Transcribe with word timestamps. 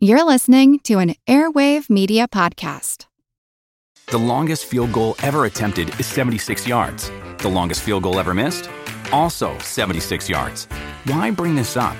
You're 0.00 0.22
listening 0.22 0.78
to 0.84 1.00
an 1.00 1.16
Airwave 1.26 1.90
Media 1.90 2.28
Podcast. 2.28 3.06
The 4.06 4.18
longest 4.18 4.66
field 4.66 4.92
goal 4.92 5.16
ever 5.24 5.44
attempted 5.46 5.88
is 5.98 6.06
76 6.06 6.68
yards. 6.68 7.10
The 7.38 7.48
longest 7.48 7.80
field 7.80 8.04
goal 8.04 8.20
ever 8.20 8.32
missed? 8.32 8.70
Also 9.10 9.58
76 9.58 10.28
yards. 10.28 10.66
Why 11.02 11.32
bring 11.32 11.56
this 11.56 11.76
up? 11.76 11.96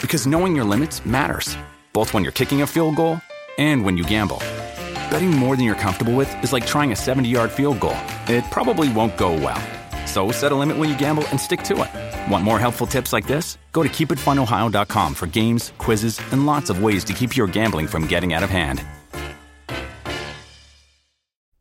Because 0.00 0.24
knowing 0.24 0.54
your 0.54 0.64
limits 0.64 1.04
matters, 1.04 1.56
both 1.92 2.14
when 2.14 2.22
you're 2.22 2.30
kicking 2.30 2.62
a 2.62 2.66
field 2.66 2.94
goal 2.94 3.20
and 3.58 3.84
when 3.84 3.96
you 3.96 4.04
gamble. 4.04 4.38
Betting 5.10 5.32
more 5.32 5.56
than 5.56 5.64
you're 5.64 5.74
comfortable 5.74 6.14
with 6.14 6.32
is 6.44 6.52
like 6.52 6.64
trying 6.64 6.92
a 6.92 6.96
70 6.96 7.28
yard 7.28 7.50
field 7.50 7.80
goal, 7.80 7.98
it 8.28 8.44
probably 8.52 8.88
won't 8.92 9.16
go 9.16 9.32
well. 9.32 9.60
So 10.12 10.30
set 10.30 10.52
a 10.52 10.54
limit 10.54 10.76
when 10.76 10.90
you 10.90 10.98
gamble 10.98 11.26
and 11.28 11.40
stick 11.40 11.62
to 11.62 11.74
it. 11.84 12.30
Want 12.30 12.44
more 12.44 12.58
helpful 12.58 12.86
tips 12.86 13.14
like 13.14 13.26
this? 13.26 13.56
Go 13.72 13.82
to 13.82 13.88
keepitfunohio.com 13.88 15.14
for 15.14 15.26
games, 15.26 15.72
quizzes, 15.78 16.20
and 16.32 16.44
lots 16.44 16.68
of 16.68 16.82
ways 16.82 17.02
to 17.04 17.14
keep 17.14 17.34
your 17.34 17.46
gambling 17.46 17.86
from 17.86 18.06
getting 18.06 18.34
out 18.34 18.42
of 18.42 18.50
hand. 18.50 18.84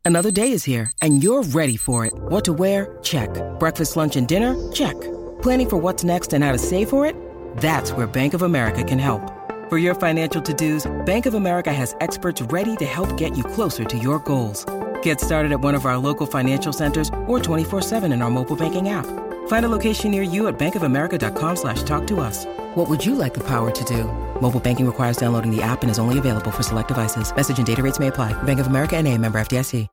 Another 0.03 0.31
day 0.31 0.51
is 0.51 0.65
here, 0.65 0.91
and 1.01 1.23
you're 1.23 1.43
ready 1.43 1.77
for 1.77 2.05
it. 2.05 2.13
What 2.13 2.43
to 2.43 2.51
wear? 2.51 2.99
Check. 3.01 3.29
Breakfast, 3.57 3.95
lunch, 3.95 4.17
and 4.17 4.27
dinner? 4.27 4.53
Check. 4.73 4.99
Planning 5.41 5.69
for 5.69 5.77
what's 5.77 6.03
next 6.03 6.33
and 6.33 6.43
how 6.43 6.51
to 6.51 6.57
save 6.57 6.89
for 6.89 7.05
it? 7.05 7.15
That's 7.57 7.93
where 7.93 8.07
Bank 8.07 8.33
of 8.33 8.41
America 8.41 8.83
can 8.83 8.99
help. 8.99 9.21
For 9.69 9.77
your 9.77 9.95
financial 9.95 10.41
to 10.41 10.53
dos, 10.53 10.91
Bank 11.05 11.25
of 11.25 11.35
America 11.35 11.71
has 11.71 11.95
experts 12.01 12.41
ready 12.41 12.75
to 12.77 12.85
help 12.85 13.15
get 13.15 13.37
you 13.37 13.45
closer 13.45 13.85
to 13.85 13.97
your 13.97 14.19
goals. 14.19 14.65
Get 15.03 15.21
started 15.21 15.51
at 15.51 15.61
one 15.61 15.75
of 15.75 15.85
our 15.85 15.97
local 15.97 16.25
financial 16.25 16.73
centers 16.73 17.09
or 17.27 17.39
24-7 17.39 18.11
in 18.11 18.21
our 18.21 18.31
mobile 18.31 18.55
banking 18.55 18.89
app. 18.89 19.05
Find 19.47 19.65
a 19.65 19.69
location 19.69 20.11
near 20.11 20.23
you 20.23 20.47
at 20.47 20.57
bankofamerica.com 20.57 21.55
slash 21.55 21.83
talk 21.83 22.07
to 22.07 22.19
us. 22.19 22.45
What 22.75 22.89
would 22.89 23.05
you 23.05 23.15
like 23.15 23.33
the 23.33 23.45
power 23.45 23.69
to 23.69 23.83
do? 23.83 24.05
Mobile 24.41 24.59
banking 24.59 24.85
requires 24.87 25.17
downloading 25.17 25.55
the 25.55 25.61
app 25.61 25.83
and 25.83 25.91
is 25.91 25.99
only 25.99 26.17
available 26.17 26.51
for 26.51 26.63
select 26.63 26.87
devices. 26.87 27.35
Message 27.35 27.57
and 27.59 27.67
data 27.67 27.83
rates 27.83 27.99
may 27.99 28.07
apply. 28.07 28.33
Bank 28.43 28.59
of 28.59 28.67
America 28.67 28.97
and 28.97 29.07
a 29.07 29.17
member 29.17 29.39
FDIC. 29.39 29.87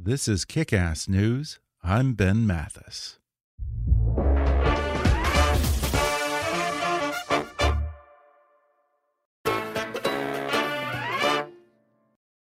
This 0.00 0.28
is 0.28 0.44
Kick-Ass 0.44 1.08
News. 1.08 1.58
I'm 1.82 2.14
Ben 2.14 2.46
Mathis. 2.46 3.17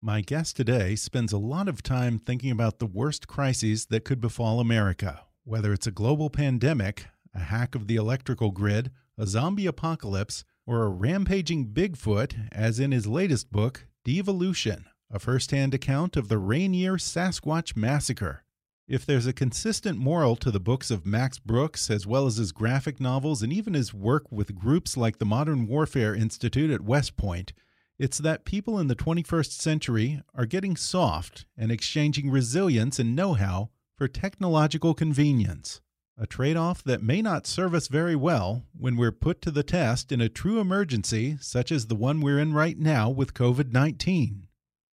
My 0.07 0.21
guest 0.21 0.55
today 0.55 0.97
spends 0.97 1.33
a 1.33 1.39
lot 1.39 1.67
of 1.67 1.83
time 1.83 2.19
thinking 2.19 2.51
about 2.51 2.79
the 2.79 2.85
worst 2.85 3.27
crises 3.27 3.87
that 3.87 4.05
could 4.05 4.21
befall 4.21 4.61
America, 4.61 5.23
whether 5.45 5.73
it's 5.73 5.87
a 5.87 5.91
global 5.91 6.29
pandemic, 6.29 7.07
a 7.35 7.39
hack 7.39 7.75
of 7.75 7.87
the 7.87 7.97
electrical 7.97 8.51
grid, 8.51 8.91
a 9.17 9.27
zombie 9.27 9.65
apocalypse, 9.65 10.45
or 10.67 10.83
a 10.83 10.91
rampaging 10.91 11.69
Bigfoot, 11.69 12.51
as 12.53 12.79
in 12.79 12.93
his 12.93 13.07
latest 13.07 13.51
book, 13.51 13.87
Devolution, 14.05 14.85
a 15.11 15.19
first 15.19 15.53
hand 15.53 15.73
account 15.73 16.19
of 16.19 16.29
the 16.29 16.37
Rainier 16.37 16.99
Sasquatch 16.99 17.75
Massacre. 17.75 18.45
If 18.87 19.07
there's 19.07 19.27
a 19.27 19.33
consistent 19.33 19.99
moral 19.99 20.37
to 20.37 20.51
the 20.51 20.61
books 20.61 20.91
of 20.91 21.07
Max 21.07 21.39
Brooks, 21.39 21.89
as 21.91 22.07
well 22.07 22.27
as 22.27 22.37
his 22.37 22.53
graphic 22.53 23.01
novels 23.01 23.43
and 23.43 23.55
even 23.55 23.73
his 23.73 23.95
work 23.95 24.31
with 24.31 24.55
groups 24.55 24.99
like 24.99 25.17
the 25.17 25.25
Modern 25.25 25.67
Warfare 25.67 26.15
Institute 26.15 26.71
at 26.71 26.83
West 26.83 27.17
Point, 27.17 27.55
it's 27.99 28.19
that 28.19 28.45
people 28.45 28.79
in 28.79 28.89
the 28.89 28.97
21st 28.97 29.53
century 29.53 30.23
are 30.35 30.47
getting 30.47 30.77
soft 30.77 31.47
and 31.57 31.71
exchanging 31.71 32.31
resilience 32.31 32.99
and 32.99 33.15
know 33.15 33.35
how 33.35 33.71
for 33.97 34.09
technological 34.09 34.95
convenience. 34.95 35.81
A 36.17 36.27
trade 36.27 36.57
off 36.57 36.83
that 36.85 37.03
may 37.03 37.23
not 37.23 37.47
serve 37.47 37.75
us 37.75 37.89
very 37.89 38.15
well 38.15 38.65
when 38.77 38.97
we're 38.97 39.13
put 39.13 39.41
to 39.43 39.51
the 39.51 39.65
test 39.65 40.13
in 40.13 40.21
a 40.21 40.29
true 40.29 40.61
emergency 40.61 41.37
such 41.41 41.73
as 41.73 41.87
the 41.87 41.97
one 41.97 42.21
we're 42.21 42.39
in 42.39 42.53
right 42.53 42.79
now 42.79 43.11
with 43.11 43.35
COVID 43.35 43.73
19. 43.73 44.47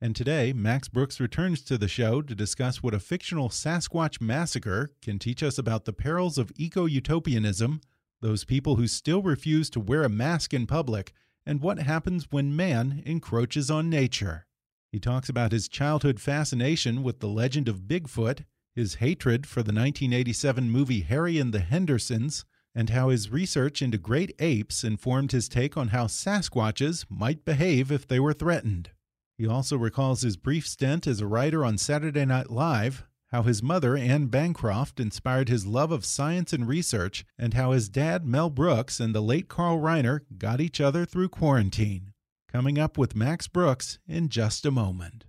And 0.04 0.16
today, 0.16 0.52
Max 0.52 0.88
Brooks 0.88 1.20
returns 1.20 1.62
to 1.64 1.78
the 1.78 1.88
show 1.88 2.24
to 2.24 2.34
discuss 2.34 2.82
what 2.82 2.96
a 2.96 3.00
fictional 3.00 3.50
Sasquatch 3.50 4.20
massacre 4.20 4.90
can 5.00 5.20
teach 5.20 5.44
us 5.44 5.60
about 5.60 5.86
the 5.86 5.94
perils 5.94 6.40
of 6.40 6.52
eco 6.56 6.86
utopianism, 6.86 7.82
those 8.20 8.44
people 8.44 8.78
who 8.78 8.88
still 8.88 9.22
refuse 9.22 9.70
to 9.70 9.80
wear 9.80 10.02
a 10.02 10.10
mask 10.10 10.56
in 10.56 10.66
public, 10.66 11.14
and 11.46 11.62
what 11.62 11.80
happens 11.80 12.28
when 12.32 12.56
man 12.56 13.02
encroaches 13.06 13.72
on 13.72 13.90
nature. 13.90 14.46
He 14.92 15.00
talks 15.00 15.30
about 15.30 15.52
his 15.52 15.68
childhood 15.68 16.20
fascination 16.20 17.04
with 17.04 17.20
the 17.20 17.28
legend 17.28 17.68
of 17.68 17.88
Bigfoot, 17.88 18.46
his 18.76 18.96
hatred 18.96 19.48
for 19.48 19.62
the 19.62 19.74
1987 19.74 20.70
movie 20.70 21.02
Harry 21.02 21.38
and 21.38 21.54
the 21.54 21.60
Hendersons, 21.60 22.46
and 22.74 22.90
how 22.90 23.10
his 23.10 23.30
research 23.30 23.82
into 23.82 23.98
great 23.98 24.34
apes 24.40 24.84
informed 24.84 25.32
his 25.32 25.50
take 25.50 25.76
on 25.76 25.90
how 25.90 26.08
Sasquatches 26.08 27.06
might 27.10 27.46
behave 27.46 27.92
if 27.92 28.08
they 28.08 28.20
were 28.20 28.34
threatened. 28.34 28.92
He 29.38 29.48
also 29.48 29.78
recalls 29.78 30.22
his 30.22 30.38
brief 30.38 30.68
stint 30.68 31.08
as 31.08 31.20
a 31.20 31.28
writer 31.28 31.66
on 31.66 31.78
Saturday 31.78 32.26
Night 32.26 32.50
Live, 32.50 33.06
how 33.32 33.44
his 33.44 33.64
mother, 33.64 33.96
Anne 33.96 34.28
Bancroft, 34.28 35.00
inspired 35.00 35.48
his 35.48 35.66
love 35.66 35.92
of 35.92 36.04
science 36.04 36.52
and 36.52 36.68
research, 36.68 37.26
and 37.38 37.54
how 37.54 37.72
his 37.72 37.88
dad, 37.88 38.26
Mel 38.26 38.50
Brooks, 38.50 39.00
and 39.00 39.16
the 39.16 39.22
late 39.22 39.48
Carl 39.48 39.80
Reiner 39.80 40.22
got 40.38 40.60
each 40.60 40.82
other 40.82 41.06
through 41.06 41.30
quarantine. 41.30 42.14
Coming 42.52 42.78
up 42.78 42.98
with 42.98 43.16
Max 43.16 43.48
Brooks 43.48 44.00
in 44.06 44.28
just 44.28 44.66
a 44.66 44.72
moment. 44.72 45.26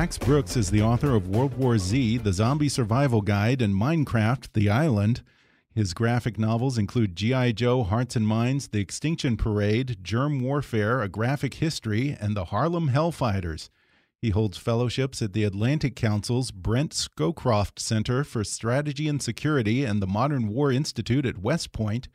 Max 0.00 0.16
Brooks 0.16 0.56
is 0.56 0.70
the 0.70 0.80
author 0.80 1.14
of 1.14 1.28
World 1.28 1.52
War 1.58 1.76
Z, 1.76 2.16
The 2.16 2.32
Zombie 2.32 2.70
Survival 2.70 3.20
Guide, 3.20 3.60
and 3.60 3.74
Minecraft, 3.74 4.50
The 4.54 4.70
Island. 4.70 5.20
His 5.74 5.92
graphic 5.92 6.38
novels 6.38 6.78
include 6.78 7.14
G.I. 7.14 7.52
Joe, 7.52 7.82
Hearts 7.82 8.16
and 8.16 8.26
Minds, 8.26 8.68
The 8.68 8.80
Extinction 8.80 9.36
Parade, 9.36 9.98
Germ 10.02 10.40
Warfare, 10.40 11.02
A 11.02 11.08
Graphic 11.10 11.52
History, 11.52 12.16
and 12.18 12.34
The 12.34 12.46
Harlem 12.46 12.88
Hellfighters. 12.88 13.68
He 14.22 14.30
holds 14.30 14.56
fellowships 14.56 15.20
at 15.20 15.34
the 15.34 15.44
Atlantic 15.44 15.96
Council's 15.96 16.50
Brent 16.50 16.92
Scowcroft 16.92 17.78
Center 17.78 18.24
for 18.24 18.42
Strategy 18.42 19.06
and 19.06 19.20
Security 19.20 19.84
and 19.84 20.00
the 20.00 20.06
Modern 20.06 20.48
War 20.48 20.72
Institute 20.72 21.26
at 21.26 21.42
West 21.42 21.72
Point. 21.72 22.08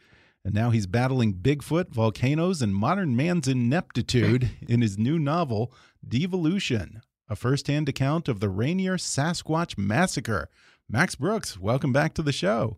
And 0.44 0.56
now 0.56 0.72
he's 0.72 0.88
battling 0.88 1.36
Bigfoot, 1.36 1.90
volcanoes, 1.92 2.64
and 2.64 2.74
modern 2.74 3.16
man's 3.16 3.48
ineptitude 3.48 4.50
in 4.68 4.82
his 4.82 4.98
new 4.98 5.20
novel, 5.20 5.72
Devolution 6.04 7.04
a 7.30 7.36
first 7.36 7.68
hand 7.68 7.90
account 7.90 8.28
of 8.28 8.40
the 8.40 8.50
Rainier 8.50 8.98
Sasquatch 8.98 9.78
Massacre. 9.78 10.50
Max 10.90 11.16
Brooks, 11.16 11.60
welcome 11.60 11.92
back 11.92 12.14
to 12.14 12.22
the 12.22 12.32
show. 12.32 12.78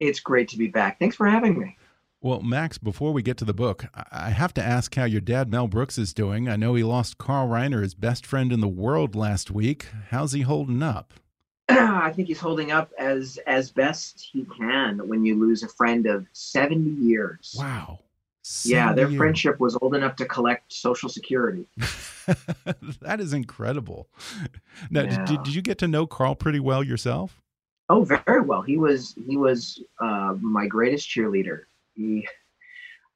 It's 0.00 0.20
great 0.20 0.48
to 0.48 0.58
be 0.58 0.68
back. 0.68 0.98
Thanks 0.98 1.16
for 1.16 1.28
having 1.28 1.58
me. 1.58 1.76
Well, 2.20 2.40
Max, 2.40 2.78
before 2.78 3.12
we 3.12 3.22
get 3.22 3.36
to 3.38 3.44
the 3.44 3.54
book, 3.54 3.86
I 4.10 4.30
have 4.30 4.52
to 4.54 4.62
ask 4.62 4.92
how 4.94 5.04
your 5.04 5.20
dad, 5.20 5.50
Mel 5.50 5.68
Brooks, 5.68 5.98
is 5.98 6.12
doing. 6.12 6.48
I 6.48 6.56
know 6.56 6.74
he 6.74 6.82
lost 6.82 7.18
Carl 7.18 7.48
Reiner, 7.48 7.82
his 7.82 7.94
best 7.94 8.26
friend 8.26 8.52
in 8.52 8.58
the 8.60 8.66
world, 8.66 9.14
last 9.14 9.52
week. 9.52 9.86
How's 10.10 10.32
he 10.32 10.40
holding 10.40 10.82
up? 10.82 11.14
I 11.68 12.12
think 12.12 12.26
he's 12.26 12.40
holding 12.40 12.72
up 12.72 12.90
as 12.98 13.38
as 13.46 13.70
best 13.70 14.28
he 14.32 14.44
can 14.58 15.06
when 15.06 15.24
you 15.24 15.38
lose 15.38 15.62
a 15.62 15.68
friend 15.68 16.06
of 16.06 16.26
70 16.32 16.90
years. 17.04 17.54
Wow. 17.56 18.00
Yeah, 18.64 18.92
their 18.92 19.08
years. 19.08 19.18
friendship 19.18 19.60
was 19.60 19.76
old 19.80 19.94
enough 19.94 20.16
to 20.16 20.24
collect 20.24 20.72
Social 20.72 21.08
Security. 21.08 21.66
that 23.00 23.20
is 23.20 23.32
incredible. 23.32 24.08
Now, 24.90 25.02
yeah. 25.02 25.24
did, 25.24 25.42
did 25.42 25.54
you 25.54 25.62
get 25.62 25.78
to 25.78 25.88
know 25.88 26.06
Carl 26.06 26.34
pretty 26.34 26.60
well 26.60 26.82
yourself? 26.82 27.40
Oh, 27.90 28.04
very 28.04 28.42
well. 28.42 28.62
He 28.62 28.76
was 28.76 29.14
he 29.26 29.36
was 29.36 29.82
uh, 30.00 30.34
my 30.40 30.66
greatest 30.66 31.08
cheerleader. 31.08 31.62
He, 31.94 32.28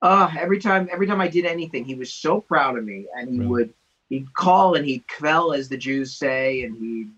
uh, 0.01 0.31
every 0.39 0.59
time 0.59 0.89
every 0.91 1.07
time 1.07 1.21
I 1.21 1.29
did 1.29 1.45
anything, 1.45 1.85
he 1.85 1.95
was 1.95 2.13
so 2.13 2.41
proud 2.41 2.79
of 2.79 2.85
me, 2.85 3.07
and 3.15 3.29
he 3.29 3.39
really? 3.39 3.51
would 3.51 3.75
he'd 4.09 4.35
call 4.35 4.75
and 4.75 4.87
he'd 4.87 5.05
quell, 5.09 5.53
as 5.53 5.69
the 5.69 5.77
Jews 5.77 6.15
say, 6.15 6.63
and 6.65 6.77
he'd 6.77 7.11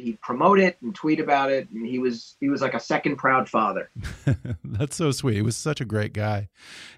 he'd 0.00 0.20
promote 0.20 0.58
it 0.58 0.76
and 0.82 0.94
tweet 0.94 1.20
about 1.20 1.50
it 1.50 1.68
and 1.70 1.86
he 1.86 1.98
was 1.98 2.36
he 2.40 2.48
was 2.48 2.60
like 2.62 2.74
a 2.74 2.80
second 2.80 3.16
proud 3.16 3.48
father. 3.48 3.90
That's 4.64 4.96
so 4.96 5.10
sweet. 5.10 5.36
He 5.36 5.42
was 5.42 5.56
such 5.56 5.80
a 5.80 5.84
great 5.84 6.12
guy. 6.12 6.48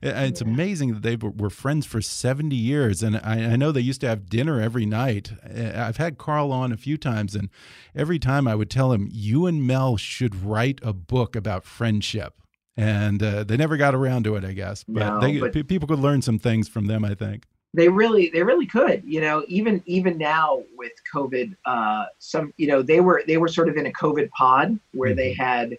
It's 0.01 0.41
yeah. 0.41 0.49
amazing 0.49 0.95
that 0.95 1.03
they 1.03 1.17
were 1.17 1.51
friends 1.51 1.87
for 1.87 2.01
70 2.01 2.55
years 2.55 3.03
and 3.03 3.17
I, 3.17 3.53
I, 3.53 3.57
know 3.57 3.73
they 3.73 3.81
used 3.81 4.01
to 4.03 4.09
have 4.09 4.29
dinner 4.29 4.61
every 4.61 4.87
night. 4.87 5.33
I've 5.45 5.97
had 5.97 6.19
carl 6.19 6.53
on 6.53 6.73
a 6.73 6.77
few 6.77 6.97
times 6.97 7.35
and 7.35 7.49
every 7.95 8.19
time 8.19 8.49
i 8.49 8.55
would 8.55 8.71
tell 8.71 8.93
him 8.93 9.09
you 9.11 9.47
and 9.47 9.67
mel 9.67 9.97
should 9.97 10.35
write 10.35 10.81
a 10.83 10.93
book 10.93 11.37
about 11.37 11.65
friendship. 11.65 12.35
And 12.75 13.23
uh, 13.23 13.45
they 13.45 13.59
never 13.59 13.77
got 13.77 13.95
around 13.95 14.25
to 14.25 14.35
it 14.37 14.47
i 14.47 14.53
guess 14.53 14.83
but, 14.89 15.01
no, 15.01 15.21
they, 15.21 15.39
but 15.39 15.69
people 15.69 15.87
could 15.87 15.99
learn 15.99 16.23
some 16.23 16.39
things 16.39 16.69
from 16.69 16.87
them 16.87 17.05
i 17.05 17.15
think 17.15 17.45
they 17.75 17.89
really 17.89 18.31
they 18.31 18.43
really 18.43 18.67
could 18.67 19.03
you 19.05 19.21
know 19.21 19.45
even 19.49 19.83
even 19.87 20.19
now 20.19 20.63
with 20.77 20.93
covid 21.13 21.55
uh 21.65 22.07
some 22.19 22.53
you 22.57 22.67
know 22.67 22.83
they 22.83 23.01
were 23.01 23.23
they 23.27 23.39
were 23.39 23.49
sort 23.49 23.69
of 23.69 23.77
in 23.77 23.87
a 23.87 23.93
covid 23.93 24.29
pod 24.31 24.79
where 24.93 25.11
mm 25.11 25.13
-hmm. 25.13 25.17
they 25.17 25.33
mm-hmm. 25.33 25.43
had 25.43 25.79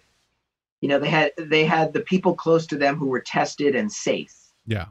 you 0.80 0.88
know 0.88 0.98
they 0.98 1.08
had 1.10 1.32
they 1.38 1.64
had 1.64 1.92
the 1.92 2.00
people 2.00 2.34
close 2.34 2.66
to 2.66 2.76
them 2.76 2.96
who 2.96 3.06
were 3.06 3.20
tested 3.20 3.74
and 3.74 3.90
safe 3.90 4.36
Yeah. 4.66 4.86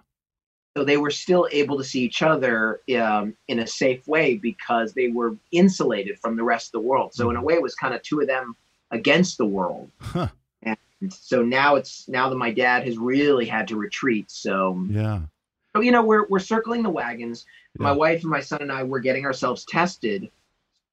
so 0.76 0.84
they 0.84 0.98
were 0.98 1.12
still 1.12 1.48
able 1.52 1.78
to 1.78 1.84
see 1.84 2.02
each 2.08 2.22
other 2.22 2.82
um, 3.06 3.36
in 3.48 3.60
a 3.60 3.68
safe 3.68 4.08
way 4.08 4.38
because 4.38 4.94
they 4.94 5.10
were 5.10 5.32
insulated 5.52 6.16
from 6.20 6.36
the 6.36 6.44
rest 6.44 6.68
of 6.68 6.72
the 6.82 6.88
world 6.90 7.14
so 7.14 7.30
in 7.30 7.36
a 7.36 7.44
way 7.48 7.54
it 7.56 7.62
was 7.62 7.76
kind 7.76 7.94
of 7.96 8.02
two 8.02 8.22
of 8.22 8.28
them 8.28 8.56
against 8.92 9.38
the 9.38 9.50
world 9.58 9.88
Huh. 10.00 10.30
and 10.64 10.78
so 11.32 11.38
now 11.60 11.76
it's 11.80 11.94
now 12.08 12.26
that 12.30 12.38
my 12.48 12.52
dad 12.52 12.80
has 12.88 12.98
really 12.98 13.46
had 13.46 13.68
to 13.68 13.76
retreat 13.76 14.32
so 14.32 14.56
Yeah. 14.90 15.20
So 15.76 15.82
you 15.82 15.92
know 15.92 16.04
we're 16.04 16.28
we're 16.28 16.40
circling 16.40 16.84
the 16.84 16.90
wagons 16.90 17.46
my 17.80 17.92
wife 17.92 18.22
and 18.22 18.30
my 18.32 18.40
son 18.40 18.62
and 18.62 18.72
i 18.72 18.84
were 18.84 19.00
getting 19.00 19.26
ourselves 19.26 19.66
tested 19.66 20.30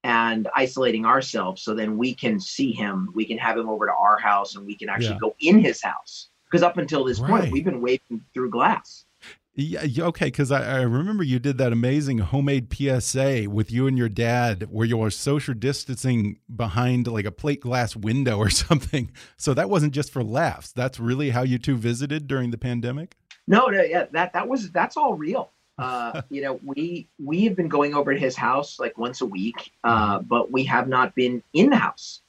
and 0.03 0.47
isolating 0.55 1.05
ourselves 1.05 1.61
so 1.61 1.73
then 1.75 1.97
we 1.97 2.13
can 2.13 2.39
see 2.39 2.71
him 2.71 3.09
we 3.13 3.25
can 3.25 3.37
have 3.37 3.57
him 3.57 3.69
over 3.69 3.85
to 3.85 3.93
our 3.93 4.17
house 4.17 4.55
and 4.55 4.65
we 4.65 4.75
can 4.75 4.89
actually 4.89 5.13
Yeah. 5.13 5.19
go 5.19 5.35
in 5.39 5.59
his 5.59 5.81
house 5.81 6.29
because 6.45 6.63
up 6.63 6.77
until 6.77 7.03
this 7.03 7.19
Right. 7.19 7.29
point 7.29 7.51
we've 7.51 7.65
been 7.65 7.81
waving 7.81 8.23
through 8.33 8.49
glass 8.49 9.05
Yeah, 9.53 9.83
yeah, 9.83 10.05
okay, 10.05 10.27
because 10.27 10.49
I, 10.49 10.79
I 10.79 10.81
remember 10.83 11.23
you 11.23 11.37
did 11.37 11.57
that 11.57 11.73
amazing 11.73 12.19
homemade 12.19 12.73
PSA 12.73 13.47
with 13.49 13.69
you 13.69 13.85
and 13.85 13.97
your 13.97 14.07
dad, 14.07 14.67
where 14.71 14.87
you 14.87 14.95
were 14.95 15.09
social 15.11 15.53
distancing 15.53 16.39
behind 16.55 17.05
like 17.05 17.25
a 17.25 17.33
plate 17.33 17.59
glass 17.59 17.93
window 17.95 18.37
or 18.37 18.49
something. 18.65 19.11
So 19.35 19.53
that 19.53 19.69
wasn't 19.69 19.93
just 19.93 20.09
for 20.11 20.23
laughs. 20.23 20.71
That's 20.71 21.01
really 21.01 21.31
how 21.31 21.41
you 21.43 21.59
two 21.59 21.75
visited 21.75 22.27
during 22.27 22.51
the 22.51 22.57
pandemic. 22.57 23.17
No 23.47 23.67
no 23.67 23.81
yeah 23.81 24.05
that 24.11 24.33
that 24.33 24.47
was 24.47 24.71
that's 24.71 24.97
all 24.97 25.13
real 25.15 25.49
uh 25.77 26.21
you 26.29 26.41
know 26.41 26.59
we 26.63 27.07
we 27.23 27.43
have 27.45 27.55
been 27.55 27.67
going 27.69 27.93
over 27.93 28.13
to 28.13 28.19
his 28.19 28.35
house 28.35 28.79
like 28.79 28.97
once 28.97 29.21
a 29.21 29.25
week 29.25 29.71
uh 29.83 30.19
but 30.19 30.51
we 30.51 30.63
have 30.63 30.87
not 30.87 31.13
been 31.15 31.41
in 31.53 31.69
the 31.69 31.75
house 31.77 32.21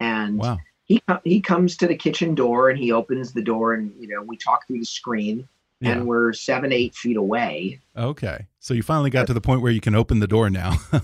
and 0.00 0.38
Wow. 0.38 0.58
he 0.84 1.00
he 1.24 1.40
comes 1.40 1.76
to 1.78 1.86
the 1.86 1.96
kitchen 1.96 2.34
door 2.34 2.70
and 2.70 2.78
he 2.78 2.92
opens 2.92 3.32
the 3.32 3.42
door 3.42 3.74
and 3.74 3.92
you 3.98 4.08
know 4.08 4.22
we 4.22 4.36
talk 4.36 4.66
through 4.66 4.78
the 4.80 4.84
screen 4.84 5.48
Yeah. 5.80 5.92
and 5.92 6.06
we're 6.06 6.32
seven 6.32 6.72
eight 6.72 6.94
feet 6.94 7.16
away 7.16 7.80
Okay. 7.96 8.46
So 8.60 8.74
you 8.74 8.82
finally 8.82 9.08
got 9.10 9.26
to 9.28 9.32
the 9.34 9.40
point 9.40 9.62
where 9.62 9.72
you 9.72 9.80
can 9.80 9.94
open 9.94 10.18
the 10.20 10.26
door 10.26 10.50
now. 10.50 10.76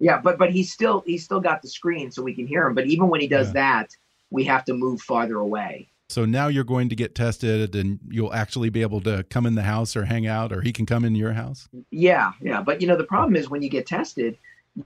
yeah 0.00 0.20
but 0.20 0.38
but 0.38 0.50
he's 0.50 0.72
still 0.72 1.02
he's 1.06 1.24
still 1.24 1.40
got 1.40 1.62
the 1.62 1.68
screen 1.68 2.10
so 2.10 2.22
we 2.22 2.34
can 2.34 2.46
hear 2.46 2.66
him 2.66 2.74
but 2.74 2.86
even 2.86 3.08
when 3.08 3.20
he 3.20 3.26
does 3.28 3.48
Yeah. 3.48 3.52
that 3.54 3.96
we 4.30 4.44
have 4.44 4.64
to 4.66 4.74
move 4.74 5.00
farther 5.00 5.36
away 5.38 5.88
so 6.08 6.24
now 6.24 6.48
you're 6.48 6.64
going 6.64 6.88
to 6.90 6.94
get 6.96 7.14
tested 7.14 7.74
and 7.74 7.98
you'll 8.08 8.32
actually 8.34 8.68
be 8.70 8.82
able 8.82 9.00
to 9.00 9.24
come 9.30 9.46
in 9.46 9.54
the 9.54 9.62
house 9.62 9.96
or 9.96 10.04
hang 10.04 10.26
out 10.26 10.52
or 10.52 10.60
he 10.60 10.72
can 10.72 10.86
come 10.86 11.04
in 11.04 11.14
your 11.14 11.32
house. 11.32 11.68
yeah 11.90 12.32
yeah 12.40 12.60
but 12.62 12.80
you 12.80 12.86
know 12.86 12.96
the 12.96 13.04
problem 13.04 13.36
is 13.36 13.48
when 13.48 13.62
you 13.62 13.68
get 13.68 13.86
tested 13.86 14.36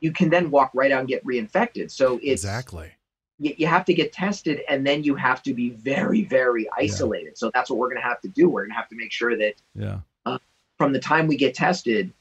you 0.01 0.13
can 0.13 0.29
then 0.31 0.51
walk 0.51 0.71
right 0.75 0.93
out 0.93 1.01
and 1.01 1.09
get 1.09 1.25
reinfected 1.25 1.91
so 1.91 2.15
it's 2.23 2.45
Exactly. 2.45 2.91
you, 3.39 3.55
you 3.57 3.67
have 3.67 3.85
to 3.87 3.95
get 3.95 4.13
tested 4.13 4.61
and 4.69 4.87
then 4.87 5.03
you 5.03 5.15
have 5.15 5.43
to 5.43 5.55
be 5.55 5.71
very 5.71 6.25
very 6.25 6.69
isolated 6.77 7.37
so 7.37 7.51
that's 7.55 7.69
what 7.71 7.79
we're 7.79 7.89
going 7.89 8.01
to 8.01 8.07
have 8.09 8.21
to 8.21 8.29
do 8.29 8.49
we're 8.49 8.63
going 8.63 8.71
to 8.71 8.77
have 8.77 8.89
to 8.89 8.97
make 8.97 9.13
sure 9.13 9.37
that 9.37 9.55
Yeah. 9.75 9.99
Uh, 10.27 10.39
from 10.77 10.93
the 10.93 11.01
time 11.01 11.27
we 11.27 11.37
get 11.37 11.55
tested 11.55 12.13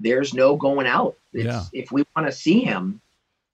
there's 0.00 0.34
no 0.34 0.56
going 0.56 0.86
out 0.86 1.16
it's, 1.32 1.44
Yeah. 1.44 1.62
if 1.72 1.90
we 1.92 2.04
want 2.14 2.26
to 2.28 2.32
see 2.32 2.60
him 2.60 3.00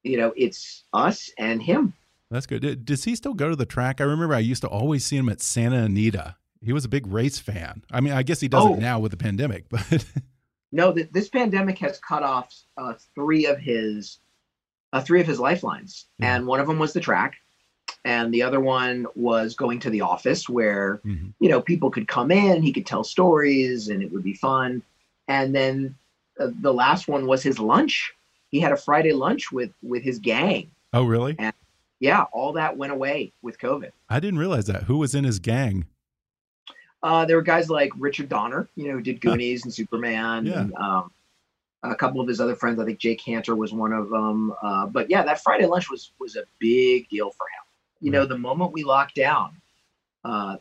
you 0.04 0.16
know 0.16 0.32
it's 0.36 0.84
us 0.92 1.30
and 1.38 1.62
him 1.62 1.92
That's 2.32 2.46
good. 2.46 2.62
Did- 2.62 2.84
Does 2.84 3.04
he 3.04 3.14
still 3.14 3.34
go 3.34 3.50
to 3.50 3.56
the 3.56 3.66
track? 3.66 4.00
I 4.00 4.04
remember 4.04 4.34
I 4.34 4.38
used 4.40 4.62
to 4.62 4.68
always 4.68 5.04
see 5.04 5.16
him 5.16 5.28
at 5.28 5.40
Santa 5.40 5.84
Anita. 5.84 6.36
He 6.64 6.72
was 6.72 6.84
a 6.84 6.88
big 6.88 7.06
race 7.06 7.38
fan. 7.38 7.84
I 7.90 8.00
mean, 8.00 8.12
I 8.12 8.22
guess 8.22 8.40
he 8.40 8.48
does 8.48 8.64
Oh. 8.64 8.74
it 8.74 8.78
now 8.80 8.98
with 9.00 9.10
the 9.10 9.16
pandemic, 9.16 9.66
but 9.68 10.04
no 10.72 10.92
th- 10.92 11.10
this 11.12 11.28
pandemic 11.28 11.78
has 11.78 11.98
cut 11.98 12.22
off 12.22 12.54
uh, 12.78 12.94
three 13.14 13.46
of 13.46 13.58
his 13.58 14.18
uh, 14.94 15.00
three 15.00 15.20
of 15.20 15.26
his 15.26 15.40
lifelines 15.40 16.06
Yeah. 16.18 16.36
and 16.36 16.46
one 16.46 16.60
of 16.60 16.66
them 16.66 16.78
was 16.78 16.92
the 16.92 17.00
track 17.00 17.36
and 18.04 18.32
the 18.32 18.42
other 18.42 18.60
one 18.60 19.06
was 19.14 19.54
going 19.54 19.80
to 19.80 19.90
the 19.90 20.00
office 20.02 20.48
where 20.48 21.00
Mhm. 21.04 21.32
you 21.40 21.48
know 21.48 21.60
people 21.60 21.90
could 21.90 22.06
come 22.08 22.30
in 22.30 22.62
he 22.62 22.72
could 22.72 22.86
tell 22.86 23.02
stories 23.04 23.88
and 23.88 24.02
it 24.02 24.12
would 24.12 24.22
be 24.24 24.34
fun 24.34 24.82
and 25.28 25.54
then 25.54 25.94
uh, 26.40 26.48
the 26.60 26.72
last 26.74 27.08
one 27.08 27.26
was 27.26 27.42
his 27.42 27.58
lunch 27.58 28.12
he 28.50 28.60
had 28.60 28.72
a 28.72 28.76
friday 28.76 29.12
lunch 29.12 29.50
with 29.50 29.70
with 29.82 30.02
his 30.02 30.18
gang 30.18 30.70
oh, 30.92 31.04
really? 31.04 31.36
Yeah 32.02 32.24
all 32.32 32.52
that 32.52 32.76
went 32.76 32.92
away 32.92 33.32
with 33.42 33.58
covid 33.58 33.92
I 34.10 34.20
didn't 34.20 34.38
realize 34.40 34.66
that. 34.66 34.82
Who 34.82 34.98
was 34.98 35.14
in 35.14 35.24
his 35.24 35.38
gang? 35.38 35.86
uh, 37.02 37.24
there 37.24 37.36
were 37.36 37.42
guys 37.42 37.68
like 37.70 37.90
richard 37.96 38.28
donner 38.28 38.68
you 38.76 38.86
know 38.88 38.94
who 38.94 39.02
did 39.02 39.20
goonies 39.20 39.64
and 39.64 39.72
superman 39.72 40.46
Yeah. 40.46 40.60
and 40.60 40.74
um, 40.74 41.10
a 41.82 41.94
couple 41.96 42.20
of 42.20 42.28
his 42.28 42.40
other 42.40 42.54
friends 42.54 42.78
i 42.78 42.84
think 42.84 42.98
jake 42.98 43.20
cantor 43.20 43.56
was 43.56 43.72
one 43.72 43.92
of 43.92 44.08
them 44.10 44.52
uh, 44.62 44.86
but 44.86 45.08
yeah 45.10 45.22
that 45.24 45.42
friday 45.42 45.66
lunch 45.66 45.90
was 45.90 46.12
was 46.20 46.36
a 46.36 46.44
big 46.58 47.08
deal 47.08 47.30
for 47.30 47.44
him 47.54 47.64
you 48.00 48.10
know 48.10 48.24
the 48.26 48.38
moment 48.38 48.72
we 48.72 48.84
locked 48.84 49.14
down 49.16 49.56
uh, 50.24 50.56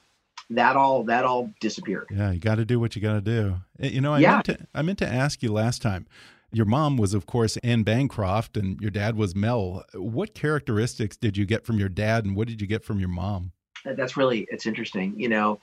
that 0.49 0.75
all 0.75 1.03
that 1.03 1.23
all 1.25 1.49
disappeared 1.59 2.07
Yeah, 2.11 2.31
you 2.31 2.39
got 2.39 2.55
to 2.55 2.65
do 2.65 2.79
what 2.79 2.95
you 2.95 3.01
got 3.01 3.13
to 3.13 3.21
do. 3.21 3.57
Eh, 3.79 3.89
You 3.89 4.01
know, 4.01 4.13
I 4.13 4.19
Yeah. 4.19 4.31
meant 4.33 4.45
to 4.45 4.57
I 4.73 4.81
meant 4.81 4.99
to 4.99 5.07
ask 5.07 5.41
you 5.43 5.51
last 5.53 5.81
time. 5.81 6.07
Your 6.53 6.65
mom 6.65 6.97
was, 6.97 7.13
of 7.13 7.25
course, 7.25 7.55
Anne 7.57 7.83
Bancroft, 7.83 8.57
and 8.57 8.79
your 8.81 8.91
dad 8.91 9.15
was 9.15 9.35
Mel. 9.35 9.85
What 9.93 10.33
characteristics 10.33 11.15
did 11.15 11.37
you 11.37 11.45
get 11.45 11.65
from 11.65 11.77
your 11.79 11.89
dad, 11.89 12.25
and 12.25 12.35
what 12.35 12.47
did 12.47 12.59
you 12.59 12.67
get 12.67 12.83
from 12.83 12.99
your 12.99 13.09
mom? 13.09 13.51
That's 13.85 14.15
really 14.15 14.45
it's 14.51 14.67
interesting 14.67 15.19
you 15.19 15.27
know 15.27 15.59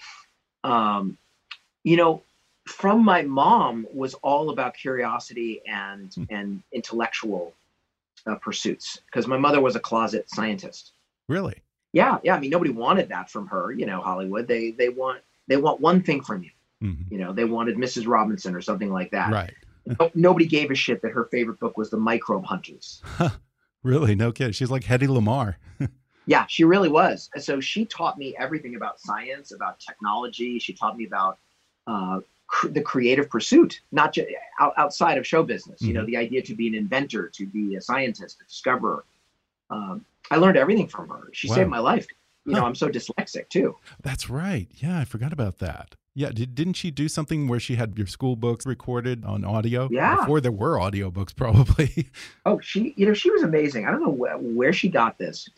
um 0.65 1.17
you 1.85 1.97
know 1.97 2.21
from 2.67 3.05
my 3.05 3.23
mom 3.23 3.87
was 3.95 4.15
all 4.15 4.51
about 4.51 4.75
curiosity 4.75 5.61
and 5.69 6.13
Hmm. 6.15 6.25
and 6.29 6.63
intellectual 6.73 7.55
uh, 8.27 8.35
pursuits 8.35 9.01
because 9.07 9.29
my 9.29 9.37
mother 9.39 9.61
was 9.61 9.77
a 9.77 9.81
closet 9.81 10.29
scientist 10.29 10.91
Really? 11.29 11.55
yeah 11.93 12.19
yeah 12.25 12.35
i 12.35 12.41
mean 12.41 12.51
nobody 12.51 12.73
wanted 12.73 13.09
that 13.11 13.31
from 13.31 13.47
her 13.47 13.71
you 13.71 13.87
know 13.87 14.01
hollywood 14.01 14.49
they 14.49 14.73
they 14.73 14.89
want 14.89 15.21
they 15.47 15.57
want 15.57 15.81
one 15.81 16.03
thing 16.03 16.21
from 16.21 16.43
you 16.43 16.51
Mhm. 16.83 17.05
you 17.09 17.19
know 17.19 17.33
they 17.33 17.45
wanted 17.45 17.77
mrs 17.77 18.09
robinson 18.09 18.53
or 18.57 18.61
something 18.61 18.91
like 18.93 19.13
that 19.13 19.31
Right. 19.31 19.55
No- 20.01 20.11
nobody 20.15 20.47
gave 20.47 20.71
a 20.71 20.75
shit 20.75 21.01
that 21.03 21.13
her 21.13 21.25
favorite 21.27 21.59
book 21.61 21.77
was 21.79 21.91
the 21.91 21.97
microbe 21.97 22.45
hunters 22.45 23.03
Really? 23.83 24.15
No 24.17 24.33
kid. 24.33 24.55
She's 24.57 24.71
like 24.71 24.85
Hedy 24.85 25.07
Lamarr. 25.09 25.55
Yeah, 26.27 26.45
she 26.47 26.65
really 26.65 26.91
was. 26.91 27.31
So 27.39 27.59
she 27.59 27.87
taught 27.87 28.19
me 28.19 28.37
everything 28.39 28.77
about 28.77 29.01
science, 29.01 29.53
about 29.53 29.81
technology. 29.81 30.59
She 30.59 30.75
taught 30.75 30.95
me 30.99 31.07
about 31.07 31.39
uh, 31.87 32.21
cr- 32.49 32.69
the 32.69 32.83
creative 32.83 33.31
pursuit, 33.31 33.81
not 33.93 34.13
just 34.13 34.29
out- 34.61 34.75
outside 34.77 35.17
of 35.17 35.27
show 35.27 35.43
business. 35.43 35.81
You 35.81 35.95
know, 35.95 36.05
the 36.05 36.19
idea 36.19 36.43
to 36.43 36.55
be 36.55 36.69
an 36.69 36.75
inventor, 36.75 37.29
to 37.29 37.47
be 37.47 37.77
a 37.77 37.81
scientist, 37.81 38.43
a 38.43 38.45
discoverer. 38.45 39.05
Um, 39.71 40.05
I 40.31 40.37
learned 40.37 40.59
everything 40.59 40.87
from 40.87 41.09
her. 41.09 41.31
She 41.33 41.49
Wow. 41.49 41.55
saved 41.55 41.71
my 41.71 41.79
life. 41.79 42.07
You 42.45 42.53
know, 42.53 42.67
I'm 42.67 42.75
so 42.75 42.91
dyslexic 42.91 43.49
too. 43.49 43.77
That's 44.03 44.29
right. 44.29 44.69
Yeah, 44.75 44.99
I 44.99 45.07
forgot 45.07 45.33
about 45.33 45.61
that. 45.61 45.95
Yeah, 46.15 46.31
did, 46.31 46.55
didn't 46.55 46.73
she 46.75 46.91
do 46.91 47.07
something 47.09 47.47
where 47.47 47.61
she 47.61 47.77
had 47.77 47.97
your 47.97 48.07
school 48.09 48.35
books 48.35 48.67
recorded 48.67 49.25
on 49.25 49.45
audio? 49.45 49.89
Yeah. 49.91 50.17
Before 50.17 50.41
there 50.41 50.51
were 50.53 50.77
audiobooks, 50.79 51.35
probably. 51.37 52.11
Oh, 52.45 52.59
she, 52.61 52.93
you 52.97 53.07
know, 53.07 53.15
she 53.15 53.31
was 53.31 53.43
amazing. 53.43 53.87
I 53.87 53.91
don't 53.93 54.01
know 54.03 54.13
wh- 54.13 54.57
where 54.57 54.73
she 54.73 54.89
got 54.89 55.17
this. 55.19 55.49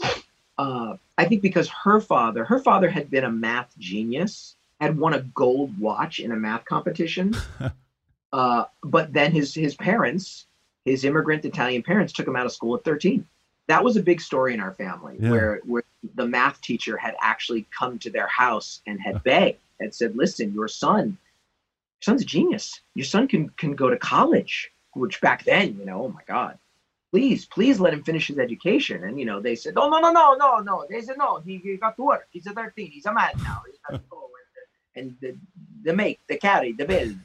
Uh, 0.59 0.97
I 1.17 1.25
think 1.25 1.41
because 1.41 1.69
her 1.69 2.01
father, 2.01 2.45
her 2.45 2.59
father 2.59 2.91
had 2.91 3.11
been 3.11 3.25
a 3.25 3.31
math 3.31 3.71
genius, 3.79 4.57
had 4.81 4.99
won 4.99 5.15
a 5.15 5.21
gold 5.23 5.79
watch 5.79 6.21
in 6.21 6.33
a 6.33 6.37
math 6.37 6.67
competition. 6.67 7.35
uh, 8.33 8.65
but 8.83 9.13
then 9.13 9.33
his 9.33 9.55
his 9.55 9.75
parents, 9.75 10.47
his 10.85 11.05
immigrant 11.05 11.45
Italian 11.47 11.83
parents, 11.83 12.13
took 12.13 12.27
him 12.27 12.37
out 12.37 12.45
of 12.47 12.53
school 12.53 12.77
at 12.77 12.85
13. 12.85 13.27
That 13.69 13.83
was 13.85 13.97
a 13.97 14.03
big 14.03 14.21
story 14.21 14.53
in 14.53 14.61
our 14.61 14.73
family, 14.75 15.17
Yeah. 15.21 15.31
where 15.31 15.61
where 15.65 15.85
the 16.15 16.27
math 16.27 16.61
teacher 16.61 16.97
had 16.99 17.15
actually 17.23 17.67
come 17.77 17.99
to 18.01 18.11
their 18.11 18.27
house 18.27 18.83
and 18.87 19.01
had 19.01 19.23
begged, 19.25 19.59
had 19.81 19.95
said, 19.95 20.17
"Listen, 20.17 20.53
your 20.55 20.69
son, 20.69 21.07
your 21.07 22.03
son's 22.03 22.23
a 22.23 22.25
genius. 22.27 22.81
Your 22.95 23.05
son 23.07 23.29
can 23.29 23.49
can 23.51 23.73
go 23.75 23.91
to 23.91 23.97
college." 23.97 24.71
Which 24.95 25.21
back 25.21 25.45
then, 25.45 25.77
you 25.79 25.85
know, 25.87 26.05
oh 26.05 26.09
my 26.09 26.23
God, 26.27 26.59
please, 27.13 27.47
please 27.47 27.79
let 27.79 27.93
him 27.95 28.03
finish 28.03 28.27
his 28.27 28.39
education. 28.39 29.05
And 29.05 29.19
you 29.21 29.25
know, 29.25 29.41
they 29.41 29.55
said, 29.55 29.75
"No, 29.75 29.89
no, 29.89 30.01
no, 30.01 30.13
no, 30.13 30.35
no, 30.35 30.59
no." 30.59 30.85
They 30.91 31.01
said, 31.03 31.17
"No, 31.19 31.39
he, 31.41 31.59
he 31.59 31.77
got 31.77 31.97
to 31.97 32.03
work. 32.03 32.27
He's 32.31 32.47
a 32.47 32.53
13. 32.53 32.91
He's 32.91 33.07
a 33.07 33.13
man 33.15 33.31
now. 33.43 33.63
He's 33.67 33.79
got 33.89 33.97
to 33.99 34.03
go 34.11 34.29
and, 34.97 35.07
and 35.11 35.17
the 35.21 35.37
the 35.83 35.95
make, 35.95 36.19
the 36.29 36.37
carry, 36.39 36.73
the 36.73 36.85
build." 36.85 37.17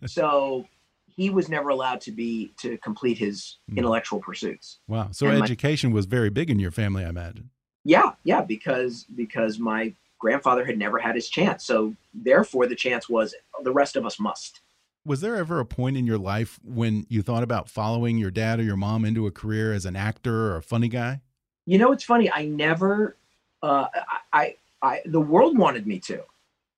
so 0.06 0.66
he 1.14 1.28
was 1.28 1.48
never 1.50 1.68
allowed 1.68 2.00
to 2.00 2.12
be 2.12 2.50
to 2.62 2.78
complete 2.78 3.18
his 3.18 3.58
Mm. 3.70 3.76
intellectual 3.78 4.20
pursuits. 4.20 4.78
wow. 4.88 5.08
So 5.12 5.26
And 5.26 5.38
my- 5.40 5.44
education 5.44 5.92
was 5.92 6.06
very 6.06 6.30
big 6.30 6.48
in 6.50 6.58
your 6.58 6.70
family, 6.70 7.04
I 7.04 7.08
imagine. 7.10 7.50
Yeah, 7.84 8.12
yeah, 8.24 8.40
because 8.42 9.04
because 9.14 9.58
my 9.58 9.92
grandfather 10.20 10.64
had 10.64 10.78
never 10.78 10.98
had 10.98 11.16
his 11.16 11.28
chance. 11.28 11.64
So 11.64 11.96
therefore, 12.14 12.66
the 12.66 12.76
chance 12.76 13.08
was 13.08 13.34
the 13.64 13.72
rest 13.72 13.96
of 13.96 14.06
us 14.06 14.20
must. 14.20 14.60
Was 15.04 15.22
there 15.22 15.34
ever 15.34 15.58
a 15.58 15.64
point 15.64 15.96
in 15.96 16.06
your 16.06 16.18
life 16.18 16.60
when 16.62 17.06
you 17.08 17.22
thought 17.22 17.42
about 17.42 17.68
following 17.68 18.18
your 18.18 18.30
dad 18.30 18.60
or 18.60 18.62
your 18.62 18.76
mom 18.76 19.04
into 19.04 19.26
a 19.26 19.30
career 19.30 19.72
as 19.72 19.86
an 19.86 19.96
actor 19.96 20.52
or 20.52 20.56
a 20.58 20.62
funny 20.62 20.88
guy? 20.88 21.22
You 21.66 21.78
know, 21.78 21.90
it's 21.92 22.04
funny. 22.04 22.30
I 22.30 22.44
never, 22.44 23.16
uh, 23.62 23.86
I, 23.94 24.18
I, 24.32 24.56
I, 24.82 25.00
the 25.06 25.20
world 25.20 25.56
wanted 25.56 25.86
me 25.86 25.98
to. 26.00 26.22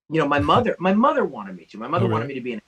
You 0.09 0.21
know, 0.21 0.29
my 0.29 0.39
mother, 0.53 0.77
my 0.79 0.95
mother 0.95 1.25
wanted 1.25 1.57
me 1.57 1.65
to. 1.67 1.79
My 1.79 1.89
mother 1.89 2.07
Oh, 2.07 2.09
wanted 2.09 2.29
me 2.29 2.35
to 2.35 2.41
be 2.41 2.55
an. 2.55 2.63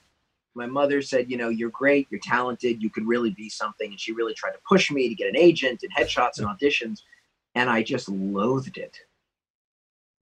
My 0.57 0.65
mother 0.65 1.01
said, 1.01 1.29
you 1.29 1.35
know, 1.35 1.49
you're 1.49 1.69
great, 1.69 2.07
you're 2.09 2.21
talented, 2.21 2.81
you 2.81 2.89
could 2.89 3.05
really 3.05 3.31
be 3.31 3.49
something, 3.49 3.91
and 3.91 3.99
she 3.99 4.13
really 4.13 4.33
tried 4.33 4.51
to 4.51 4.59
push 4.67 4.89
me 4.89 5.09
to 5.09 5.15
get 5.15 5.27
an 5.27 5.35
agent 5.35 5.83
and 5.83 5.93
headshots 5.93 6.37
and 6.37 6.47
auditions, 6.47 7.01
and 7.55 7.69
I 7.69 7.83
just 7.83 8.07
loathed 8.07 8.77
it. 8.77 8.97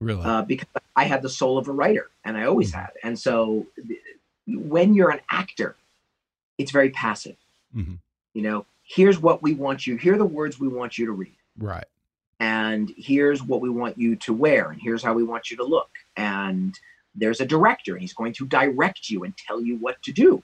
Really? 0.04 0.22
uh, 0.24 0.42
because 0.42 0.68
I 0.96 1.04
had 1.04 1.22
the 1.22 1.28
soul 1.28 1.58
of 1.58 1.66
a 1.68 1.72
writer, 1.72 2.10
and 2.24 2.36
I 2.36 2.44
always 2.44 2.70
Mhm. 2.72 2.74
had. 2.74 2.90
And 3.02 3.18
so, 3.18 3.66
th- 3.86 4.00
when 4.46 4.94
you're 4.94 5.10
an 5.10 5.20
actor, 5.30 5.76
it's 6.58 6.70
very 6.70 6.90
passive. 6.90 7.36
Mhm. 7.74 7.98
You 8.34 8.42
know, 8.42 8.66
here's 8.84 9.18
what 9.18 9.42
we 9.42 9.54
want 9.54 9.86
you. 9.86 9.96
Here 9.96 10.14
are 10.14 10.18
the 10.18 10.24
words 10.26 10.60
we 10.60 10.68
want 10.68 10.98
you 10.98 11.06
to 11.06 11.12
read, 11.12 11.36
Right. 11.58 11.86
and 12.40 12.92
here's 12.96 13.42
what 13.42 13.60
we 13.60 13.70
want 13.70 13.96
you 13.98 14.16
to 14.16 14.32
wear, 14.32 14.70
and 14.70 14.80
here's 14.80 15.02
how 15.02 15.14
we 15.14 15.24
want 15.24 15.50
you 15.50 15.56
to 15.56 15.64
look. 15.64 15.90
And 16.16 16.78
there's 17.14 17.40
a 17.40 17.46
director, 17.46 17.92
and 17.94 18.00
he's 18.02 18.12
going 18.12 18.32
to 18.34 18.46
direct 18.46 19.08
you 19.10 19.24
and 19.24 19.36
tell 19.36 19.62
you 19.62 19.76
what 19.76 20.02
to 20.02 20.12
do. 20.12 20.42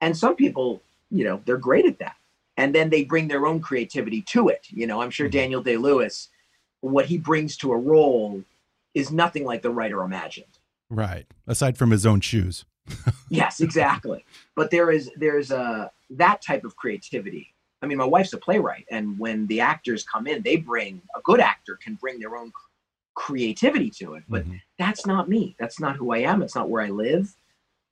And 0.00 0.16
some 0.16 0.34
people, 0.36 0.82
you 1.10 1.24
know, 1.24 1.40
they're 1.44 1.56
great 1.58 1.86
at 1.86 1.98
that, 1.98 2.16
and 2.56 2.74
then 2.74 2.90
they 2.90 3.04
bring 3.04 3.28
their 3.28 3.46
own 3.46 3.60
creativity 3.60 4.22
to 4.22 4.48
it. 4.48 4.66
You 4.70 4.86
know, 4.86 5.00
I'm 5.00 5.10
sure 5.10 5.28
Mhm. 5.28 5.32
Daniel 5.32 5.62
Day 5.62 5.76
Lewis, 5.76 6.28
what 6.80 7.06
he 7.06 7.16
brings 7.18 7.56
to 7.58 7.72
a 7.72 7.76
role 7.78 8.42
is 8.94 9.10
nothing 9.10 9.44
like 9.44 9.62
the 9.62 9.70
writer 9.70 10.02
imagined. 10.02 10.58
Right. 10.90 11.26
Aside 11.46 11.78
from 11.78 11.90
his 11.90 12.04
own 12.06 12.20
shoes. 12.20 12.64
Yes, 13.30 13.60
exactly. 13.62 14.26
but 14.56 14.70
there 14.70 14.90
is 14.90 15.10
there's 15.16 15.50
a 15.50 15.90
that 16.10 16.42
type 16.42 16.64
of 16.64 16.76
creativity. 16.76 17.54
I 17.80 17.86
mean, 17.86 17.96
my 17.96 18.04
wife's 18.04 18.34
a 18.34 18.38
playwright, 18.38 18.84
and 18.90 19.18
when 19.18 19.46
the 19.46 19.60
actors 19.60 20.04
come 20.04 20.26
in, 20.26 20.42
they 20.42 20.56
bring 20.56 21.00
a 21.16 21.20
good 21.24 21.40
actor 21.40 21.78
can 21.82 21.94
bring 21.94 22.18
their 22.20 22.36
own 22.36 22.52
creativity 23.14 23.88
to 24.00 24.14
it. 24.14 24.24
But 24.28 24.44
Mhm. 24.46 24.60
that's 24.78 25.06
not 25.06 25.28
me. 25.30 25.56
That's 25.58 25.80
not 25.80 25.96
who 25.96 26.12
I 26.12 26.18
am. 26.18 26.42
It's 26.42 26.54
not 26.54 26.68
where 26.68 26.82
I 26.82 26.90
live. 26.90 27.34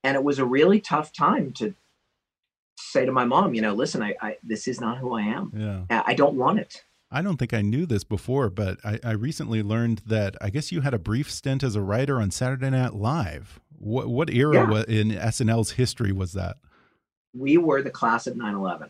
And 0.03 0.15
it 0.15 0.23
was 0.23 0.37
a 0.37 0.45
really 0.45 0.79
tough 0.79 1.11
time 1.11 1.53
to 1.53 1.73
say 2.77 3.05
to 3.05 3.11
my 3.11 3.25
mom, 3.25 3.53
you 3.55 3.61
know, 3.61 3.73
listen, 3.73 4.03
I, 4.03 4.15
I 4.21 4.37
this 4.43 4.67
is 4.67 4.79
not 4.79 4.99
who 4.99 5.13
I 5.15 5.21
am. 5.23 5.51
Yeah. 5.89 6.03
I 6.05 6.13
don't 6.13 6.35
want 6.35 6.59
it. 6.59 6.83
I 7.11 7.21
don't 7.21 7.37
think 7.37 7.53
I 7.53 7.61
knew 7.61 7.85
this 7.85 8.03
before, 8.05 8.49
but 8.49 8.79
I, 8.85 8.99
I 9.03 9.11
recently 9.11 9.61
learned 9.61 10.01
that 10.05 10.35
I 10.41 10.49
guess 10.49 10.71
you 10.71 10.81
had 10.81 10.93
a 10.93 10.99
brief 10.99 11.29
stint 11.29 11.61
as 11.63 11.75
a 11.75 11.81
writer 11.81 12.21
on 12.21 12.31
Saturday 12.31 12.69
Night 12.69 12.93
Live. 12.93 13.59
What 13.77 14.07
what 14.07 14.29
era 14.29 14.53
Yeah. 14.55 14.69
wa- 14.69 14.85
in 14.87 15.09
SNL's 15.11 15.71
history 15.71 16.11
was 16.11 16.33
that? 16.33 16.57
We 17.33 17.57
were 17.57 17.81
the 17.81 17.89
class 17.89 18.27
of 18.27 18.35
9/11. 18.35 18.89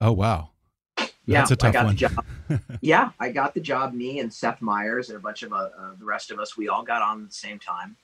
Oh 0.00 0.12
wow, 0.12 0.50
Yeah, 0.98 1.08
that's 1.26 1.50
a 1.50 1.56
tough 1.56 1.72
got 1.72 1.80
the 1.82 1.86
one. 1.86 1.96
job. 1.96 2.24
yeah, 2.80 3.10
I 3.18 3.30
got 3.30 3.54
the 3.54 3.60
job. 3.60 3.94
Me 3.94 4.20
and 4.20 4.32
Seth 4.32 4.60
Meyers 4.62 5.08
and 5.08 5.16
a 5.16 5.20
bunch 5.20 5.42
of 5.42 5.52
uh, 5.52 5.56
uh, 5.78 5.94
the 5.98 6.04
rest 6.04 6.30
of 6.30 6.38
us, 6.38 6.56
we 6.56 6.68
all 6.68 6.82
got 6.82 7.02
on 7.02 7.22
at 7.22 7.28
the 7.30 7.34
same 7.34 7.58
time, 7.58 7.96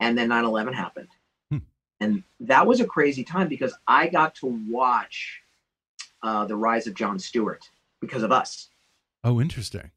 and 0.00 0.16
then 0.18 0.28
9/11 0.28 0.72
happened, 0.74 1.08
Hmm. 1.50 1.58
and 2.00 2.22
that 2.40 2.66
was 2.66 2.80
a 2.80 2.86
crazy 2.86 3.22
time 3.24 3.48
because 3.48 3.74
I 3.86 4.08
got 4.08 4.34
to 4.36 4.46
watch 4.68 5.42
uh, 6.22 6.44
the 6.46 6.56
rise 6.56 6.86
of 6.86 6.94
Jon 6.94 7.18
Stewart 7.18 7.68
because 8.00 8.22
of 8.22 8.32
us. 8.32 8.69
Oh, 9.24 9.40
interesting. 9.40 9.90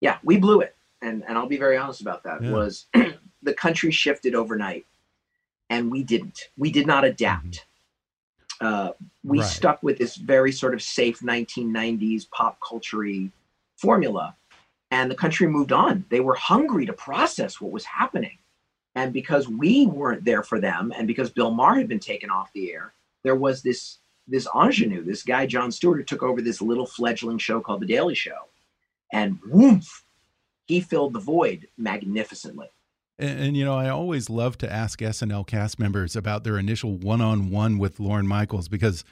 Yeah, 0.00 0.18
we 0.22 0.36
blew 0.38 0.60
it, 0.60 0.76
and 1.02 1.24
and 1.26 1.36
I'll 1.36 1.46
be 1.46 1.56
very 1.58 1.76
honest 1.76 2.00
about 2.00 2.22
that. 2.24 2.42
Yeah. 2.42 2.50
Was 2.52 2.86
the 3.42 3.54
country 3.54 3.90
shifted 3.90 4.34
overnight, 4.34 4.86
and 5.70 5.90
we 5.90 6.02
didn't. 6.02 6.48
We 6.56 6.70
did 6.70 6.86
not 6.86 7.04
adapt. 7.04 7.66
Uh, 8.60 8.92
we 9.24 9.40
Right. 9.40 9.46
stuck 9.48 9.82
with 9.82 9.96
this 9.98 10.16
very 10.16 10.52
sort 10.52 10.74
of 10.74 10.82
safe 10.82 11.20
1990s 11.20 12.30
pop 12.30 12.58
culture 12.66 13.04
formula, 13.76 14.36
and 14.90 15.10
the 15.10 15.14
country 15.14 15.46
moved 15.46 15.72
on. 15.72 16.04
They 16.10 16.20
were 16.20 16.34
hungry 16.34 16.84
to 16.86 16.92
process 16.92 17.60
what 17.60 17.72
was 17.72 17.84
happening, 17.86 18.36
and 18.94 19.12
because 19.14 19.48
we 19.48 19.86
weren't 19.86 20.24
there 20.24 20.42
for 20.42 20.60
them, 20.60 20.92
and 20.94 21.06
because 21.06 21.30
Bill 21.30 21.50
Maher 21.50 21.76
had 21.78 21.88
been 21.88 22.00
taken 22.00 22.28
off 22.28 22.52
the 22.52 22.72
air, 22.72 22.92
there 23.22 23.36
was 23.36 23.62
this 23.62 23.98
this 24.28 24.46
ingenue, 24.54 25.02
this 25.02 25.24
guy 25.24 25.44
Jon 25.44 25.72
Stewart, 25.72 25.98
who 25.98 26.04
took 26.04 26.22
over 26.22 26.40
this 26.40 26.62
little 26.62 26.86
fledgling 26.86 27.38
show 27.38 27.60
called 27.60 27.80
The 27.80 27.86
Daily 27.86 28.14
Show, 28.14 28.46
and 29.12 29.38
woof, 29.46 30.04
he 30.66 30.80
filled 30.80 31.12
the 31.14 31.20
void 31.20 31.68
magnificently. 31.76 32.68
And, 33.18 33.40
and 33.40 33.56
you 33.56 33.64
know, 33.64 33.74
I 33.74 33.88
always 33.88 34.30
love 34.30 34.56
to 34.58 34.72
ask 34.72 35.00
SNL 35.00 35.46
cast 35.46 35.78
members 35.78 36.16
about 36.16 36.44
their 36.44 36.58
initial 36.58 36.96
one-on-one 36.96 37.78
with 37.78 38.00
Lorne 38.00 38.26
Michaels 38.26 38.68
because 38.68 39.04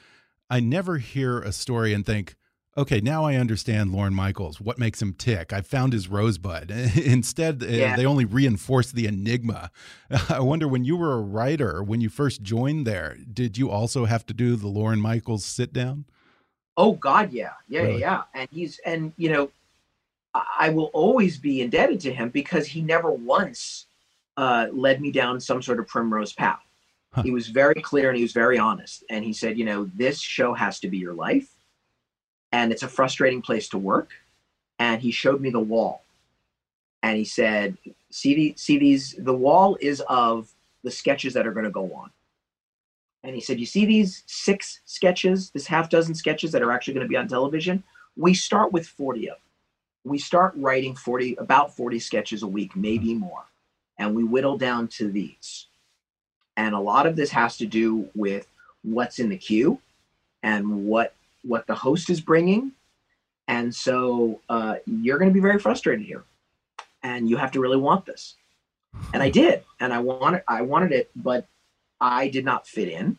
I 0.49 0.59
never 0.59 0.97
hear 0.97 1.39
a 1.39 1.51
story 1.51 1.93
and 1.93 2.05
think, 2.05 2.35
okay, 2.77 3.01
now 3.01 3.25
I 3.25 3.35
understand 3.35 3.91
Lorne 3.91 4.13
Michaels. 4.13 4.61
What 4.61 4.79
makes 4.79 5.01
him 5.01 5.13
tick? 5.13 5.51
I 5.51 5.61
found 5.61 5.91
his 5.91 6.07
rosebud. 6.07 6.71
Instead, 6.95 7.61
uh, 7.61 7.67
Yeah. 7.67 7.95
they 7.97 8.05
only 8.05 8.25
reinforce 8.25 8.91
the 8.91 9.05
enigma. 9.05 9.69
I 10.29 10.39
wonder 10.39 10.67
when 10.67 10.85
you 10.85 10.95
were 10.95 11.13
a 11.13 11.21
writer, 11.21 11.83
when 11.83 11.99
you 11.99 12.09
first 12.09 12.41
joined 12.41 12.87
there, 12.87 13.17
did 13.31 13.57
you 13.57 13.69
also 13.69 14.05
have 14.05 14.25
to 14.27 14.33
do 14.33 14.55
the 14.55 14.67
Lorne 14.67 15.01
Michaels 15.01 15.43
sit 15.43 15.73
down? 15.73 16.05
Oh 16.77 16.93
God, 16.93 17.33
yeah, 17.33 17.51
yeah, 17.67 17.81
Really? 17.81 17.99
yeah. 17.99 18.21
And 18.33 18.47
he's 18.51 18.79
and 18.85 19.11
you 19.17 19.29
know, 19.29 19.51
I 20.59 20.69
will 20.69 20.91
always 20.93 21.37
be 21.37 21.61
indebted 21.61 21.99
to 22.01 22.13
him 22.13 22.29
because 22.29 22.67
he 22.67 22.81
never 22.81 23.11
once 23.11 23.85
uh, 24.37 24.67
led 24.71 25.01
me 25.01 25.11
down 25.11 25.39
some 25.39 25.61
sort 25.61 25.79
of 25.79 25.87
primrose 25.87 26.33
path. 26.33 26.61
Huh. 27.13 27.23
He 27.23 27.31
was 27.31 27.47
very 27.47 27.81
clear 27.81 28.09
and 28.09 28.17
he 28.17 28.23
was 28.23 28.33
very 28.33 28.57
honest. 28.57 29.03
And 29.09 29.25
he 29.25 29.33
said, 29.33 29.57
you 29.57 29.65
know, 29.65 29.89
this 29.95 30.19
show 30.19 30.53
has 30.53 30.79
to 30.81 30.87
be 30.87 30.97
your 30.97 31.13
life, 31.13 31.49
and 32.51 32.71
it's 32.71 32.83
a 32.83 32.87
frustrating 32.87 33.41
place 33.41 33.67
to 33.69 33.77
work. 33.77 34.11
And 34.77 35.01
he 35.01 35.11
showed 35.11 35.41
me 35.41 35.49
the 35.49 35.59
wall, 35.59 36.03
and 37.03 37.17
he 37.17 37.25
said, 37.25 37.77
see 38.11 38.33
the 38.33 38.53
see 38.57 38.77
these 38.77 39.15
the 39.17 39.33
wall 39.33 39.77
is 39.81 40.01
of 40.07 40.49
the 40.83 40.91
sketches 40.91 41.33
that 41.33 41.45
are 41.45 41.51
going 41.51 41.65
to 41.65 41.71
go 41.71 41.93
on. 41.93 42.09
And 43.23 43.35
he 43.35 43.41
said, 43.41 43.59
You 43.59 43.65
see 43.65 43.85
these 43.85 44.23
six 44.27 44.79
sketches, 44.85 45.51
this 45.51 45.67
half 45.67 45.89
dozen 45.89 46.15
sketches 46.15 46.51
that 46.51 46.61
are 46.61 46.71
actually 46.71 46.93
going 46.93 47.05
to 47.05 47.09
be 47.09 47.17
on 47.17 47.27
television? 47.27 47.83
We 48.15 48.33
start 48.33 48.71
with 48.71 48.87
40 48.87 49.29
of 49.29 49.35
them. 49.35 49.48
We 50.03 50.17
start 50.17 50.53
writing 50.55 50.95
40, 50.95 51.35
about 51.35 51.75
40 51.75 51.99
sketches 51.99 52.43
a 52.43 52.47
week, 52.47 52.75
maybe 52.75 53.13
more. 53.13 53.45
And 53.97 54.15
we 54.15 54.23
whittle 54.23 54.57
down 54.57 54.87
to 54.89 55.11
these. 55.11 55.67
And 56.55 56.73
a 56.73 56.79
lot 56.79 57.05
of 57.05 57.15
this 57.15 57.29
has 57.31 57.57
to 57.57 57.65
do 57.65 58.09
with 58.15 58.47
what's 58.83 59.19
in 59.19 59.29
the 59.29 59.37
queue 59.37 59.79
and 60.43 60.85
what 60.85 61.15
what 61.43 61.65
the 61.67 61.75
host 61.75 62.09
is 62.09 62.19
bringing. 62.19 62.71
And 63.47 63.73
so 63.73 64.41
uh, 64.49 64.75
you're 64.85 65.17
going 65.17 65.29
to 65.29 65.33
be 65.33 65.39
very 65.39 65.57
frustrated 65.59 66.05
here. 66.05 66.23
And 67.01 67.29
you 67.29 67.37
have 67.37 67.51
to 67.53 67.59
really 67.59 67.77
want 67.77 68.05
this. 68.05 68.35
And 69.13 69.23
I 69.23 69.29
did. 69.41 69.63
And 69.79 69.93
I 69.93 69.99
wanted 69.99 70.43
I 70.47 70.61
wanted 70.61 70.91
it, 70.91 71.11
but 71.15 71.47
I 71.99 72.27
did 72.27 72.45
not 72.45 72.67
fit 72.67 72.89
in. 72.89 73.17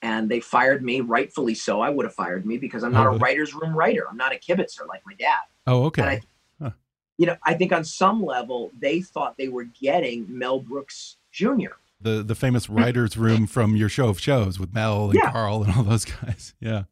And 0.00 0.28
they 0.28 0.40
fired 0.40 0.82
me, 0.82 1.00
rightfully 1.00 1.54
so. 1.54 1.80
I 1.80 1.88
would 1.88 2.04
have 2.04 2.14
fired 2.14 2.44
me 2.44 2.58
because 2.58 2.82
I'm 2.82 2.92
not 2.92 3.06
a 3.06 3.10
writer's 3.18 3.54
room 3.54 3.74
writer. 3.74 4.06
I'm 4.10 4.16
not 4.16 4.32
a 4.32 4.36
kibitzer 4.36 4.86
like 4.88 5.02
my 5.06 5.14
dad. 5.14 5.38
Oh, 5.66 5.84
okay. 5.84 6.20
I, 6.62 6.72
you 7.18 7.26
know, 7.26 7.36
I 7.44 7.54
think 7.54 7.72
on 7.72 7.84
some 7.84 8.24
level 8.24 8.72
they 8.80 9.00
thought 9.00 9.36
they 9.36 9.48
were 9.48 9.64
getting 9.64 10.26
Mel 10.28 10.58
Brooks 10.60 11.16
Jr. 11.30 11.74
The 12.00 12.22
the 12.22 12.34
famous 12.34 12.68
writers' 12.68 13.16
room 13.16 13.46
from 13.46 13.76
your 13.76 13.88
show 13.88 14.08
of 14.08 14.18
shows 14.18 14.58
with 14.58 14.74
Mel 14.74 15.06
and 15.10 15.14
Yeah. 15.14 15.30
Carl 15.30 15.62
and 15.62 15.72
all 15.74 15.84
those 15.84 16.04
guys. 16.22 16.54
Yeah. 16.60 16.84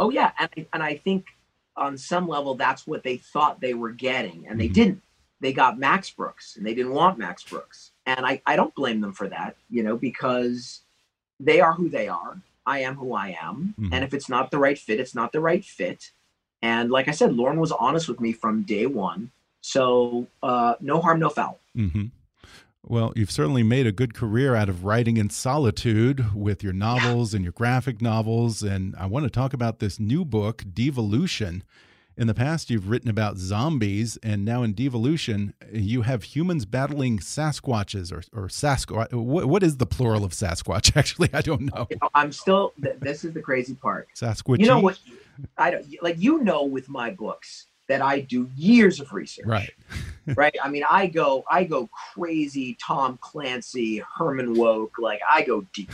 oh 0.00 0.10
yeah, 0.10 0.32
and 0.38 0.48
I- 0.56 0.66
and 0.72 0.82
I 0.82 0.96
think 0.96 1.26
on 1.76 1.96
some 1.96 2.26
level 2.26 2.54
that's 2.56 2.86
what 2.86 3.02
they 3.04 3.16
thought 3.18 3.60
they 3.60 3.74
were 3.74 3.92
getting, 3.92 4.46
and 4.48 4.60
they 4.60 4.68
Mhm. 4.68 4.72
didn't. 4.74 5.02
They 5.40 5.52
got 5.52 5.78
Max 5.78 6.10
Brooks, 6.10 6.56
and 6.56 6.66
they 6.66 6.74
didn't 6.74 6.92
want 6.92 7.16
Max 7.18 7.44
Brooks, 7.44 7.92
and 8.06 8.26
I 8.26 8.42
I 8.46 8.56
don't 8.56 8.74
blame 8.74 9.00
them 9.00 9.12
for 9.12 9.28
that, 9.28 9.56
you 9.70 9.82
know, 9.82 9.96
because 9.96 10.80
they 11.38 11.60
are 11.60 11.74
who 11.74 11.88
they 11.88 12.08
are. 12.08 12.40
I 12.66 12.80
am 12.80 12.96
who 12.96 13.14
I 13.14 13.36
am, 13.40 13.74
Mhm. 13.78 13.90
and 13.92 14.04
if 14.04 14.12
it's 14.14 14.28
not 14.28 14.50
the 14.50 14.58
right 14.58 14.78
fit, 14.78 14.98
it's 15.00 15.14
not 15.14 15.32
the 15.32 15.40
right 15.40 15.64
fit. 15.64 16.10
And 16.62 16.90
like 16.90 17.08
I 17.08 17.12
said, 17.12 17.34
Lorne 17.34 17.60
was 17.60 17.72
honest 17.72 18.08
with 18.08 18.20
me 18.20 18.32
from 18.32 18.62
day 18.62 18.86
one. 18.86 19.30
So 19.62 20.26
uh, 20.42 20.74
no 20.80 21.00
harm, 21.00 21.20
no 21.20 21.28
foul. 21.28 21.58
hmm 21.74 22.06
Well, 22.82 23.12
you've 23.16 23.30
certainly 23.30 23.62
made 23.62 23.86
a 23.86 23.92
good 23.92 24.14
career 24.14 24.54
out 24.54 24.68
of 24.68 24.84
writing 24.84 25.16
in 25.16 25.30
solitude 25.30 26.34
with 26.34 26.62
your 26.62 26.72
novels 26.72 27.34
and 27.34 27.44
your 27.44 27.52
graphic 27.52 28.00
novels. 28.00 28.62
And 28.62 28.94
I 28.96 29.06
want 29.06 29.24
to 29.24 29.30
talk 29.30 29.52
about 29.52 29.78
this 29.78 30.00
new 30.00 30.24
book, 30.24 30.64
Devolution. 30.72 31.62
In 32.20 32.26
the 32.26 32.34
past, 32.34 32.68
you've 32.68 32.90
written 32.90 33.08
about 33.08 33.38
zombies, 33.38 34.18
and 34.22 34.44
now 34.44 34.62
in 34.62 34.74
Devolution, 34.74 35.54
you 35.72 36.02
have 36.02 36.22
humans 36.22 36.66
battling 36.66 37.18
Sasquatches 37.18 38.12
or, 38.12 38.22
or 38.38 38.48
Sasquatch. 38.48 39.10
What, 39.14 39.46
what 39.46 39.62
is 39.62 39.78
the 39.78 39.86
plural 39.86 40.22
of 40.22 40.32
Sasquatch? 40.32 40.94
Actually, 40.98 41.30
I 41.32 41.40
don't 41.40 41.74
know. 41.74 41.86
You 41.88 41.96
know, 42.02 42.10
I'm 42.14 42.30
still. 42.30 42.74
Th- 42.82 42.96
this 43.00 43.24
is 43.24 43.32
the 43.32 43.40
crazy 43.40 43.74
part. 43.74 44.08
Sasquatch. 44.14 44.58
You 44.58 44.66
know 44.66 44.80
what? 44.80 44.98
I 45.56 45.70
don't 45.70 45.86
like. 46.02 46.16
You 46.18 46.44
know, 46.44 46.64
with 46.64 46.90
my 46.90 47.10
books 47.10 47.68
that 47.88 48.02
I 48.02 48.20
do 48.20 48.50
years 48.54 49.00
of 49.00 49.14
research. 49.14 49.46
Right. 49.46 49.72
right. 50.36 50.54
I 50.62 50.68
mean, 50.68 50.84
I 50.90 51.06
go, 51.06 51.42
I 51.50 51.64
go 51.64 51.88
crazy. 52.12 52.76
Tom 52.86 53.18
Clancy, 53.22 54.02
Herman 54.14 54.56
Wouk. 54.56 54.90
Like 54.98 55.20
I 55.26 55.40
go 55.40 55.66
deep. 55.72 55.90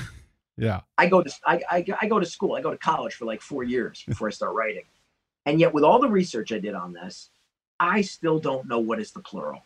Yeah. 0.57 0.81
I 0.99 1.07
go 1.07 1.23
to 1.23 1.31
I, 1.45 1.61
I, 1.71 1.85
I 2.03 2.09
go 2.09 2.19
to 2.19 2.27
school. 2.27 2.57
I 2.57 2.63
go 2.63 2.73
to 2.73 2.79
college 2.79 3.15
for 3.15 3.27
like 3.27 3.41
four 3.41 3.63
years 3.63 4.03
before 4.09 4.27
I 4.27 4.33
start 4.33 4.57
writing. 4.57 4.83
And 5.47 5.61
yet, 5.61 5.73
with 5.73 5.85
all 5.85 5.99
the 6.01 6.09
research 6.09 6.53
I 6.53 6.59
did 6.59 6.75
on 6.75 6.93
this, 6.93 7.31
I 7.81 8.01
still 8.03 8.39
don't 8.39 8.67
know 8.69 8.79
what 8.81 9.01
is 9.01 9.13
the 9.13 9.21
plural. 9.21 9.61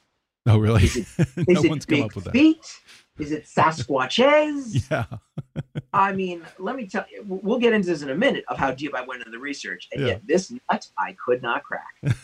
Oh, 0.47 0.59
really? 0.59 0.85
Is 0.85 1.07
no 1.37 1.45
Is 1.49 1.67
one's 1.69 1.85
it 1.85 1.89
come 1.89 1.99
big 1.99 2.05
up 2.05 2.15
with 2.15 2.25
that. 2.25 2.33
feet? 2.33 2.81
Is 3.19 3.33
it 3.33 3.45
Sasquatches? 3.45 4.87
Yeah. 4.91 5.05
I 5.93 6.13
mean, 6.13 6.43
let 6.59 6.77
me 6.77 6.87
tell 6.87 7.05
you, 7.11 7.25
we'll 7.27 7.59
get 7.59 7.73
into 7.73 7.89
this 7.89 8.03
in 8.03 8.11
a 8.11 8.15
minute 8.15 8.45
of 8.49 8.57
how 8.57 8.71
deep 8.71 8.95
I 8.95 9.03
went 9.03 9.21
into 9.21 9.31
the 9.33 9.39
research. 9.39 9.89
And 9.93 10.01
Yeah. 10.03 10.07
yet, 10.09 10.27
this 10.27 10.51
nut 10.71 10.89
I 10.99 11.17
could 11.25 11.43
not 11.43 11.63
crack. 11.65 12.17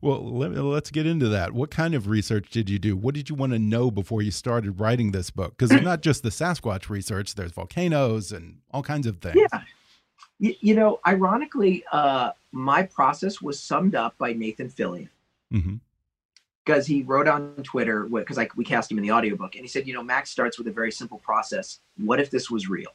well, 0.00 0.22
let, 0.36 0.52
us 0.52 0.90
get 0.90 1.06
into 1.06 1.28
that. 1.28 1.52
What 1.52 1.70
kind 1.70 1.94
of 1.94 2.08
research 2.08 2.50
did 2.50 2.68
you 2.70 2.78
do? 2.78 2.96
What 2.96 3.14
did 3.14 3.28
you 3.28 3.34
want 3.34 3.52
to 3.52 3.58
know 3.58 3.90
before 3.90 4.22
you 4.22 4.30
started 4.30 4.78
writing 4.80 5.10
this 5.12 5.30
book? 5.30 5.56
Because 5.56 5.72
it's 5.72 5.84
not 5.84 6.02
just 6.02 6.22
the 6.22 6.28
Sasquatch 6.28 6.88
research, 6.88 7.34
there's 7.34 7.52
volcanoes 7.52 8.30
and 8.32 8.58
all 8.72 8.82
kinds 8.82 9.06
of 9.06 9.18
things. 9.18 9.36
Yeah. 9.52 9.62
You, 10.38 10.54
you 10.60 10.74
know, 10.74 11.00
ironically, 11.06 11.84
uh, 11.92 12.32
my 12.52 12.82
process 12.82 13.40
was 13.40 13.60
summed 13.60 13.94
up 13.94 14.16
by 14.18 14.32
Nathan 14.32 14.68
Fillion. 14.68 15.08
Mm 15.52 15.62
-hmm 15.62 15.80
because 16.66 16.86
he 16.86 17.02
wrote 17.04 17.28
on 17.28 17.54
Twitter 17.62 18.08
because 18.10 18.38
we 18.56 18.64
cast 18.64 18.90
him 18.90 18.98
in 18.98 19.04
the 19.04 19.12
audiobook 19.12 19.54
and 19.54 19.62
he 19.64 19.68
said, 19.68 19.86
you 19.86 19.94
know, 19.94 20.02
Max 20.02 20.30
starts 20.30 20.58
with 20.58 20.66
a 20.66 20.72
very 20.72 20.90
simple 20.90 21.18
process. 21.18 21.78
What 21.96 22.18
if 22.18 22.28
this 22.28 22.50
was 22.50 22.68
real? 22.68 22.90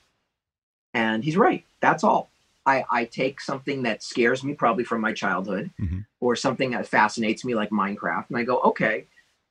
And 0.94 1.24
he's 1.24 1.38
right. 1.38 1.66
That's 1.80 2.04
all. 2.04 2.30
I, 2.66 2.84
I 2.92 3.06
take 3.06 3.40
something 3.40 3.82
that 3.84 4.04
scares 4.04 4.44
me 4.44 4.54
probably 4.54 4.84
from 4.84 5.02
my 5.02 5.14
childhood 5.14 5.72
mm-hmm. 5.80 6.00
or 6.20 6.36
something 6.36 6.72
that 6.72 6.86
fascinates 6.86 7.46
me 7.46 7.56
like 7.56 7.70
Minecraft 7.70 8.26
and 8.28 8.38
I 8.38 8.44
go, 8.44 8.60
okay, 8.60 9.06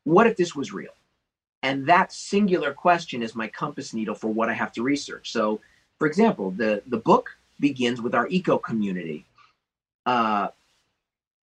what 0.04 0.26
if 0.26 0.36
this 0.36 0.54
was 0.54 0.72
real? 0.72 0.92
And 1.62 1.86
that 1.86 2.12
singular 2.12 2.72
question 2.72 3.22
is 3.22 3.34
my 3.34 3.48
compass 3.48 3.94
needle 3.94 4.14
for 4.14 4.28
what 4.28 4.50
I 4.50 4.52
have 4.52 4.72
to 4.72 4.82
research. 4.82 5.32
So, 5.32 5.60
for 5.98 6.06
example, 6.06 6.50
the, 6.52 6.82
the 6.86 6.98
book 6.98 7.30
begins 7.60 8.00
with 8.00 8.14
our 8.14 8.26
eco 8.28 8.58
community 8.58 9.26
uh, 10.06 10.48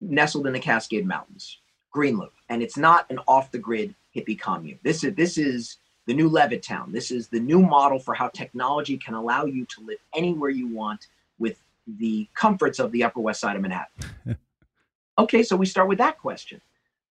nestled 0.02 0.48
in 0.48 0.54
the 0.54 0.60
Cascade 0.60 1.06
Mountains 1.06 1.60
Green 1.92 2.18
Loop, 2.18 2.34
and 2.50 2.62
it's 2.62 2.78
not 2.78 3.06
an 3.10 3.20
off 3.28 3.52
the 3.52 3.60
grid 3.60 3.96
hippie 4.16 4.40
commune. 4.40 4.80
This 4.84 5.04
is 5.04 5.16
this 5.16 5.38
is 5.38 5.78
the 6.06 6.14
new 6.14 6.30
Levittown. 6.30 6.92
This 6.92 7.12
is 7.12 7.28
the 7.28 7.40
new 7.40 7.62
model 7.62 8.00
for 8.00 8.14
how 8.14 8.30
technology 8.30 8.98
can 8.98 9.14
allow 9.14 9.46
you 9.46 9.66
to 9.66 9.82
live 9.86 10.00
anywhere 10.16 10.50
you 10.50 10.68
want 10.68 11.08
with 11.40 11.62
the 12.00 12.28
comforts 12.34 12.80
of 12.80 12.92
the 12.92 13.04
Upper 13.04 13.20
West 13.20 13.42
Side 13.42 13.56
of 13.56 13.62
Manhattan. 13.62 14.38
okay, 15.20 15.44
so 15.44 15.56
we 15.56 15.66
start 15.66 15.88
with 15.88 15.98
that 16.00 16.18
question: 16.18 16.62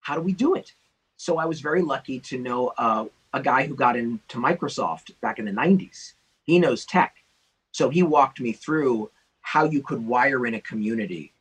How 0.01 0.15
do 0.15 0.21
we 0.21 0.33
do 0.33 0.55
it? 0.55 0.73
So 1.17 1.39
I 1.39 1.47
was 1.47 1.61
very 1.61 1.83
lucky 1.83 2.21
to 2.21 2.39
know 2.39 2.73
uh, 2.79 3.07
a 3.33 3.43
guy 3.43 3.67
who 3.67 3.75
got 3.75 3.97
into 3.97 4.39
Microsoft 4.39 5.13
back 5.21 5.39
in 5.39 5.45
the 5.45 5.53
'90s. 5.53 6.13
He 6.45 6.59
knows 6.59 6.85
tech, 6.85 7.16
so 7.77 7.91
he 7.91 8.03
walked 8.03 8.41
me 8.41 8.53
through 8.53 9.11
how 9.43 9.65
you 9.65 9.83
could 9.83 10.03
wire 10.07 10.47
in 10.47 10.55
a 10.55 10.61
community 10.63 11.35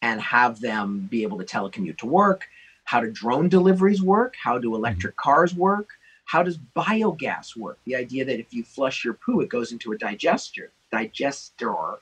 and 0.00 0.20
have 0.20 0.60
them 0.60 1.08
be 1.10 1.24
able 1.24 1.38
to 1.38 1.44
telecommute 1.44 1.98
to 1.98 2.06
work, 2.06 2.46
how 2.84 3.00
do 3.00 3.10
drone 3.10 3.48
deliveries 3.48 4.00
work? 4.00 4.36
How 4.40 4.58
do 4.58 4.76
electric 4.76 5.14
mm-hmm. 5.14 5.28
cars 5.28 5.56
work? 5.56 5.88
How 6.26 6.44
does 6.44 6.58
biogas 6.76 7.56
work? 7.56 7.80
The 7.84 7.96
idea 7.96 8.24
that 8.26 8.38
if 8.38 8.54
you 8.54 8.62
flush 8.62 9.04
your 9.04 9.14
poo, 9.14 9.40
it 9.40 9.48
goes 9.48 9.72
into 9.72 9.90
a 9.90 9.98
digester, 9.98 10.70
digester, 10.92 11.98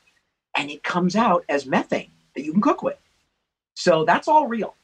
and 0.58 0.70
it 0.70 0.82
comes 0.82 1.16
out 1.16 1.46
as 1.48 1.64
methane 1.64 2.10
that 2.34 2.44
you 2.44 2.52
can 2.52 2.60
cook 2.60 2.82
with. 2.82 2.98
So 3.72 4.04
that's 4.04 4.28
all 4.28 4.46
real. 4.46 4.74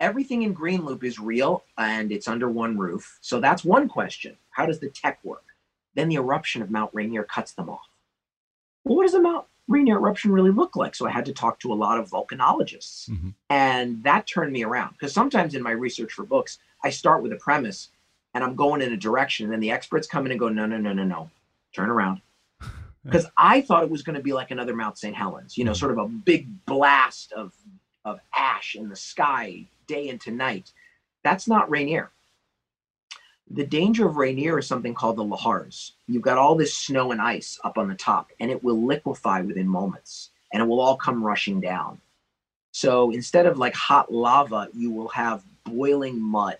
Everything 0.00 0.44
in 0.44 0.54
Green 0.54 0.86
Loop 0.86 1.04
is 1.04 1.18
real 1.18 1.64
and 1.76 2.10
it's 2.10 2.26
under 2.26 2.48
one 2.48 2.78
roof. 2.78 3.18
So 3.20 3.38
that's 3.38 3.66
one 3.66 3.86
question. 3.86 4.34
How 4.50 4.64
does 4.64 4.80
the 4.80 4.88
tech 4.88 5.18
work? 5.24 5.44
Then 5.94 6.08
the 6.08 6.14
eruption 6.14 6.62
of 6.62 6.70
Mount 6.70 6.90
Rainier 6.94 7.24
cuts 7.24 7.52
them 7.52 7.68
off. 7.68 7.89
Well, 8.84 8.96
what 8.96 9.04
does 9.04 9.20
Mount 9.20 9.46
Rainier 9.68 9.96
eruption 9.96 10.32
really 10.32 10.50
look 10.50 10.76
like? 10.76 10.94
So 10.94 11.06
I 11.06 11.10
had 11.10 11.26
to 11.26 11.32
talk 11.32 11.60
to 11.60 11.72
a 11.72 11.74
lot 11.74 11.98
of 11.98 12.10
volcanologists. 12.10 13.10
Mm-hmm. 13.10 13.30
And 13.48 14.02
that 14.04 14.26
turned 14.26 14.52
me 14.52 14.64
around 14.64 14.92
because 14.92 15.12
sometimes 15.12 15.54
in 15.54 15.62
my 15.62 15.72
research 15.72 16.12
for 16.12 16.24
books, 16.24 16.58
I 16.82 16.90
start 16.90 17.22
with 17.22 17.32
a 17.32 17.36
premise 17.36 17.88
and 18.34 18.42
I'm 18.42 18.54
going 18.54 18.82
in 18.82 18.92
a 18.92 18.96
direction. 18.96 19.44
And 19.44 19.52
then 19.52 19.60
the 19.60 19.70
experts 19.70 20.06
come 20.06 20.26
in 20.26 20.32
and 20.32 20.40
go, 20.40 20.48
no, 20.48 20.66
no, 20.66 20.78
no, 20.78 20.92
no, 20.92 21.04
no, 21.04 21.30
turn 21.74 21.90
around. 21.90 22.20
Because 23.02 23.24
I 23.38 23.62
thought 23.62 23.82
it 23.82 23.88
was 23.88 24.02
going 24.02 24.16
to 24.16 24.22
be 24.22 24.34
like 24.34 24.50
another 24.50 24.76
Mount 24.76 24.98
St. 24.98 25.16
Helens, 25.16 25.56
you 25.56 25.64
know, 25.64 25.70
mm-hmm. 25.70 25.78
sort 25.78 25.92
of 25.92 25.96
a 25.96 26.06
big 26.06 26.46
blast 26.66 27.32
of, 27.32 27.54
of 28.04 28.20
ash 28.36 28.74
in 28.74 28.90
the 28.90 28.96
sky 28.96 29.64
day 29.86 30.10
into 30.10 30.30
night. 30.30 30.70
That's 31.24 31.48
not 31.48 31.70
Rainier 31.70 32.10
the 33.50 33.66
danger 33.66 34.06
of 34.06 34.16
Rainier 34.16 34.58
is 34.60 34.66
something 34.68 34.94
called 34.94 35.16
the 35.16 35.24
lahars. 35.24 35.92
You've 36.06 36.22
got 36.22 36.38
all 36.38 36.54
this 36.54 36.76
snow 36.76 37.10
and 37.10 37.20
ice 37.20 37.58
up 37.64 37.78
on 37.78 37.88
the 37.88 37.96
top, 37.96 38.30
and 38.38 38.50
it 38.50 38.62
will 38.62 38.86
liquefy 38.86 39.42
within 39.42 39.66
moments, 39.66 40.30
and 40.52 40.62
it 40.62 40.66
will 40.66 40.80
all 40.80 40.96
come 40.96 41.22
rushing 41.22 41.60
down. 41.60 42.00
So 42.70 43.10
instead 43.10 43.46
of 43.46 43.58
like 43.58 43.74
hot 43.74 44.12
lava, 44.12 44.68
you 44.72 44.92
will 44.92 45.08
have 45.08 45.42
boiling 45.64 46.20
mud. 46.20 46.58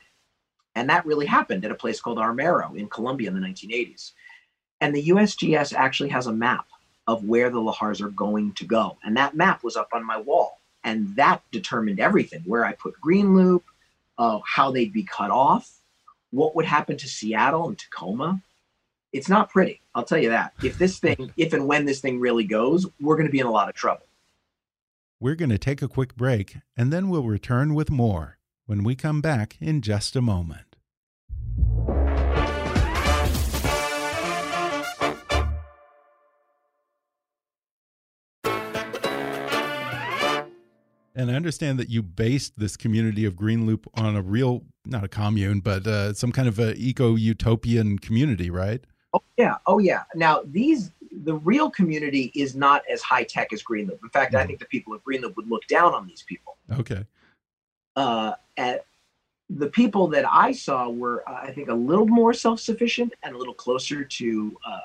And 0.74 0.90
that 0.90 1.06
really 1.06 1.26
happened 1.26 1.64
at 1.64 1.70
a 1.70 1.76
place 1.76 2.00
called 2.00 2.18
Armero 2.18 2.76
in 2.76 2.88
Colombia 2.88 3.28
in 3.28 3.40
the 3.40 3.46
1980s. 3.46 4.12
And 4.80 4.94
the 4.94 5.08
USGS 5.08 5.72
actually 5.72 6.08
has 6.08 6.26
a 6.26 6.32
map 6.32 6.66
of 7.06 7.24
where 7.24 7.50
the 7.50 7.58
lahars 7.60 8.00
are 8.00 8.10
going 8.10 8.52
to 8.54 8.64
go. 8.64 8.98
And 9.04 9.16
that 9.16 9.34
map 9.34 9.62
was 9.62 9.76
up 9.76 9.88
on 9.92 10.04
my 10.04 10.16
wall. 10.16 10.60
And 10.82 11.14
that 11.16 11.42
determined 11.52 12.00
everything 12.00 12.42
where 12.46 12.64
I 12.64 12.72
put 12.72 13.00
Green 13.00 13.34
Loop, 13.34 13.64
uh, 14.18 14.40
how 14.44 14.70
they'd 14.70 14.92
be 14.92 15.04
cut 15.04 15.30
off, 15.30 15.79
what 16.30 16.54
would 16.56 16.64
happen 16.64 16.96
to 16.96 17.08
Seattle 17.08 17.68
and 17.68 17.78
Tacoma? 17.78 18.40
It's 19.12 19.28
not 19.28 19.50
pretty. 19.50 19.80
I'll 19.94 20.04
tell 20.04 20.18
you 20.18 20.30
that. 20.30 20.52
If 20.62 20.78
this 20.78 20.98
thing, 20.98 21.32
if 21.36 21.52
and 21.52 21.66
when 21.66 21.84
this 21.84 22.00
thing 22.00 22.20
really 22.20 22.44
goes, 22.44 22.86
we're 23.00 23.16
going 23.16 23.26
to 23.26 23.32
be 23.32 23.40
in 23.40 23.46
a 23.46 23.50
lot 23.50 23.68
of 23.68 23.74
trouble. 23.74 24.06
We're 25.18 25.34
going 25.34 25.50
to 25.50 25.58
take 25.58 25.82
a 25.82 25.88
quick 25.88 26.16
break 26.16 26.56
and 26.76 26.92
then 26.92 27.08
we'll 27.08 27.24
return 27.24 27.74
with 27.74 27.90
more 27.90 28.38
when 28.66 28.84
we 28.84 28.94
come 28.94 29.20
back 29.20 29.56
in 29.60 29.82
just 29.82 30.16
a 30.16 30.22
moment. 30.22 30.69
And 41.20 41.30
I 41.30 41.34
understand 41.34 41.78
that 41.78 41.90
you 41.90 42.02
based 42.02 42.58
this 42.58 42.78
community 42.78 43.26
of 43.26 43.36
Green 43.36 43.66
Loop 43.66 43.86
on 43.92 44.16
a 44.16 44.22
real, 44.22 44.64
not 44.86 45.04
a 45.04 45.08
commune, 45.08 45.60
but 45.60 45.86
uh, 45.86 46.14
some 46.14 46.32
kind 46.32 46.48
of 46.48 46.58
a 46.58 46.74
eco 46.76 47.14
utopian 47.14 47.98
community, 47.98 48.48
right? 48.48 48.82
Oh 49.12 49.22
yeah, 49.36 49.56
oh 49.66 49.80
yeah. 49.80 50.04
Now 50.14 50.40
these, 50.46 50.92
the 51.24 51.34
real 51.34 51.68
community 51.70 52.32
is 52.34 52.54
not 52.54 52.84
as 52.90 53.02
high 53.02 53.24
tech 53.24 53.52
as 53.52 53.60
Green 53.60 53.86
Loop. 53.86 54.00
In 54.02 54.08
fact, 54.08 54.32
mm. 54.32 54.38
I 54.38 54.46
think 54.46 54.60
the 54.60 54.64
people 54.64 54.94
of 54.94 55.04
Green 55.04 55.20
Loop 55.20 55.36
would 55.36 55.46
look 55.46 55.66
down 55.66 55.92
on 55.92 56.06
these 56.06 56.22
people. 56.22 56.56
Okay. 56.72 57.04
Uh, 57.96 58.32
and 58.56 58.80
the 59.50 59.66
people 59.66 60.06
that 60.06 60.24
I 60.26 60.52
saw 60.52 60.88
were, 60.88 61.22
uh, 61.28 61.40
I 61.42 61.52
think, 61.52 61.68
a 61.68 61.74
little 61.74 62.06
more 62.06 62.32
self-sufficient 62.32 63.12
and 63.24 63.34
a 63.34 63.38
little 63.38 63.52
closer 63.52 64.04
to, 64.04 64.56
uh, 64.66 64.78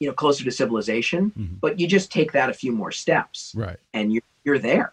you 0.00 0.08
know, 0.08 0.14
closer 0.14 0.42
to 0.42 0.50
civilization. 0.50 1.32
Mm 1.36 1.46
-hmm. 1.46 1.60
But 1.60 1.78
you 1.78 1.86
just 1.86 2.10
take 2.10 2.32
that 2.32 2.50
a 2.50 2.54
few 2.54 2.72
more 2.72 2.92
steps, 2.92 3.54
right? 3.56 3.78
And 3.92 4.10
you're 4.10 4.28
you're 4.44 4.58
there. 4.58 4.92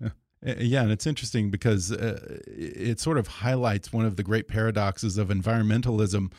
Yeah, 0.40 0.82
and 0.82 0.92
it's 0.92 1.04
interesting 1.04 1.50
because 1.50 1.90
uh, 1.90 2.38
it 2.46 3.00
sort 3.00 3.18
of 3.18 3.26
highlights 3.26 3.92
one 3.92 4.04
of 4.04 4.14
the 4.14 4.22
great 4.22 4.46
paradoxes 4.46 5.18
of 5.18 5.30
environmentalism, 5.30 6.30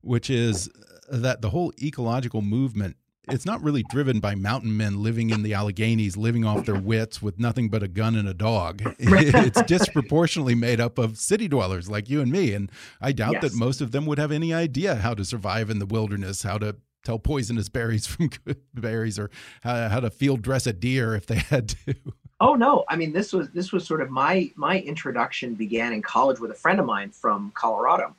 which 0.00 0.30
is 0.30 0.70
that 1.10 1.42
the 1.42 1.50
whole 1.50 1.72
ecological 1.82 2.40
movement 2.40 2.96
it's 3.30 3.44
not 3.44 3.62
really 3.62 3.82
driven 3.82 4.20
by 4.20 4.34
mountain 4.34 4.76
men 4.76 5.02
living 5.02 5.30
in 5.30 5.42
the 5.42 5.52
Alleghenies, 5.52 6.16
living 6.16 6.44
off 6.44 6.64
their 6.64 6.80
wits 6.80 7.20
with 7.20 7.38
nothing 7.38 7.68
but 7.68 7.82
a 7.82 7.88
gun 7.88 8.16
and 8.16 8.28
a 8.28 8.34
dog. 8.34 8.82
it's 8.98 9.62
disproportionately 9.62 10.54
made 10.54 10.80
up 10.80 10.98
of 10.98 11.18
city 11.18 11.48
dwellers 11.48 11.90
like 11.90 12.08
you 12.08 12.20
and 12.20 12.32
me. 12.32 12.54
And 12.54 12.70
I 13.00 13.12
doubt 13.12 13.34
yes. 13.34 13.42
that 13.42 13.54
most 13.54 13.80
of 13.80 13.92
them 13.92 14.06
would 14.06 14.18
have 14.18 14.32
any 14.32 14.54
idea 14.54 14.96
how 14.96 15.14
to 15.14 15.24
survive 15.24 15.70
in 15.70 15.78
the 15.78 15.86
wilderness, 15.86 16.42
how 16.42 16.58
to 16.58 16.76
tell 17.04 17.18
poisonous 17.18 17.68
berries 17.68 18.06
from 18.06 18.28
good 18.44 18.60
berries, 18.74 19.18
or 19.18 19.30
how, 19.62 19.88
how 19.88 20.00
to 20.00 20.10
field 20.10 20.42
dress 20.42 20.66
a 20.66 20.72
deer 20.72 21.14
if 21.14 21.26
they 21.26 21.36
had 21.50 21.70
to. 21.70 21.94
Oh 22.40 22.54
no! 22.54 22.84
I 22.88 22.96
mean, 22.96 23.12
this 23.12 23.32
was 23.32 23.50
this 23.50 23.72
was 23.72 23.84
sort 23.84 24.00
of 24.00 24.10
my 24.10 24.50
my 24.56 24.80
introduction 24.80 25.54
began 25.54 25.92
in 25.92 26.02
college 26.02 26.38
with 26.38 26.50
a 26.50 26.54
friend 26.54 26.78
of 26.78 26.86
mine 26.86 27.10
from 27.10 27.52
Colorado, 27.54 28.14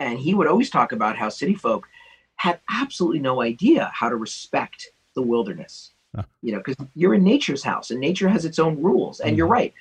and 0.00 0.18
he 0.18 0.34
would 0.34 0.46
always 0.46 0.70
talk 0.70 0.92
about 0.92 1.16
how 1.16 1.28
city 1.28 1.54
folk 1.54 1.86
had 2.36 2.60
absolutely 2.70 3.20
no 3.20 3.42
idea 3.42 3.90
how 3.94 4.08
to 4.08 4.16
respect 4.16 4.88
the 5.14 5.22
wilderness. 5.22 5.92
Huh. 6.14 6.22
You 6.42 6.52
know, 6.52 6.58
because 6.64 6.76
you're 6.94 7.14
in 7.14 7.24
nature's 7.24 7.62
house, 7.62 7.90
and 7.90 8.00
nature 8.00 8.28
has 8.28 8.44
its 8.44 8.58
own 8.58 8.80
rules. 8.80 9.20
And 9.20 9.30
mm-hmm. 9.30 9.38
you're 9.38 9.46
right. 9.46 9.74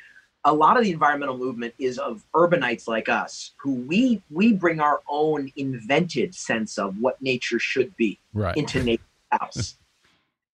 A 0.45 0.53
lot 0.53 0.77
of 0.77 0.84
the 0.84 0.91
environmental 0.91 1.38
movement 1.38 1.73
is 1.79 1.97
of 1.97 2.23
urbanites 2.36 2.88
like 2.88 3.08
us, 3.08 3.51
who 3.58 3.75
we 3.75 4.21
we 4.29 4.53
bring 4.53 4.79
our 4.79 5.01
own 5.10 5.51
invented 5.56 6.36
sense 6.36 6.77
of 6.77 6.97
what 6.99 7.21
nature 7.21 7.60
should 7.60 7.95
be 7.95 8.19
right. 8.34 8.58
into 8.58 8.84
nature's 8.84 9.06
house 9.32 9.77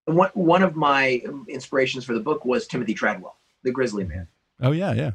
one 0.09 0.29
one 0.33 0.63
of 0.63 0.75
my 0.75 1.21
inspirations 1.47 2.05
for 2.05 2.13
the 2.13 2.19
book 2.19 2.45
was 2.45 2.67
Timothy 2.67 2.93
Treadwell, 2.93 3.37
the 3.63 3.71
Grizzly 3.71 4.03
Man. 4.03 4.27
Mm-hmm. 4.59 4.65
Oh 4.65 4.71
yeah, 4.71 4.93
yeah. 4.93 5.11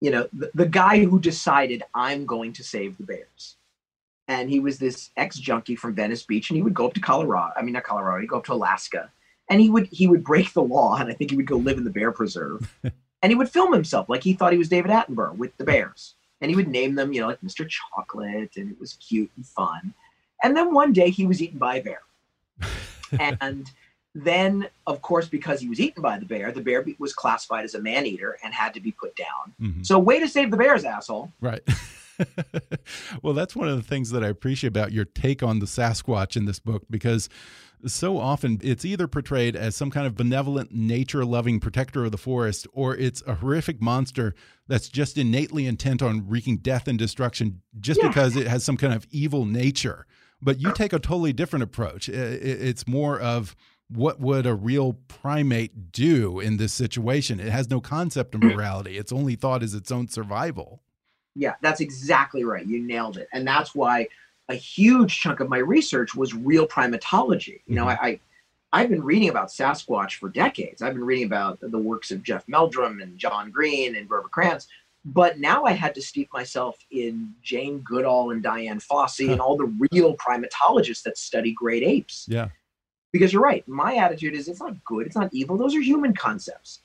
You 0.00 0.10
know, 0.10 0.28
the, 0.32 0.50
the 0.54 0.66
guy 0.66 1.04
who 1.04 1.18
decided 1.18 1.82
I'm 1.94 2.26
going 2.26 2.52
to 2.54 2.64
save 2.64 2.98
the 2.98 3.04
bears. 3.04 3.56
And 4.26 4.48
he 4.48 4.58
was 4.58 4.78
this 4.78 5.10
ex 5.16 5.38
junkie 5.38 5.76
from 5.76 5.94
Venice 5.94 6.22
Beach, 6.22 6.48
and 6.48 6.56
he 6.56 6.62
would 6.62 6.72
go 6.72 6.86
up 6.86 6.94
to 6.94 7.00
Colorado. 7.00 7.52
I 7.56 7.62
mean, 7.62 7.74
not 7.74 7.84
Colorado. 7.84 8.20
He'd 8.20 8.30
go 8.30 8.38
up 8.38 8.44
to 8.46 8.54
Alaska, 8.54 9.10
and 9.50 9.60
he 9.60 9.68
would 9.68 9.86
he 9.90 10.06
would 10.06 10.24
break 10.24 10.52
the 10.52 10.62
law, 10.62 10.96
and 10.96 11.10
I 11.10 11.12
think 11.14 11.30
he 11.30 11.36
would 11.36 11.46
go 11.46 11.56
live 11.56 11.76
in 11.76 11.84
the 11.84 11.90
bear 11.90 12.10
preserve, 12.10 12.74
and 13.24 13.30
he 13.32 13.36
would 13.36 13.48
film 13.48 13.72
himself 13.72 14.06
like 14.10 14.22
he 14.22 14.34
thought 14.34 14.52
he 14.52 14.58
was 14.58 14.68
David 14.68 14.90
Attenborough 14.90 15.38
with 15.38 15.56
the 15.56 15.64
bears, 15.64 16.14
and 16.42 16.50
he 16.50 16.56
would 16.56 16.68
name 16.68 16.94
them, 16.94 17.10
you 17.10 17.22
know, 17.22 17.26
like 17.26 17.40
Mr. 17.40 17.66
Chocolate, 17.66 18.50
and 18.58 18.70
it 18.70 18.78
was 18.78 18.92
cute 18.94 19.30
and 19.36 19.46
fun. 19.46 19.94
And 20.42 20.54
then 20.54 20.74
one 20.74 20.92
day 20.92 21.08
he 21.08 21.26
was 21.26 21.40
eaten 21.40 21.58
by 21.58 21.76
a 21.76 21.82
bear, 21.82 22.02
and 23.18 23.70
then, 24.14 24.68
of 24.86 25.00
course, 25.00 25.26
because 25.26 25.58
he 25.58 25.70
was 25.70 25.80
eaten 25.80 26.02
by 26.02 26.18
the 26.18 26.26
bear, 26.26 26.52
the 26.52 26.60
bear 26.60 26.84
was 26.98 27.14
classified 27.14 27.64
as 27.64 27.74
a 27.74 27.80
man 27.80 28.04
eater 28.04 28.36
and 28.44 28.52
had 28.52 28.74
to 28.74 28.80
be 28.80 28.92
put 28.92 29.16
down. 29.16 29.54
Mm-hmm. 29.58 29.82
So, 29.84 29.98
way 29.98 30.20
to 30.20 30.28
save 30.28 30.50
the 30.50 30.58
bears, 30.58 30.84
asshole. 30.84 31.32
Right. 31.40 31.62
well, 33.22 33.32
that's 33.32 33.56
one 33.56 33.68
of 33.68 33.76
the 33.78 33.82
things 33.82 34.10
that 34.10 34.22
I 34.22 34.28
appreciate 34.28 34.68
about 34.68 34.92
your 34.92 35.06
take 35.06 35.42
on 35.42 35.60
the 35.60 35.66
Sasquatch 35.66 36.36
in 36.36 36.44
this 36.44 36.58
book 36.58 36.82
because 36.90 37.30
so 37.86 38.18
often 38.18 38.60
it's 38.62 38.84
either 38.84 39.06
portrayed 39.06 39.56
as 39.56 39.76
some 39.76 39.90
kind 39.90 40.06
of 40.06 40.14
benevolent, 40.14 40.72
nature 40.72 41.24
loving 41.24 41.60
protector 41.60 42.04
of 42.04 42.12
the 42.12 42.18
forest, 42.18 42.66
or 42.72 42.96
it's 42.96 43.22
a 43.26 43.36
horrific 43.36 43.80
monster 43.80 44.34
that's 44.66 44.88
just 44.88 45.18
innately 45.18 45.66
intent 45.66 46.02
on 46.02 46.28
wreaking 46.28 46.58
death 46.58 46.88
and 46.88 46.98
destruction 46.98 47.60
just 47.80 48.00
yeah. 48.02 48.08
because 48.08 48.36
it 48.36 48.46
has 48.46 48.64
some 48.64 48.76
kind 48.76 48.94
of 48.94 49.06
evil 49.10 49.44
nature. 49.44 50.06
But 50.40 50.60
you 50.60 50.72
take 50.72 50.92
a 50.92 50.98
totally 50.98 51.32
different 51.32 51.62
approach. 51.62 52.08
It's 52.08 52.86
more 52.86 53.18
of 53.18 53.56
what 53.88 54.20
would 54.20 54.46
a 54.46 54.54
real 54.54 54.94
primate 55.08 55.92
do 55.92 56.40
in 56.40 56.56
this 56.56 56.72
situation? 56.72 57.40
It 57.40 57.50
has 57.50 57.70
no 57.70 57.80
concept 57.80 58.34
of 58.34 58.42
morality. 58.42 58.98
Its 58.98 59.12
only 59.12 59.36
thought 59.36 59.62
is 59.62 59.74
its 59.74 59.90
own 59.90 60.08
survival. 60.08 60.82
Yeah, 61.34 61.54
that's 61.62 61.80
exactly 61.80 62.44
right. 62.44 62.66
You 62.66 62.80
nailed 62.80 63.16
it. 63.16 63.28
And 63.32 63.46
that's 63.46 63.74
why 63.74 64.08
a 64.48 64.54
huge 64.54 65.20
chunk 65.20 65.40
of 65.40 65.48
my 65.48 65.58
research 65.58 66.14
was 66.14 66.34
real 66.34 66.66
primatology. 66.66 67.60
You 67.66 67.76
know, 67.76 67.86
mm-hmm. 67.86 68.04
I, 68.04 68.20
I 68.72 68.80
have 68.80 68.90
been 68.90 69.04
reading 69.04 69.28
about 69.28 69.48
Sasquatch 69.48 70.14
for 70.14 70.28
decades. 70.28 70.82
I've 70.82 70.94
been 70.94 71.04
reading 71.04 71.26
about 71.26 71.58
the 71.60 71.78
works 71.78 72.10
of 72.10 72.22
Jeff 72.22 72.46
Meldrum 72.48 73.00
and 73.00 73.18
John 73.18 73.50
Green 73.50 73.96
and 73.96 74.08
Grover 74.08 74.28
Krantz. 74.28 74.68
But 75.06 75.38
now 75.38 75.64
I 75.64 75.72
had 75.72 75.94
to 75.96 76.02
steep 76.02 76.30
myself 76.32 76.78
in 76.90 77.34
Jane 77.42 77.80
Goodall 77.80 78.30
and 78.30 78.42
Dian 78.42 78.78
Fossey 78.78 79.28
and 79.32 79.40
all 79.40 79.56
the 79.56 79.72
real 79.92 80.16
primatologists 80.16 81.02
that 81.02 81.18
study 81.18 81.52
great 81.52 81.82
apes. 81.82 82.26
Yeah 82.28 82.48
because 83.14 83.32
you're 83.32 83.40
right. 83.40 83.66
My 83.68 83.94
attitude 83.94 84.34
is 84.34 84.48
it's 84.48 84.60
not 84.60 84.84
good, 84.84 85.06
it's 85.06 85.14
not 85.14 85.32
evil. 85.32 85.56
Those 85.56 85.76
are 85.76 85.80
human 85.80 86.14
concepts. 86.14 86.80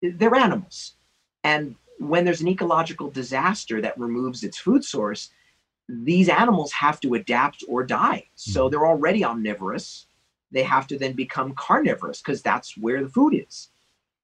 They're 0.00 0.36
animals. 0.36 0.92
And 1.42 1.74
when 1.98 2.24
there's 2.24 2.40
an 2.40 2.46
ecological 2.46 3.10
disaster 3.10 3.80
that 3.80 3.98
removes 3.98 4.44
its 4.44 4.58
food 4.58 4.84
source, 4.84 5.30
these 5.88 6.28
animals 6.28 6.72
have 6.72 7.00
to 7.00 7.14
adapt 7.14 7.64
or 7.68 7.84
die. 7.84 8.26
So 8.34 8.66
hmm. 8.66 8.70
they're 8.70 8.86
already 8.86 9.24
omnivorous. 9.24 10.06
They 10.50 10.62
have 10.62 10.86
to 10.88 10.98
then 10.98 11.14
become 11.14 11.54
carnivorous 11.54 12.20
because 12.20 12.42
that's 12.42 12.76
where 12.76 13.02
the 13.02 13.08
food 13.08 13.34
is. 13.48 13.68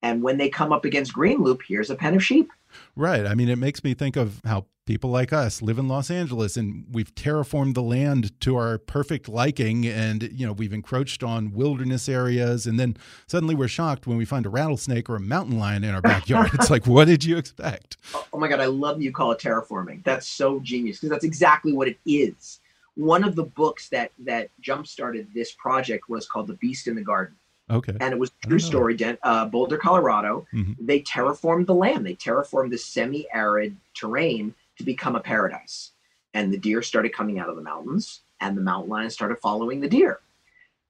And 0.03 0.23
when 0.23 0.38
they 0.38 0.49
come 0.49 0.73
up 0.73 0.85
against 0.85 1.12
green 1.12 1.42
loop, 1.42 1.62
here's 1.66 1.90
a 1.90 1.97
pen 1.97 2.14
of 2.14 2.25
sheep. 2.25 2.51
Right. 2.94 3.27
I 3.27 3.35
mean, 3.35 3.49
it 3.49 3.57
makes 3.57 3.83
me 3.83 3.94
think 3.94 4.16
of 4.16 4.40
how 4.44 4.66
people 4.88 5.11
like 5.11 5.35
us 5.35 5.61
live 5.61 5.79
in 5.79 5.87
Los 5.87 6.11
Angeles 6.11 6.57
and 6.57 6.87
we've 6.90 7.14
terraformed 7.14 7.74
the 7.74 7.83
land 7.83 8.40
to 8.40 8.57
our 8.57 8.79
perfect 8.79 9.29
liking 9.29 9.87
and 9.87 10.22
you 10.33 10.46
know 10.46 10.53
we've 10.55 10.72
encroached 10.72 11.22
on 11.22 11.53
wilderness 11.53 12.09
areas 12.09 12.66
and 12.66 12.81
then 12.81 12.96
suddenly 13.27 13.55
we're 13.55 13.68
shocked 13.68 14.07
when 14.07 14.16
we 14.16 14.24
find 14.24 14.46
a 14.46 14.48
rattlesnake 14.48 15.11
or 15.11 15.16
a 15.16 15.20
mountain 15.20 15.59
lion 15.59 15.85
in 15.85 15.94
our 15.94 16.01
backyard 16.01 16.48
it's 16.55 16.70
like 16.70 16.87
what 16.87 17.05
did 17.05 17.22
you 17.22 17.37
expect 17.37 17.98
oh, 18.14 18.27
oh 18.33 18.38
my 18.38 18.48
god 18.48 18.61
i 18.61 18.64
love 18.64 19.03
you 19.03 19.12
call 19.12 19.31
it 19.31 19.38
terraforming 19.38 20.03
that's 20.05 20.27
so 20.27 20.59
genius 20.61 20.96
because 20.96 21.11
that's 21.11 21.24
exactly 21.24 21.74
what 21.74 21.87
it 21.87 21.98
is 22.07 22.61
one 22.94 23.22
of 23.24 23.37
the 23.37 23.44
books 23.44 23.90
that 23.90 24.11
that 24.18 24.48
jump 24.59 24.87
started 24.87 25.29
this 25.35 25.53
project 25.53 26.09
was 26.09 26.27
called 26.27 26.46
the 26.46 26.55
beast 26.55 26.88
in 26.88 26.94
the 26.94 27.03
garden 27.03 27.37
Okay. 27.70 27.92
And 28.01 28.14
it 28.14 28.18
was 28.18 28.31
true 28.46 28.59
story. 28.59 28.96
Uh, 29.22 29.44
Boulder, 29.44 29.77
Colorado. 29.77 30.46
Mm-hmm. 30.55 30.87
They 30.87 31.03
terraformed 31.03 31.66
the 31.66 31.74
land. 31.74 32.07
They 32.07 32.14
terraformed 32.14 32.70
the 32.70 32.79
semi-arid 32.79 33.77
terrain 33.92 34.55
to 34.78 34.84
become 34.84 35.16
a 35.16 35.20
paradise. 35.20 35.92
And 36.34 36.52
the 36.52 36.58
deer 36.58 36.82
started 36.82 37.12
coming 37.12 37.38
out 37.38 37.48
of 37.48 37.56
the 37.56 37.62
mountains, 37.62 38.20
and 38.40 38.56
the 38.56 38.62
mountain 38.62 38.90
lions 38.90 39.14
started 39.14 39.38
following 39.38 39.80
the 39.80 39.88
deer. 39.88 40.20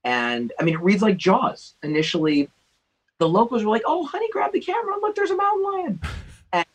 And 0.05 0.53
I 0.61 0.63
mean, 0.63 0.75
it 0.75 0.81
reads 0.81 1.03
like 1.03 1.17
Jaws. 1.17 1.75
Initially, 1.83 2.51
the 3.19 3.29
locals 3.29 3.65
were 3.65 3.71
like, 3.71 3.83
"Oh, 3.87 4.07
honey, 4.07 4.29
grab 4.31 4.53
the 4.53 4.61
camera! 4.61 4.97
Look, 5.01 5.15
there's 5.15 5.31
a 5.31 5.37
mountain 5.37 5.65
lion." 5.65 6.01
and 6.53 6.67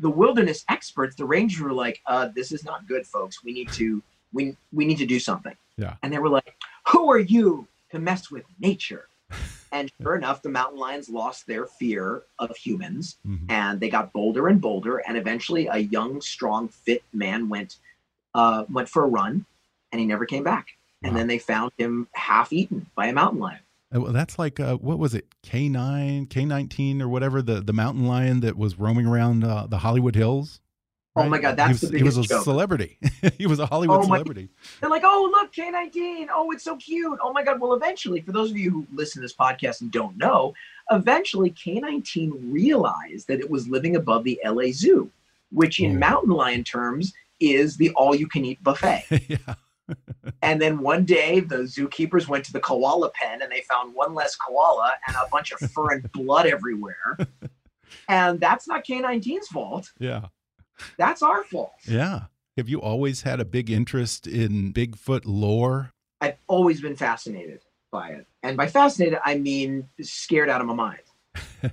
the 0.00 0.10
wilderness 0.10 0.64
experts, 0.68 1.16
the 1.16 1.24
rangers, 1.24 1.60
were 1.60 1.72
like, 1.72 2.00
uh, 2.06 2.28
"This 2.34 2.52
is 2.52 2.64
not 2.64 2.86
good, 2.86 3.06
folks. 3.06 3.44
We 3.44 3.52
need 3.52 3.70
to 3.72 4.02
we 4.32 4.56
we 4.72 4.84
need 4.84 4.98
to 4.98 5.06
do 5.06 5.20
something." 5.20 5.56
Yeah. 5.76 5.94
And 6.02 6.12
they 6.12 6.18
were 6.18 6.28
like, 6.28 6.54
"Who 6.88 7.10
are 7.10 7.18
you 7.18 7.66
to 7.90 7.98
mess 7.98 8.30
with 8.30 8.44
nature?" 8.58 9.08
And 9.72 9.90
sure 10.02 10.16
enough, 10.16 10.42
the 10.42 10.50
mountain 10.50 10.78
lions 10.78 11.08
lost 11.08 11.46
their 11.46 11.66
fear 11.66 12.22
of 12.38 12.54
humans 12.56 13.16
mm-hmm. 13.26 13.50
and 13.50 13.80
they 13.80 13.88
got 13.88 14.12
bolder 14.12 14.48
and 14.48 14.60
bolder. 14.60 14.98
And 14.98 15.16
eventually, 15.16 15.66
a 15.66 15.78
young, 15.78 16.20
strong, 16.20 16.68
fit 16.68 17.02
man 17.12 17.48
went 17.48 17.76
uh, 18.34 18.64
went 18.70 18.88
for 18.88 19.04
a 19.04 19.08
run 19.08 19.46
and 19.90 20.00
he 20.00 20.06
never 20.06 20.26
came 20.26 20.44
back. 20.44 20.68
And 21.04 21.16
then 21.16 21.26
they 21.26 21.38
found 21.38 21.72
him 21.78 22.06
half 22.12 22.52
eaten 22.52 22.86
by 22.94 23.06
a 23.06 23.12
mountain 23.12 23.40
lion. 23.40 23.58
Uh, 23.92 24.12
that's 24.12 24.38
like 24.38 24.60
uh, 24.60 24.76
what 24.76 24.98
was 24.98 25.14
it 25.14 25.26
K 25.42 25.68
nine 25.68 26.26
K 26.26 26.44
nineteen 26.44 27.02
or 27.02 27.08
whatever 27.08 27.42
the 27.42 27.60
the 27.60 27.72
mountain 27.72 28.06
lion 28.06 28.40
that 28.40 28.56
was 28.56 28.78
roaming 28.78 29.06
around 29.06 29.42
uh, 29.42 29.66
the 29.66 29.78
Hollywood 29.78 30.14
Hills. 30.14 30.60
Right? 31.14 31.26
Oh 31.26 31.28
my 31.28 31.38
God, 31.38 31.56
that's 31.56 31.68
he 31.68 31.72
was, 31.72 31.80
the 31.82 31.86
biggest 31.98 32.14
He 32.14 32.20
was 32.20 32.26
a 32.26 32.34
joke. 32.34 32.44
celebrity. 32.44 32.98
he 33.38 33.46
was 33.46 33.58
a 33.58 33.66
Hollywood 33.66 34.00
oh 34.00 34.04
celebrity. 34.04 34.48
They're 34.80 34.88
like, 34.88 35.02
oh 35.04 35.28
look, 35.30 35.52
K19. 35.52 36.28
Oh, 36.32 36.50
it's 36.52 36.64
so 36.64 36.76
cute. 36.76 37.18
Oh 37.22 37.34
my 37.34 37.42
God. 37.42 37.60
Well, 37.60 37.74
eventually, 37.74 38.22
for 38.22 38.32
those 38.32 38.50
of 38.50 38.56
you 38.56 38.70
who 38.70 38.86
listen 38.94 39.20
to 39.20 39.24
this 39.26 39.34
podcast 39.34 39.82
and 39.82 39.92
don't 39.92 40.16
know, 40.16 40.54
eventually 40.90 41.50
K19 41.50 42.50
realized 42.50 43.28
that 43.28 43.40
it 43.40 43.50
was 43.50 43.68
living 43.68 43.96
above 43.96 44.24
the 44.24 44.40
LA 44.42 44.72
Zoo, 44.72 45.10
which 45.50 45.80
in 45.80 45.96
oh. 45.96 45.98
mountain 45.98 46.32
lion 46.32 46.64
terms 46.64 47.12
is 47.40 47.76
the 47.76 47.90
all-you-can-eat 47.90 48.62
buffet. 48.64 49.04
yeah. 49.28 49.54
and 50.40 50.62
then 50.62 50.78
one 50.78 51.04
day 51.04 51.40
the 51.40 51.56
zookeepers 51.56 52.26
went 52.26 52.44
to 52.44 52.52
the 52.52 52.60
koala 52.60 53.10
pen 53.10 53.42
and 53.42 53.52
they 53.52 53.60
found 53.62 53.94
one 53.94 54.14
less 54.14 54.36
koala 54.36 54.92
and 55.06 55.16
a 55.16 55.28
bunch 55.30 55.52
of 55.52 55.58
fur 55.72 55.92
and 55.92 56.10
blood 56.12 56.46
everywhere. 56.46 57.18
And 58.08 58.40
that's 58.40 58.66
not 58.66 58.84
K19's 58.84 59.48
fault. 59.48 59.92
Yeah 59.98 60.28
that's 60.96 61.22
our 61.22 61.44
fault. 61.44 61.72
Yeah. 61.86 62.22
Have 62.56 62.68
you 62.68 62.80
always 62.80 63.22
had 63.22 63.40
a 63.40 63.44
big 63.44 63.70
interest 63.70 64.26
in 64.26 64.72
Bigfoot 64.72 65.22
lore? 65.24 65.92
I've 66.20 66.36
always 66.46 66.80
been 66.80 66.96
fascinated 66.96 67.60
by 67.90 68.10
it. 68.10 68.26
And 68.42 68.56
by 68.56 68.66
fascinated, 68.66 69.18
I 69.24 69.38
mean 69.38 69.88
scared 70.00 70.48
out 70.48 70.60
of 70.60 70.66
my 70.66 70.74
mind. 70.74 71.00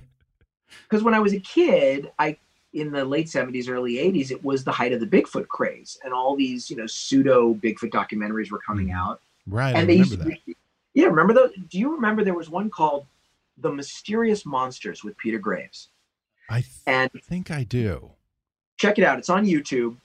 Because 0.90 1.04
when 1.04 1.14
I 1.14 1.20
was 1.20 1.32
a 1.32 1.40
kid, 1.40 2.10
I 2.18 2.36
in 2.72 2.90
the 2.90 3.04
late 3.04 3.26
70s, 3.26 3.68
early 3.68 3.94
80s, 3.94 4.30
it 4.30 4.44
was 4.44 4.64
the 4.64 4.72
height 4.72 4.92
of 4.92 5.00
the 5.00 5.06
Bigfoot 5.06 5.48
craze. 5.48 5.98
And 6.04 6.12
all 6.12 6.36
these, 6.36 6.70
you 6.70 6.76
know, 6.76 6.86
pseudo 6.86 7.54
Bigfoot 7.54 7.90
documentaries 7.90 8.50
were 8.50 8.60
coming 8.64 8.88
mm. 8.88 8.96
out. 8.96 9.20
Right. 9.46 9.74
And 9.74 9.82
I 9.82 9.84
they 9.86 9.94
used 9.94 10.12
to, 10.12 10.16
that. 10.18 10.38
Yeah, 10.94 11.06
remember 11.06 11.32
those? 11.32 11.50
Do 11.68 11.78
you 11.78 11.94
remember 11.94 12.24
there 12.24 12.34
was 12.34 12.50
one 12.50 12.70
called 12.70 13.06
The 13.58 13.72
Mysterious 13.72 14.46
Monsters 14.46 15.02
with 15.02 15.16
Peter 15.16 15.38
Graves? 15.38 15.88
I 16.48 16.60
th- 16.60 16.72
and 16.86 17.10
think 17.22 17.50
I 17.50 17.64
do 17.64 18.12
check 18.80 18.98
it 18.98 19.04
out. 19.04 19.18
It's 19.18 19.28
on 19.28 19.44
YouTube, 19.44 19.96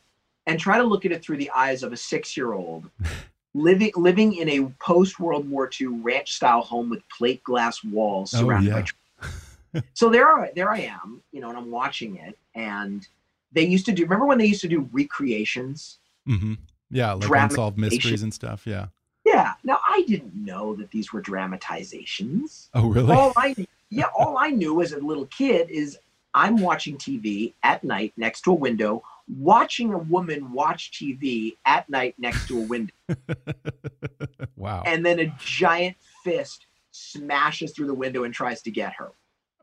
and 0.46 0.60
try 0.60 0.78
to 0.78 0.84
look 0.84 1.06
at 1.06 1.12
it 1.12 1.24
through 1.24 1.38
the 1.38 1.50
eyes 1.52 1.82
of 1.82 1.94
a 1.94 1.98
six-year-old 1.98 2.90
living 3.56 3.92
living 3.96 4.36
in 4.36 4.50
a 4.50 4.66
post 4.80 5.20
World 5.20 5.50
War 5.50 5.70
II 5.80 5.88
ranch 5.88 6.34
style 6.34 6.62
home 6.62 6.90
with 6.90 7.02
plate 7.10 7.44
glass 7.44 7.84
walls 7.84 8.34
oh, 8.36 8.40
surrounded 8.40 8.74
oh, 8.74 8.78
yeah. 8.78 9.30
by. 9.74 9.82
so 9.94 10.10
there, 10.10 10.28
are, 10.28 10.50
there 10.56 10.70
I 10.70 10.80
am, 10.80 11.22
you 11.32 11.42
know, 11.42 11.50
and 11.50 11.58
I'm 11.58 11.72
watching 11.72 12.18
it, 12.18 12.38
and 12.54 13.08
they 13.52 13.64
used 13.64 13.86
to 13.88 13.94
do. 13.94 14.04
Remember 14.04 14.26
when 14.26 14.38
they 14.38 14.46
used 14.46 14.62
to 14.62 14.68
do 14.68 14.88
recreations? 14.92 16.00
Mm-hmm. 16.28 16.56
Yeah, 16.92 17.14
like 17.14 17.44
unsolved 17.44 17.78
mysteries 17.78 18.24
and 18.24 18.34
stuff. 18.34 18.68
Yeah. 18.68 18.88
Yeah. 19.26 19.54
Now 19.64 19.80
I 19.90 20.04
didn't 20.04 20.36
know 20.36 20.76
that 20.76 20.92
these 20.92 21.12
were 21.12 21.22
dramatizations. 21.22 22.70
Oh, 22.74 22.90
really? 22.90 23.12
All 23.12 23.34
I 23.38 23.56
yeah, 23.90 24.06
all 24.18 24.38
I 24.38 24.50
knew 24.50 24.82
as 24.82 24.92
a 24.92 25.00
little 25.00 25.26
kid 25.28 25.70
is 25.70 25.98
I'm 26.36 26.58
watching 26.58 26.98
TV 26.98 27.54
at 27.64 27.84
night 27.86 28.14
next 28.18 28.42
to 28.42 28.52
a 28.52 28.56
window, 28.56 29.02
watching 29.40 29.94
a 29.94 29.98
woman 29.98 30.52
watch 30.52 30.92
TV 30.92 31.56
at 31.66 31.90
night 31.90 32.14
next 32.18 32.48
to 32.50 32.60
a 32.60 32.62
window. 32.62 32.94
wow. 34.58 34.84
And 34.86 35.06
then 35.06 35.20
a 35.20 35.34
giant 35.40 35.96
fist 36.26 36.68
smashes 36.92 37.72
through 37.72 37.88
the 37.88 37.94
window 37.94 38.26
and 38.26 38.34
tries 38.34 38.62
to 38.64 38.72
get 38.72 38.94
her. 38.98 39.14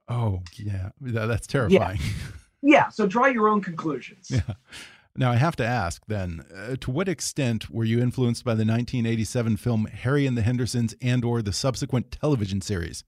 Oh, 0.09 0.41
yeah. 0.57 0.89
That's 0.99 1.47
terrifying. 1.47 2.01
Yeah. 2.01 2.07
yeah. 2.63 2.89
So 2.89 3.07
draw 3.07 3.27
your 3.27 3.49
own 3.49 3.61
conclusions. 3.61 4.33
Yeah. 4.49 4.55
Now, 5.15 5.31
I 5.31 5.37
have 5.37 5.57
to 5.57 5.67
ask 5.67 6.07
then, 6.09 6.43
uh, 6.57 6.77
to 6.81 6.91
what 6.91 7.07
extent 7.07 7.69
were 7.69 7.85
you 7.85 8.01
influenced 8.01 8.47
by 8.47 8.53
the 8.53 8.65
1987 8.65 9.59
film 9.59 9.85
Harry 9.85 10.27
and 10.27 10.39
the 10.39 10.41
Hendersons 10.41 10.95
and 11.03 11.23
or 11.23 11.43
the 11.43 11.53
subsequent 11.53 12.13
television 12.13 12.63
series? 12.63 13.05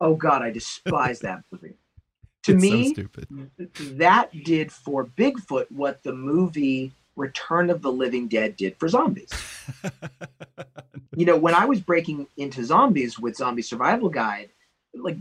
Oh 0.00 0.14
God, 0.14 0.40
I 0.40 0.50
despise 0.50 1.20
that 1.20 1.42
movie 1.52 1.74
to 2.44 2.54
me, 2.54 2.94
so 2.94 3.84
that 3.94 4.30
did 4.44 4.70
for 4.70 5.06
Bigfoot 5.06 5.66
what 5.70 6.02
the 6.02 6.12
movie 6.12 6.92
Return 7.16 7.70
of 7.70 7.82
the 7.82 7.92
Living 7.92 8.28
Dead 8.28 8.56
did 8.56 8.76
for 8.78 8.88
zombies. 8.88 9.30
you 11.16 11.24
know, 11.24 11.36
when 11.36 11.54
I 11.54 11.64
was 11.64 11.80
breaking 11.80 12.26
into 12.36 12.64
zombies 12.64 13.18
with 13.18 13.36
Zombie 13.36 13.62
Survival 13.62 14.08
Guide, 14.08 14.50
like 14.94 15.16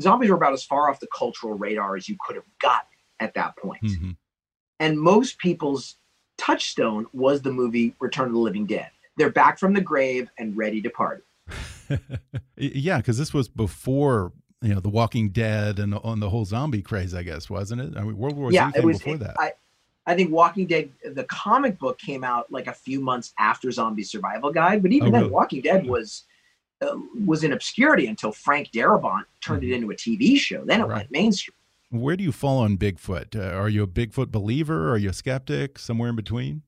zombies 0.00 0.30
were 0.30 0.36
about 0.36 0.52
as 0.52 0.64
far 0.64 0.90
off 0.90 1.00
the 1.00 1.08
cultural 1.16 1.54
radar 1.54 1.96
as 1.96 2.08
you 2.08 2.16
could 2.24 2.36
have 2.36 2.44
gotten 2.60 2.88
at 3.20 3.34
that 3.34 3.56
point. 3.56 3.82
Mm-hmm. 3.82 4.10
And 4.78 5.00
most 5.00 5.38
people's 5.38 5.96
touchstone 6.38 7.06
was 7.12 7.42
the 7.42 7.52
movie 7.52 7.94
Return 7.98 8.26
of 8.26 8.32
the 8.32 8.38
Living 8.38 8.66
Dead. 8.66 8.90
They're 9.16 9.30
back 9.30 9.58
from 9.58 9.72
the 9.72 9.80
grave 9.80 10.28
and 10.38 10.56
ready 10.56 10.82
to 10.82 10.90
party. 10.90 11.22
yeah, 12.56 12.98
because 12.98 13.16
this 13.16 13.32
was 13.32 13.48
before 13.48 14.32
you 14.62 14.74
know 14.74 14.80
the 14.80 14.88
Walking 14.88 15.30
Dead 15.30 15.78
and 15.78 15.94
on 15.94 16.20
the 16.20 16.30
whole 16.30 16.44
zombie 16.44 16.82
craze, 16.82 17.14
I 17.14 17.22
guess, 17.22 17.50
wasn't 17.50 17.80
it? 17.82 17.96
I 17.96 18.02
mean, 18.02 18.16
World 18.16 18.36
War 18.36 18.52
yeah, 18.52 18.68
Z 18.68 18.72
came 18.72 18.82
it 18.82 18.86
was, 18.86 18.98
before 18.98 19.14
it, 19.14 19.20
that. 19.20 19.36
I, 19.38 19.52
I 20.06 20.14
think 20.14 20.32
Walking 20.32 20.66
Dead, 20.66 20.90
the 21.04 21.24
comic 21.24 21.78
book 21.78 21.98
came 21.98 22.24
out 22.24 22.50
like 22.50 22.66
a 22.66 22.72
few 22.72 23.00
months 23.00 23.32
after 23.38 23.70
Zombie 23.70 24.02
Survival 24.04 24.52
Guide, 24.52 24.82
but 24.82 24.92
even 24.92 25.08
Oh, 25.08 25.10
then, 25.12 25.20
really? 25.22 25.32
Walking 25.32 25.62
Dead 25.62 25.86
was 25.86 26.24
uh, 26.82 26.96
was 27.24 27.42
in 27.44 27.52
obscurity 27.52 28.06
until 28.06 28.32
Frank 28.32 28.70
Darabont 28.70 29.24
turned 29.40 29.64
it 29.64 29.72
into 29.72 29.90
a 29.90 29.94
TV 29.94 30.36
show. 30.38 30.64
Then 30.64 30.80
it 30.80 30.84
Mm-hmm. 30.84 30.90
Right. 30.90 30.96
went 30.98 31.10
mainstream. 31.10 31.54
Where 31.90 32.16
do 32.16 32.24
you 32.24 32.32
fall 32.32 32.58
on 32.58 32.76
Bigfoot? 32.76 33.36
Uh, 33.36 33.54
are 33.54 33.68
you 33.68 33.82
a 33.82 33.86
Bigfoot 33.86 34.30
believer? 34.30 34.90
Are 34.90 34.96
you 34.98 35.10
a 35.10 35.12
skeptic? 35.12 35.78
Somewhere 35.78 36.10
in 36.10 36.16
between? 36.16 36.62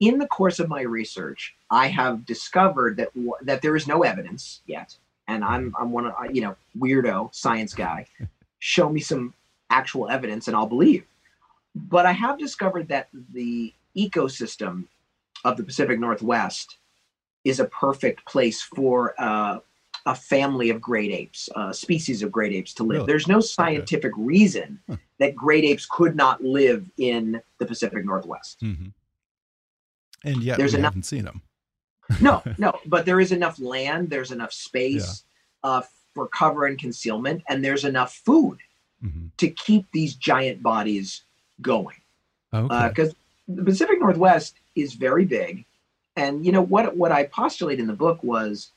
In 0.00 0.18
the 0.18 0.26
course 0.26 0.58
of 0.58 0.68
my 0.68 0.82
research, 0.82 1.54
I 1.70 1.88
have 1.88 2.26
discovered 2.26 2.98
that 2.98 3.12
w- 3.14 3.32
that 3.42 3.62
there 3.62 3.74
is 3.76 3.86
no 3.86 4.02
evidence 4.02 4.60
yet, 4.66 4.94
and 5.28 5.44
I'm 5.44 5.74
I'm 5.78 5.92
one 5.92 6.06
of 6.06 6.14
you 6.34 6.42
know 6.42 6.56
weirdo 6.78 7.34
science 7.34 7.74
guy. 7.74 8.06
Show 8.58 8.88
me 8.88 9.00
some 9.00 9.34
actual 9.70 10.08
evidence, 10.08 10.48
and 10.48 10.56
I'll 10.56 10.66
believe. 10.66 11.04
But 11.74 12.06
I 12.06 12.12
have 12.12 12.38
discovered 12.38 12.88
that 12.88 13.08
the 13.32 13.72
ecosystem 13.96 14.84
of 15.44 15.56
the 15.56 15.62
Pacific 15.62 15.98
Northwest 16.00 16.78
is 17.44 17.60
a 17.60 17.66
perfect 17.66 18.24
place 18.26 18.62
for 18.62 19.14
uh, 19.18 19.58
a 20.06 20.14
family 20.14 20.70
of 20.70 20.80
great 20.80 21.10
apes, 21.12 21.48
a 21.54 21.72
species 21.74 22.22
of 22.22 22.32
great 22.32 22.52
apes 22.52 22.72
to 22.74 22.82
live. 22.82 22.96
Really? 22.98 23.06
There's 23.06 23.28
no 23.28 23.40
scientific 23.40 24.12
reason 24.16 24.80
Huh. 24.88 24.96
that 25.18 25.36
great 25.36 25.64
apes 25.64 25.86
could 25.90 26.16
not 26.16 26.42
live 26.42 26.88
in 26.96 27.40
the 27.58 27.66
Pacific 27.66 28.04
Northwest. 28.04 28.58
hmm 28.60 28.86
And 30.24 30.42
yet 30.42 30.56
There's 30.58 30.72
we 30.72 30.78
enough- 30.78 30.92
haven't 30.92 31.04
seen 31.04 31.24
them. 31.24 31.42
No, 32.20 32.42
no, 32.58 32.78
but 32.86 33.06
there 33.06 33.20
is 33.20 33.32
enough 33.32 33.58
land, 33.58 34.10
there's 34.10 34.32
enough 34.32 34.52
space 34.52 35.24
uh, 35.64 35.82
for 36.14 36.28
cover 36.28 36.66
and 36.66 36.78
concealment, 36.78 37.42
and 37.48 37.64
there's 37.64 37.84
enough 37.84 38.14
food 38.14 38.58
hmm 39.00 39.26
to 39.36 39.50
keep 39.50 39.84
these 39.92 40.14
giant 40.14 40.62
bodies 40.62 41.22
going. 41.60 41.96
Okay. 42.54 42.88
because 42.88 43.14
the 43.48 43.62
Pacific 43.62 44.00
Northwest 44.00 44.54
is 44.74 44.94
very 44.94 45.26
big, 45.26 45.66
and 46.16 46.46
you 46.46 46.52
know 46.52 46.62
what 46.62 46.96
what 46.96 47.12
I 47.12 47.24
postulate 47.24 47.78
in 47.78 47.86
the 47.86 47.92
book 47.92 48.22
was 48.22 48.70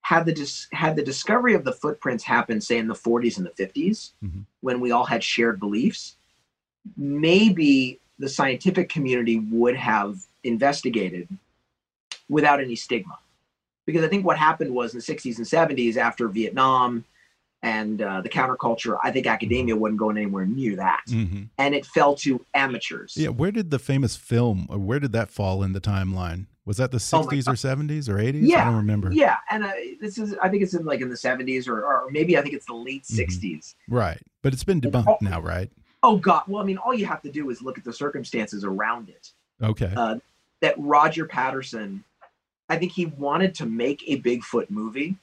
had 0.00 0.24
the 0.24 0.32
dis, 0.32 0.68
had 0.72 0.96
the 0.96 1.02
discovery 1.02 1.54
of 1.54 1.64
the 1.64 1.72
footprints 1.72 2.24
happened, 2.24 2.62
say 2.64 2.78
in 2.78 2.86
the 2.86 2.94
40s 2.94 3.36
and 3.38 3.44
the 3.44 3.50
50s, 3.50 4.12
Mhm. 4.24 4.44
when 4.60 4.80
we 4.80 4.92
all 4.92 5.04
had 5.04 5.22
shared 5.22 5.58
beliefs, 5.60 6.16
maybe 6.96 7.98
the 8.18 8.28
scientific 8.28 8.88
community 8.88 9.40
would 9.40 9.76
have 9.76 10.24
investigated 10.44 11.28
without 12.28 12.60
any 12.60 12.76
stigma, 12.76 13.18
because 13.86 14.04
I 14.04 14.08
think 14.08 14.24
what 14.26 14.36
happened 14.38 14.74
was 14.74 14.92
in 14.94 14.98
the 15.00 15.04
60s 15.04 15.36
and 15.38 15.46
70s 15.46 15.96
after 15.96 16.28
Vietnam. 16.28 17.04
And 17.62 18.00
uh, 18.02 18.20
the 18.20 18.28
counterculture, 18.28 18.96
I 19.02 19.10
think 19.10 19.26
academia 19.26 19.74
wasn't 19.74 19.98
going 19.98 20.18
anywhere 20.18 20.44
near 20.46 20.76
that 20.76 21.00
hmm 21.08 21.44
and 21.58 21.74
it 21.74 21.84
fell 21.86 22.14
to 22.16 22.44
amateurs. 22.54 23.14
Yeah. 23.16 23.30
Where 23.30 23.50
did 23.50 23.70
the 23.70 23.78
famous 23.78 24.14
film? 24.14 24.66
Or 24.68 24.78
where 24.78 25.00
did 25.00 25.12
that 25.12 25.30
fall 25.30 25.62
in 25.64 25.72
the 25.72 25.80
timeline? 25.80 26.46
Was 26.64 26.76
that 26.76 26.90
the 26.92 26.96
Oh 26.96 27.22
sixties 27.22 27.48
or 27.48 27.56
seventies 27.56 28.08
or 28.08 28.18
eighties? 28.20 28.46
Yeah, 28.46 28.60
I 28.62 28.64
don't 28.66 28.76
remember. 28.76 29.10
Yeah, 29.10 29.36
and 29.50 29.64
uh, 29.64 29.72
this 30.00 30.18
is 30.18 30.36
I 30.42 30.48
think 30.48 30.62
it's 30.62 30.74
in 30.74 30.84
like 30.84 31.00
in 31.00 31.08
the 31.08 31.16
70s 31.16 31.66
or, 31.66 31.84
or 31.84 32.08
maybe 32.10 32.36
I 32.38 32.42
think 32.42 32.54
it's 32.54 32.66
the 32.66 32.74
late 32.74 33.02
Mhm. 33.04 33.26
60s. 33.26 33.74
Right. 33.88 34.20
But 34.42 34.52
it's 34.52 34.62
been 34.64 34.82
Oh. 34.84 34.90
debunked 34.90 35.22
now, 35.22 35.40
right? 35.40 35.70
Oh 36.02 36.18
God! 36.18 36.42
Well, 36.46 36.62
I 36.62 36.66
mean, 36.66 36.76
all 36.76 36.94
you 36.94 37.06
have 37.06 37.22
to 37.22 37.32
do 37.32 37.50
is 37.50 37.62
look 37.62 37.78
at 37.78 37.84
the 37.84 37.92
circumstances 37.92 38.64
around 38.64 39.08
it. 39.08 39.30
Okay. 39.62 39.92
Uh, 39.96 40.16
that 40.60 40.74
Roger 40.78 41.24
Patterson, 41.24 42.04
I 42.68 42.76
think 42.76 42.92
he 42.92 43.06
wanted 43.06 43.54
to 43.56 43.66
make 43.66 44.02
a 44.06 44.20
Bigfoot 44.20 44.70
movie, 44.70 45.16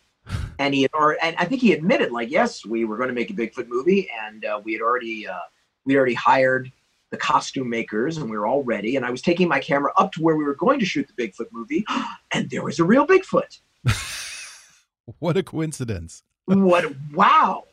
and 0.60 0.73
he 0.73 0.84
had, 0.84 0.91
or 0.93 1.17
and 1.21 1.36
I 1.38 1.45
think 1.45 1.62
he 1.62 1.73
admitted 1.73 2.12
like, 2.12 2.32
yes, 2.32 2.65
we 2.65 2.86
were 2.86 2.97
going 2.97 3.10
to 3.10 3.15
make 3.15 3.29
a 3.29 3.34
Bigfoot 3.34 3.67
movie, 3.67 4.10
and 4.25 4.45
uh, 4.45 4.62
we 4.63 4.73
had 4.73 4.82
already 4.82 5.27
uh, 5.27 5.39
we 5.86 5.97
already 5.97 6.13
hired 6.13 6.71
the 7.12 7.17
costume 7.17 7.69
makers, 7.69 8.17
and 8.17 8.29
we 8.29 8.38
were 8.38 8.47
all 8.47 8.63
ready. 8.63 8.95
And 8.95 9.06
I 9.06 9.12
was 9.12 9.21
taking 9.21 9.47
my 9.47 9.60
camera 9.60 9.91
up 9.97 10.12
to 10.13 10.21
where 10.21 10.36
we 10.36 10.43
were 10.43 10.56
going 10.56 10.79
to 10.79 10.86
shoot 10.86 11.08
the 11.08 11.21
Bigfoot 11.27 11.47
movie, 11.51 11.86
and 12.34 12.49
there 12.49 12.63
was 12.63 12.79
a 12.79 12.84
real 12.84 13.06
Bigfoot. 13.06 13.60
what 15.19 15.38
a 15.38 15.43
coincidence. 15.43 16.23
What? 16.45 16.93
Wow! 17.13 17.63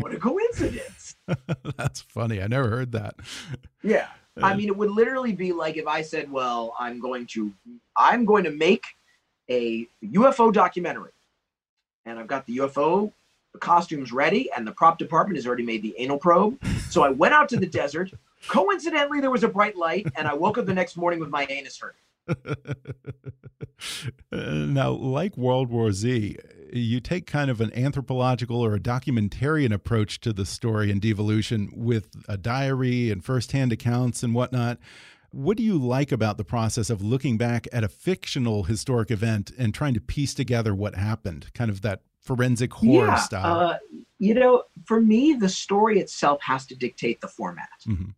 What 0.00 0.12
a 0.12 0.18
coincidence! 0.18 1.16
That's 1.78 2.02
funny. 2.02 2.42
I 2.42 2.46
never 2.46 2.68
heard 2.68 2.92
that. 2.92 3.14
Yeah. 3.82 4.08
I 4.42 4.54
mean, 4.54 4.68
it 4.68 4.76
would 4.76 4.90
literally 4.90 5.32
be 5.32 5.52
like 5.52 5.78
if 5.78 5.86
I 5.86 6.02
said, 6.02 6.30
"Well, 6.30 6.74
I'm 6.78 7.00
going 7.00 7.26
to, 7.28 7.52
I'm 7.96 8.26
going 8.26 8.44
to 8.44 8.50
make 8.50 8.84
a 9.50 9.88
UFO 10.04 10.52
documentary, 10.52 11.12
and 12.06 12.18
I've 12.18 12.26
got 12.26 12.46
the 12.46 12.58
UFO 12.58 13.12
the 13.52 13.58
costumes 13.58 14.12
ready, 14.12 14.50
and 14.56 14.66
the 14.66 14.72
prop 14.72 14.98
department 14.98 15.36
has 15.36 15.46
already 15.46 15.62
made 15.62 15.82
the 15.82 15.94
anal 15.98 16.18
probe. 16.18 16.62
So 16.90 17.02
I 17.02 17.10
went 17.10 17.34
out 17.34 17.48
to 17.50 17.56
the 17.56 17.66
desert. 17.66 18.10
Coincidentally, 18.48 19.20
there 19.20 19.30
was 19.30 19.42
a 19.42 19.48
bright 19.48 19.76
light, 19.76 20.06
and 20.16 20.28
I 20.28 20.34
woke 20.34 20.58
up 20.58 20.66
the 20.66 20.74
next 20.74 20.96
morning 20.96 21.18
with 21.20 21.30
my 21.30 21.46
anus 21.48 21.78
hurting. 21.78 22.56
now, 24.72 24.90
like 24.90 25.36
World 25.36 25.70
War 25.70 25.92
Z, 25.92 26.36
you 26.72 27.00
take 27.00 27.26
kind 27.26 27.50
of 27.50 27.60
an 27.60 27.72
anthropological 27.74 28.60
or 28.60 28.74
a 28.74 28.80
documentarian 28.80 29.72
approach 29.72 30.20
to 30.20 30.32
the 30.32 30.44
story 30.44 30.90
and 30.90 31.00
devolution 31.00 31.70
with 31.74 32.08
a 32.28 32.36
diary 32.36 33.10
and 33.10 33.24
firsthand 33.24 33.72
accounts 33.72 34.22
and 34.22 34.34
whatnot. 34.34 34.78
What 35.30 35.56
do 35.56 35.62
you 35.62 35.78
like 35.78 36.10
about 36.10 36.38
the 36.38 36.44
process 36.44 36.88
of 36.88 37.02
looking 37.02 37.36
back 37.36 37.68
at 37.72 37.84
a 37.84 37.88
fictional 37.88 38.64
historic 38.64 39.10
event 39.10 39.52
and 39.58 39.74
trying 39.74 39.94
to 39.94 40.00
piece 40.00 40.32
together 40.32 40.74
what 40.74 40.94
happened? 40.94 41.52
Kind 41.52 41.70
of 41.70 41.82
that 41.82 42.00
forensic 42.20 42.72
horror 42.72 43.16
style. 43.18 43.58
Uh, 43.60 43.78
you 44.18 44.34
know, 44.34 44.64
for 44.84 45.00
me, 45.00 45.34
the 45.34 45.48
story 45.48 46.00
itself 46.00 46.40
has 46.42 46.66
to 46.66 46.74
dictate 46.74 47.20
the 47.20 47.28
format. 47.28 47.68
Mhm. 47.86 48.14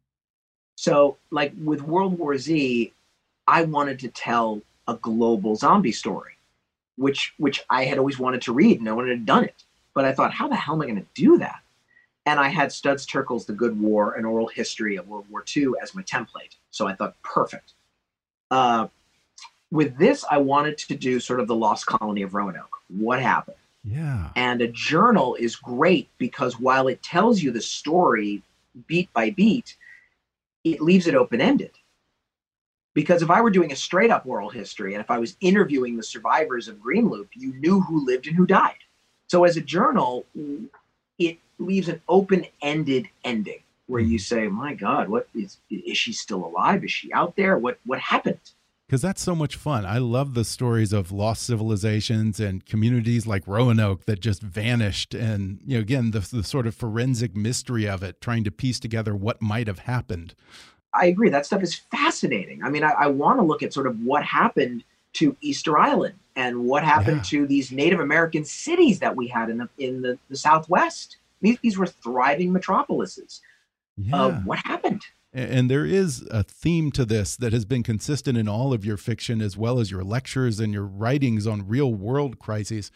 So, 0.76 1.18
like 1.30 1.52
with 1.62 1.82
World 1.82 2.18
War 2.18 2.38
Z, 2.38 2.92
I 3.46 3.62
wanted 3.64 3.98
to 4.00 4.08
tell 4.08 4.62
a 4.88 4.94
global 4.94 5.56
zombie 5.56 5.92
story, 5.92 6.34
which 6.96 7.34
which 7.38 7.62
I 7.68 7.84
had 7.84 7.98
always 7.98 8.18
wanted 8.18 8.42
to 8.42 8.52
read. 8.52 8.80
No 8.80 8.94
one 8.94 9.08
had 9.08 9.26
done 9.26 9.44
it, 9.44 9.64
but 9.94 10.04
I 10.04 10.12
thought, 10.12 10.32
how 10.32 10.48
the 10.48 10.56
hell 10.56 10.76
am 10.76 10.82
I 10.82 10.86
going 10.86 10.96
to 10.96 11.06
do 11.14 11.38
that? 11.38 11.60
And 12.26 12.38
I 12.38 12.48
had 12.48 12.70
Studs 12.70 13.06
Terkel's 13.06 13.46
The 13.46 13.52
Good 13.52 13.80
War, 13.80 14.14
an 14.14 14.24
oral 14.24 14.48
history 14.48 14.96
of 14.96 15.08
World 15.08 15.26
War 15.30 15.44
II, 15.56 15.72
as 15.82 15.94
my 15.94 16.02
template. 16.02 16.56
So 16.70 16.86
I 16.86 16.94
thought, 16.94 17.20
perfect. 17.22 17.72
Uh, 18.50 18.88
with 19.70 19.96
this, 19.96 20.24
I 20.30 20.38
wanted 20.38 20.78
to 20.78 20.94
do 20.94 21.20
sort 21.20 21.40
of 21.40 21.46
the 21.46 21.54
lost 21.54 21.86
colony 21.86 22.22
of 22.22 22.34
Roanoke. 22.34 22.76
What 22.88 23.22
happened? 23.22 23.56
Yeah. 23.84 24.30
And 24.36 24.60
a 24.60 24.68
journal 24.68 25.36
is 25.36 25.56
great 25.56 26.08
because 26.18 26.60
while 26.60 26.88
it 26.88 27.02
tells 27.02 27.40
you 27.40 27.50
the 27.50 27.62
story 27.62 28.42
beat 28.86 29.12
by 29.12 29.30
beat, 29.30 29.76
it 30.64 30.80
leaves 30.80 31.06
it 31.06 31.14
open 31.14 31.40
ended. 31.40 31.72
Because 32.92 33.22
if 33.22 33.30
I 33.30 33.40
were 33.40 33.50
doing 33.50 33.72
a 33.72 33.76
straight 33.76 34.10
up 34.10 34.26
oral 34.26 34.50
history 34.50 34.94
and 34.94 35.00
if 35.00 35.10
I 35.10 35.18
was 35.18 35.36
interviewing 35.40 35.96
the 35.96 36.02
survivors 36.02 36.68
of 36.68 36.80
Green 36.80 37.08
Loop, 37.08 37.30
you 37.34 37.54
knew 37.54 37.80
who 37.80 38.04
lived 38.04 38.26
and 38.26 38.36
who 38.36 38.46
died. 38.46 38.74
So 39.28 39.44
as 39.44 39.56
a 39.56 39.60
journal, 39.60 40.26
it 41.20 41.38
leaves 41.58 41.88
an 41.88 42.02
open 42.08 42.46
ended 42.62 43.08
ending 43.22 43.60
where 43.86 44.00
you 44.00 44.18
hmm. 44.18 44.22
say, 44.22 44.48
My 44.48 44.74
God, 44.74 45.08
what 45.08 45.28
is 45.34 45.58
is 45.70 45.96
she 45.96 46.12
still 46.12 46.44
alive? 46.44 46.84
Is 46.84 46.90
she 46.90 47.12
out 47.12 47.36
there? 47.36 47.56
What 47.58 47.78
what 47.86 48.00
happened? 48.00 48.40
because 48.90 49.02
that's 49.02 49.22
so 49.22 49.36
much 49.36 49.54
fun. 49.54 49.86
I 49.86 49.98
love 49.98 50.34
the 50.34 50.44
stories 50.44 50.92
of 50.92 51.12
lost 51.12 51.44
civilizations 51.44 52.40
and 52.40 52.66
communities 52.66 53.24
like 53.24 53.46
Roanoke 53.46 54.06
that 54.06 54.18
just 54.18 54.42
vanished, 54.42 55.14
and 55.14 55.60
you 55.64 55.76
know, 55.76 55.80
again, 55.80 56.10
the, 56.10 56.18
the 56.18 56.42
sort 56.42 56.66
of 56.66 56.74
forensic 56.74 57.36
mystery 57.36 57.88
of 57.88 58.02
it, 58.02 58.20
trying 58.20 58.42
to 58.42 58.50
piece 58.50 58.80
together 58.80 59.14
what 59.14 59.40
might 59.40 59.68
have 59.68 59.78
happened. 59.80 60.34
I 60.92 61.06
agree. 61.06 61.30
That 61.30 61.46
stuff 61.46 61.62
is 61.62 61.76
fascinating. 61.76 62.64
I 62.64 62.68
mean, 62.68 62.82
I, 62.82 62.90
I 62.90 63.06
want 63.06 63.38
to 63.38 63.44
look 63.44 63.62
at 63.62 63.72
sort 63.72 63.86
of 63.86 64.00
what 64.00 64.24
happened 64.24 64.82
to 65.14 65.36
Easter 65.40 65.78
Island 65.78 66.14
and 66.36 66.64
what 66.64 66.84
happened 66.84 67.18
Yeah. 67.18 67.40
to 67.40 67.46
these 67.46 67.72
Native 67.72 68.00
American 68.00 68.44
cities 68.44 68.98
that 69.00 69.16
we 69.16 69.26
had 69.28 69.50
in 69.50 69.58
the 69.58 69.68
in 69.78 70.02
the, 70.02 70.18
the 70.28 70.36
Southwest. 70.36 71.16
These, 71.40 71.58
these 71.62 71.78
were 71.78 71.86
thriving 71.86 72.52
metropolises. 72.52 73.40
Yeah, 73.96 74.16
Uh, 74.16 74.40
what 74.42 74.58
happened? 74.64 75.02
And 75.32 75.70
there 75.70 75.86
is 75.86 76.26
a 76.30 76.42
theme 76.42 76.90
to 76.92 77.04
this 77.04 77.36
that 77.36 77.52
has 77.52 77.64
been 77.64 77.82
consistent 77.82 78.36
in 78.36 78.48
all 78.48 78.72
of 78.72 78.84
your 78.84 78.96
fiction, 78.96 79.40
as 79.40 79.56
well 79.56 79.78
as 79.78 79.90
your 79.90 80.02
lectures 80.02 80.58
and 80.58 80.72
your 80.72 80.84
writings 80.84 81.46
on 81.46 81.68
real 81.68 81.94
world 81.94 82.38
crises, 82.40 82.90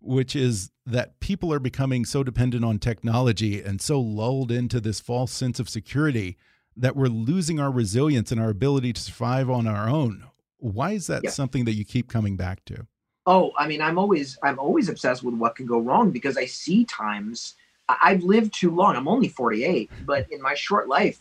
which 0.00 0.36
is 0.36 0.70
that 0.84 1.18
people 1.20 1.52
are 1.52 1.58
becoming 1.58 2.04
so 2.04 2.22
dependent 2.22 2.64
on 2.64 2.78
technology 2.78 3.62
and 3.62 3.80
so 3.80 3.98
lulled 4.00 4.52
into 4.52 4.78
this 4.80 5.00
false 5.00 5.32
sense 5.32 5.58
of 5.58 5.68
security 5.70 6.36
that 6.76 6.96
we're 6.96 7.06
losing 7.06 7.58
our 7.58 7.70
resilience 7.70 8.30
and 8.30 8.40
our 8.40 8.50
ability 8.50 8.92
to 8.92 9.00
survive 9.00 9.48
on 9.50 9.66
our 9.66 9.88
own. 9.88 10.24
Why 10.60 10.92
is 10.92 11.06
that 11.08 11.24
Yeah. 11.24 11.30
something 11.30 11.64
that 11.64 11.72
you 11.74 11.84
keep 11.84 12.08
coming 12.08 12.36
back 12.36 12.64
to? 12.66 12.86
Oh, 13.26 13.52
I 13.58 13.66
mean, 13.66 13.82
I'm 13.82 13.98
always 13.98 14.38
I'm 14.42 14.58
always 14.58 14.88
obsessed 14.88 15.22
with 15.22 15.34
what 15.34 15.56
can 15.56 15.66
go 15.66 15.78
wrong 15.78 16.10
because 16.10 16.36
I 16.36 16.46
see 16.46 16.84
times 16.84 17.54
I've 17.88 18.22
lived 18.22 18.54
too 18.54 18.70
long. 18.70 18.94
I'm 18.94 19.08
only 19.08 19.28
48, 19.28 19.90
but 20.06 20.30
in 20.30 20.40
my 20.40 20.54
short 20.54 20.88
life, 20.88 21.18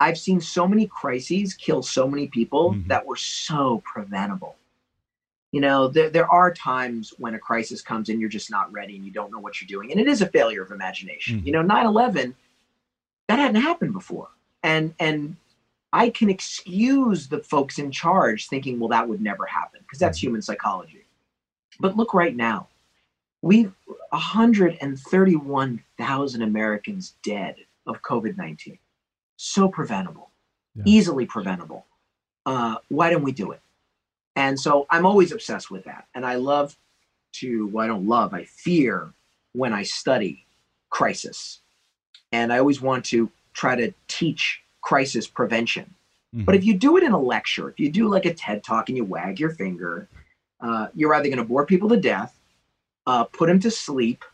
I've 0.00 0.18
seen 0.18 0.40
so 0.40 0.66
many 0.66 0.86
crises 0.86 1.52
kill 1.54 1.82
so 1.82 2.08
many 2.08 2.28
people 2.28 2.72
Mhm. 2.72 2.88
that 2.88 3.04
were 3.06 3.16
so 3.16 3.82
preventable. 3.84 4.56
You 5.52 5.60
know, 5.60 5.88
there, 5.88 6.10
there 6.10 6.30
are 6.30 6.52
times 6.52 7.12
when 7.18 7.34
a 7.34 7.38
crisis 7.38 7.80
comes 7.82 8.08
and 8.08 8.18
you're 8.20 8.28
just 8.30 8.50
not 8.50 8.70
ready 8.72 8.96
and 8.96 9.04
you 9.04 9.10
don't 9.10 9.30
know 9.30 9.38
what 9.38 9.60
you're 9.60 9.68
doing. 9.68 9.90
And 9.92 10.00
it 10.00 10.08
is 10.08 10.20
a 10.22 10.26
failure 10.26 10.62
of 10.62 10.70
imagination. 10.72 11.40
Mhm. 11.40 11.46
You 11.46 11.52
know, 11.52 11.62
9 11.62 11.86
11, 11.86 12.34
that 13.28 13.38
hadn't 13.38 13.60
happened 13.60 13.92
before. 13.92 14.28
And, 14.62 14.94
and, 14.98 15.36
I 15.92 16.10
can 16.10 16.28
excuse 16.28 17.28
the 17.28 17.38
folks 17.38 17.78
in 17.78 17.90
charge 17.90 18.48
thinking, 18.48 18.78
well, 18.78 18.88
that 18.90 19.08
would 19.08 19.20
never 19.20 19.46
happen 19.46 19.80
because 19.82 19.98
that's 19.98 20.22
human 20.22 20.42
psychology. 20.42 21.04
But 21.80 21.96
look 21.96 22.12
right 22.14 22.36
now, 22.36 22.68
we've 23.42 23.72
131,000 24.10 26.42
Americans 26.42 27.14
dead 27.22 27.56
of 27.86 28.02
COVID 28.02 28.36
19. 28.36 28.78
So 29.36 29.68
preventable, 29.68 30.30
Yeah. 30.74 30.82
easily 30.86 31.26
preventable. 31.26 31.86
Uh, 32.44 32.76
why 32.88 33.10
don't 33.10 33.22
we 33.22 33.32
do 33.32 33.52
it? 33.52 33.60
And 34.34 34.58
so 34.58 34.86
I'm 34.90 35.06
always 35.06 35.30
obsessed 35.32 35.70
with 35.70 35.84
that. 35.84 36.08
And 36.14 36.24
I 36.26 36.34
love 36.36 36.76
to, 37.34 37.66
well, 37.68 37.84
I 37.84 37.88
don't 37.88 38.06
love, 38.06 38.32
I 38.34 38.44
fear 38.44 39.12
when 39.52 39.72
I 39.72 39.82
study 39.82 40.46
crisis. 40.90 41.60
And 42.32 42.52
I 42.52 42.58
always 42.58 42.80
want 42.80 43.04
to 43.06 43.30
try 43.52 43.76
to 43.76 43.92
teach 44.08 44.62
crisis 44.86 45.26
prevention. 45.26 45.92
But 46.32 46.54
Mhm. 46.54 46.58
if 46.58 46.64
you 46.64 46.74
do 46.74 46.96
it 46.96 47.02
in 47.02 47.10
a 47.10 47.20
lecture, 47.20 47.68
if 47.70 47.80
you 47.80 47.90
do 47.90 48.08
like 48.08 48.24
a 48.24 48.32
TED 48.32 48.62
talk 48.62 48.88
and 48.88 48.96
you 48.96 49.04
wag 49.04 49.40
your 49.40 49.50
finger, 49.50 50.06
uh, 50.60 50.86
you're 50.94 51.12
either 51.14 51.28
going 51.28 51.38
to 51.38 51.44
bore 51.44 51.66
people 51.66 51.88
to 51.88 51.96
death, 51.96 52.38
uh, 53.04 53.24
put 53.24 53.48
them 53.48 53.58
to 53.60 53.70
sleep, 53.70 54.24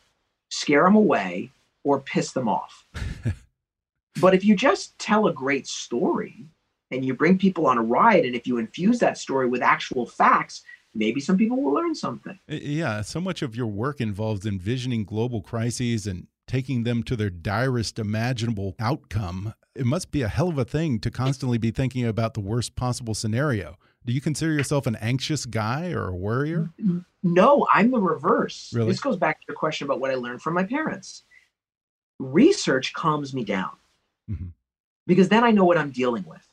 scare 0.51 0.85
them 0.85 0.95
away, 0.95 1.51
or 1.85 2.01
piss 2.01 2.33
them 2.33 2.49
off. 2.49 2.87
but 4.21 4.35
if 4.35 4.45
you 4.45 4.55
just 4.55 4.99
tell 4.99 5.27
a 5.27 5.33
great 5.33 5.67
story 5.67 6.45
and 6.91 7.03
you 7.03 7.15
bring 7.15 7.38
people 7.38 7.67
on 7.67 7.79
a 7.79 7.83
ride, 7.83 8.27
and 8.27 8.37
if 8.37 8.47
you 8.47 8.59
infuse 8.59 8.99
that 8.99 9.17
story 9.17 9.49
with 9.49 9.62
actual 9.62 10.05
facts, 10.05 10.65
maybe 10.95 11.19
some 11.19 11.38
people 11.38 11.62
will 11.62 11.73
learn 11.73 11.95
something. 11.95 12.38
Yeah, 12.47 13.01
so 13.01 13.23
much 13.23 13.41
of 13.41 13.57
your 13.57 13.69
work 13.69 14.03
involves 14.03 14.45
envisioning 14.45 15.05
global 15.05 15.41
crises 15.41 16.07
and 16.07 16.27
taking 16.53 16.83
them 16.83 17.03
to 17.03 17.17
their 17.17 17.31
direst 17.31 17.99
imaginable 17.99 18.75
outcome. 18.79 19.55
It 19.75 19.87
must 19.87 20.11
be 20.11 20.21
a 20.21 20.29
hell 20.29 20.51
of 20.51 20.59
a 20.59 20.67
thing 20.67 20.99
to 20.99 21.11
constantly 21.11 21.57
be 21.57 21.71
thinking 21.71 22.05
about 22.07 22.35
the 22.35 22.41
worst 22.41 22.77
possible 22.77 23.15
scenario. 23.15 23.79
Do 24.05 24.12
you 24.12 24.21
consider 24.21 24.53
yourself 24.53 24.87
an 24.87 24.97
anxious 24.97 25.47
guy 25.47 25.93
or 25.93 26.09
a 26.09 26.15
worrier? 26.15 26.69
No, 27.23 27.67
I'm 27.73 27.91
the 27.91 27.99
reverse. 27.99 28.71
Really? 28.75 28.91
This 28.91 29.01
goes 29.01 29.17
back 29.17 29.41
to 29.41 29.45
your 29.49 29.57
question 29.57 29.87
about 29.87 29.99
what 29.99 30.11
I 30.11 30.15
learned 30.17 30.43
from 30.43 30.53
my 30.53 30.65
parents. 30.65 31.23
Research 32.19 32.93
calms 32.93 33.33
me 33.33 33.45
down 33.45 33.71
Mhm. 34.31 34.53
because 35.07 35.31
then 35.31 35.45
I 35.45 35.53
know 35.53 35.65
what 35.65 35.79
I'm 35.79 35.91
dealing 35.91 36.25
with. 36.25 36.47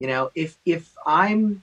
You 0.00 0.08
know, 0.08 0.30
if 0.34 0.58
if 0.66 0.94
I'm 1.06 1.62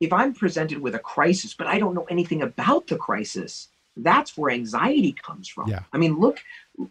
if 0.00 0.12
I'm 0.12 0.34
presented 0.34 0.78
with 0.80 0.96
a 0.96 0.98
crisis, 0.98 1.54
but 1.54 1.68
I 1.68 1.78
don't 1.78 1.94
know 1.94 2.06
anything 2.10 2.42
about 2.42 2.88
the 2.88 2.96
crisis, 2.96 3.68
that's 3.96 4.36
where 4.36 4.50
anxiety 4.50 5.12
comes 5.12 5.48
from. 5.48 5.68
Yeah. 5.68 5.80
I 5.92 5.98
mean, 5.98 6.18
look 6.18 6.40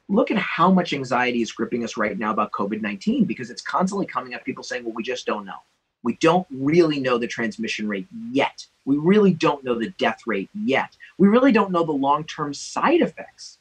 look 0.07 0.31
at 0.31 0.37
how 0.37 0.71
much 0.71 0.93
anxiety 0.93 1.41
is 1.41 1.51
gripping 1.51 1.83
us 1.83 1.97
right 1.97 2.17
now 2.17 2.31
about 2.31 2.51
COVID-19 2.53 3.27
because 3.27 3.49
it's 3.49 3.61
constantly 3.61 4.05
coming 4.05 4.33
up 4.33 4.45
people 4.45 4.63
saying, 4.63 4.85
"Well, 4.85 4.93
we 4.93 5.03
just 5.03 5.25
don't 5.25 5.45
know." 5.45 5.59
We 6.03 6.17
don't 6.17 6.45
really 6.51 6.99
know 6.99 7.17
the 7.17 7.27
transmission 7.27 7.87
rate 7.87 8.07
yet. 8.31 8.65
We 8.85 8.97
really 8.97 9.33
don't 9.33 9.63
know 9.63 9.75
the 9.75 9.89
death 9.91 10.27
rate 10.27 10.49
yet. 10.53 10.95
We 11.17 11.29
really 11.29 11.53
don't 11.53 11.71
know 11.71 11.85
the 11.85 11.93
long 11.93 12.25
term 12.25 12.53
side 12.53 13.01
effects 13.01 13.59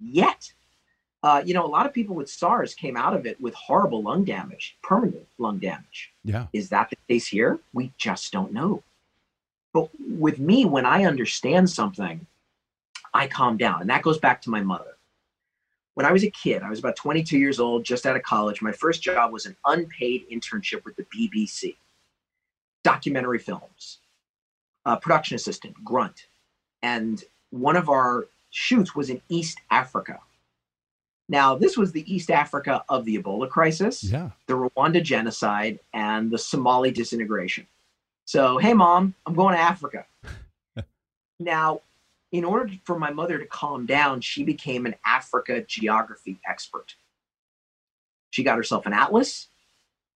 yet. 0.00 0.52
Uh, 1.22 1.42
you 1.42 1.54
know, 1.54 1.64
a 1.64 1.68
lot 1.68 1.86
of 1.86 1.94
people 1.94 2.14
with 2.14 2.28
SARS 2.28 2.74
came 2.74 2.98
out 2.98 3.14
of 3.14 3.24
it 3.24 3.40
with 3.40 3.54
horrible 3.54 4.02
lung 4.02 4.24
damage, 4.24 4.76
permanent 4.82 5.26
lung 5.38 5.58
damage. 5.58 6.12
Yeah. 6.22 6.48
Is 6.52 6.68
that 6.68 6.90
the 6.90 6.96
case 7.08 7.26
here? 7.26 7.60
We 7.72 7.92
just 7.96 8.30
don't 8.30 8.52
know. 8.52 8.82
But 9.72 9.88
with 9.98 10.38
me, 10.38 10.66
when 10.66 10.84
I 10.84 11.04
understand 11.04 11.70
something, 11.70 12.26
I 13.14 13.28
calm 13.28 13.56
down. 13.56 13.80
And 13.80 13.88
that 13.90 14.02
goes 14.02 14.18
back 14.18 14.42
to 14.42 14.50
my 14.50 14.60
mother. 14.60 14.96
When 15.94 16.04
I 16.04 16.10
was 16.12 16.24
a 16.24 16.30
kid, 16.30 16.62
I 16.62 16.68
was 16.70 16.80
about 16.80 16.96
22 16.96 17.38
years 17.38 17.60
old, 17.60 17.84
just 17.84 18.04
out 18.04 18.16
of 18.16 18.22
college. 18.24 18.60
My 18.60 18.72
first 18.72 19.00
job 19.00 19.32
was 19.32 19.46
an 19.46 19.56
unpaid 19.64 20.26
internship 20.30 20.84
with 20.84 20.96
the 20.96 21.04
BBC, 21.04 21.76
documentary 22.82 23.38
films, 23.38 23.98
uh, 24.84 24.96
production 24.96 25.36
assistant, 25.36 25.76
grunt. 25.84 26.26
And 26.82 27.22
one 27.50 27.76
of 27.76 27.88
our 27.88 28.26
shoots 28.50 28.96
was 28.96 29.08
in 29.08 29.22
East 29.28 29.58
Africa. 29.70 30.18
Now, 31.28 31.54
this 31.54 31.78
was 31.78 31.92
the 31.92 32.12
East 32.12 32.30
Africa 32.30 32.84
of 32.88 33.04
the 33.04 33.16
Ebola 33.16 33.48
crisis 33.48 34.02
Yeah. 34.04 34.30
the 34.46 34.54
Rwanda 34.54 35.02
genocide 35.02 35.78
and 35.94 36.30
the 36.30 36.38
Somali 36.38 36.90
disintegration. 36.90 37.66
So, 38.26 38.58
hey, 38.58 38.74
mom, 38.74 39.14
I'm 39.26 39.34
going 39.34 39.54
to 39.54 39.60
Africa. 39.60 40.06
now, 41.38 41.80
in 42.34 42.44
order 42.44 42.68
for 42.82 42.98
my 42.98 43.12
mother 43.12 43.38
to 43.38 43.46
calm 43.46 43.86
down, 43.86 44.20
she 44.20 44.42
became 44.42 44.86
an 44.86 44.96
Africa 45.06 45.62
geography 45.68 46.36
expert. 46.48 46.96
She 48.30 48.42
got 48.42 48.56
herself 48.56 48.86
an 48.86 48.92
atlas, 48.92 49.46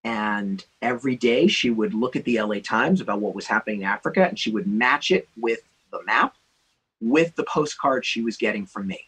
and 0.02 0.64
every 0.83 1.14
day 1.14 1.46
she 1.46 1.70
would 1.70 1.94
look 1.94 2.16
at 2.16 2.24
the 2.24 2.42
LA 2.42 2.57
Times 2.59 3.00
about 3.00 3.20
what 3.20 3.37
was 3.37 3.46
happening 3.46 3.83
in 3.83 3.87
Africa, 3.87 4.26
and 4.26 4.37
she 4.37 4.50
would 4.50 4.66
match 4.66 5.12
it 5.12 5.28
with 5.37 5.61
the 5.92 6.02
map 6.07 6.35
with 7.00 7.37
the 7.37 7.44
postcard 7.44 8.04
she 8.04 8.20
was 8.20 8.37
getting 8.37 8.66
from 8.66 8.88
me. 8.88 8.98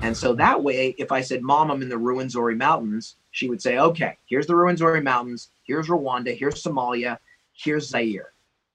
And 0.00 0.16
so 0.16 0.34
that 0.34 0.64
way, 0.64 0.96
if 0.98 1.12
I 1.12 1.20
said, 1.20 1.42
Mom, 1.42 1.70
I'm 1.70 1.80
in 1.80 1.88
the 1.88 1.94
Ruwenzori 1.94 2.56
Mountains, 2.56 3.14
she 3.30 3.48
would 3.48 3.62
say, 3.62 3.78
Okay, 3.78 4.18
here's 4.26 4.48
the 4.48 4.54
Ruwenzori 4.54 5.00
Mountains, 5.04 5.50
here's 5.62 5.86
Rwanda, 5.86 6.36
here's 6.36 6.60
Somalia, 6.60 7.18
here's 7.52 7.88
Zaire. 7.88 8.32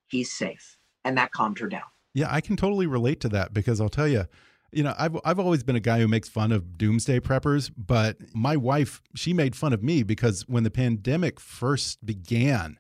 He's 0.08 0.32
safe. 0.32 0.78
And 1.04 1.18
that 1.18 1.34
calmed 1.34 1.60
her 1.60 1.68
down. 1.68 1.84
Yeah, 2.18 2.30
I 2.32 2.42
can 2.42 2.58
totally 2.58 2.88
relate 2.88 3.20
to 3.20 3.30
that 3.30 3.54
because 3.54 3.80
I'll 3.80 3.90
tell 3.90 4.08
you, 4.08 4.26
you 4.72 4.82
know, 4.82 4.96
I've 4.98 5.16
I've 5.24 5.38
always 5.40 5.62
been 5.62 5.76
a 5.76 5.80
guy 5.80 6.00
who 6.00 6.08
makes 6.08 6.28
fun 6.28 6.52
of 6.52 6.76
doomsday 6.76 7.20
preppers, 7.20 7.70
but 7.78 8.18
my 8.34 8.58
wife, 8.58 9.04
she 9.14 9.34
made 9.34 9.56
fun 9.56 9.72
of 9.72 9.84
me 9.84 10.02
because 10.02 10.42
when 10.48 10.64
the 10.64 10.72
pandemic 10.72 11.40
first 11.40 12.04
began, 12.04 12.80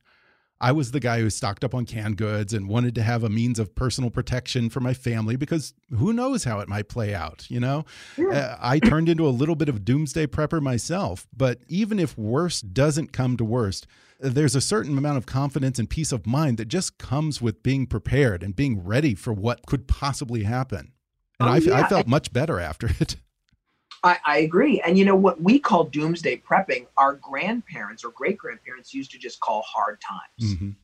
I 0.60 0.72
was 0.72 0.90
the 0.90 1.00
guy 1.00 1.20
who 1.20 1.30
stocked 1.30 1.64
up 1.64 1.76
on 1.76 1.86
canned 1.86 2.18
goods 2.18 2.52
and 2.52 2.68
wanted 2.68 2.96
to 2.96 3.04
have 3.04 3.24
a 3.24 3.30
means 3.30 3.60
of 3.60 3.76
personal 3.76 4.10
protection 4.10 4.72
for 4.72 4.80
my 4.80 4.96
family 4.96 5.36
because 5.36 5.76
who 5.96 6.14
knows 6.14 6.44
how 6.44 6.60
it 6.60 6.68
might 6.68 6.90
play 6.90 7.14
out, 7.14 7.46
you 7.48 7.60
know? 7.60 7.86
Uh, 8.34 8.56
I 8.60 8.80
turned 8.80 9.08
into 9.08 9.28
a 9.28 9.30
little 9.30 9.56
bit 9.56 9.70
of 9.70 9.86
doomsday 9.86 10.26
prepper 10.26 10.64
myself, 10.64 11.28
but 11.36 11.60
even 11.68 12.00
if 12.00 12.18
worst 12.18 12.74
doesn't 12.74 13.14
come 13.14 13.38
to 13.38 13.46
worst, 13.46 13.86
there's 14.20 14.56
a 14.56 14.62
certain 14.62 14.98
amount 14.98 15.18
of 15.18 15.26
confidence 15.26 15.78
and 15.80 15.90
peace 15.90 16.12
of 16.12 16.26
mind 16.26 16.58
that 16.58 16.68
just 16.68 16.98
comes 16.98 17.42
with 17.42 17.62
being 17.64 17.86
prepared 17.86 18.44
and 18.44 18.56
being 18.56 18.84
ready 18.84 19.14
for 19.16 19.32
what 19.34 19.66
could 19.66 19.88
possibly 19.88 20.44
happen. 20.44 20.92
And 21.40 21.50
Oh, 21.50 21.54
I, 21.54 21.58
f- 21.58 21.68
I 21.68 21.80
yeah. 21.82 21.88
felt 21.88 22.08
much 22.08 22.34
better 22.34 22.60
after 22.60 22.88
it. 23.00 23.16
I, 24.04 24.18
I 24.26 24.38
agree. 24.40 24.82
And 24.82 24.98
you 24.98 25.06
know 25.06 25.16
what 25.16 25.42
we 25.42 25.60
call 25.60 25.84
doomsday 25.86 26.38
prepping, 26.48 26.86
our 26.98 27.14
grandparents 27.16 28.04
or 28.04 28.10
great 28.12 28.38
grandparents 28.38 28.94
used 28.94 29.12
to 29.12 29.18
just 29.20 29.40
call 29.40 29.62
hard 29.64 30.00
times. 30.02 30.56
Mhm. 30.56 30.76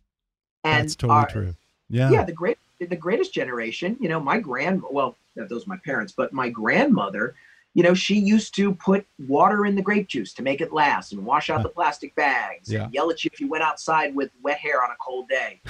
And 0.64 0.84
That's 0.86 0.96
totally 0.96 1.20
our- 1.20 1.30
true. 1.30 1.56
Yeah. 1.90 2.10
yeah 2.10 2.24
the 2.24 2.32
great 2.32 2.58
the 2.80 2.96
greatest 2.96 3.34
generation 3.34 3.98
you 4.00 4.10
know 4.10 4.20
my 4.20 4.40
grand 4.40 4.82
well 4.90 5.16
those 5.36 5.64
are 5.66 5.70
my 5.70 5.78
parents 5.86 6.12
but 6.16 6.34
my 6.34 6.50
grandmother 6.50 7.36
you 7.74 7.84
know 7.84 7.94
she 7.94 8.16
used 8.20 8.56
to 8.56 8.74
put 8.76 9.06
water 9.28 9.66
in 9.66 9.76
the 9.76 9.82
grape 9.82 10.08
juice 10.08 10.34
to 10.34 10.44
make 10.44 10.62
it 10.62 10.72
last 10.74 11.12
and 11.14 11.24
wash 11.26 11.50
out 11.50 11.64
the 11.64 11.70
plastic 11.70 12.14
bags 12.16 12.72
Yeah. 12.72 12.84
and 12.86 12.94
yell 12.94 13.10
at 13.12 13.24
you 13.24 13.30
if 13.34 13.40
you 13.40 13.48
went 13.48 13.64
outside 13.64 14.16
with 14.16 14.30
wet 14.42 14.58
hair 14.60 14.84
on 14.84 14.92
a 14.92 14.96
cold 15.04 15.28
day 15.30 15.62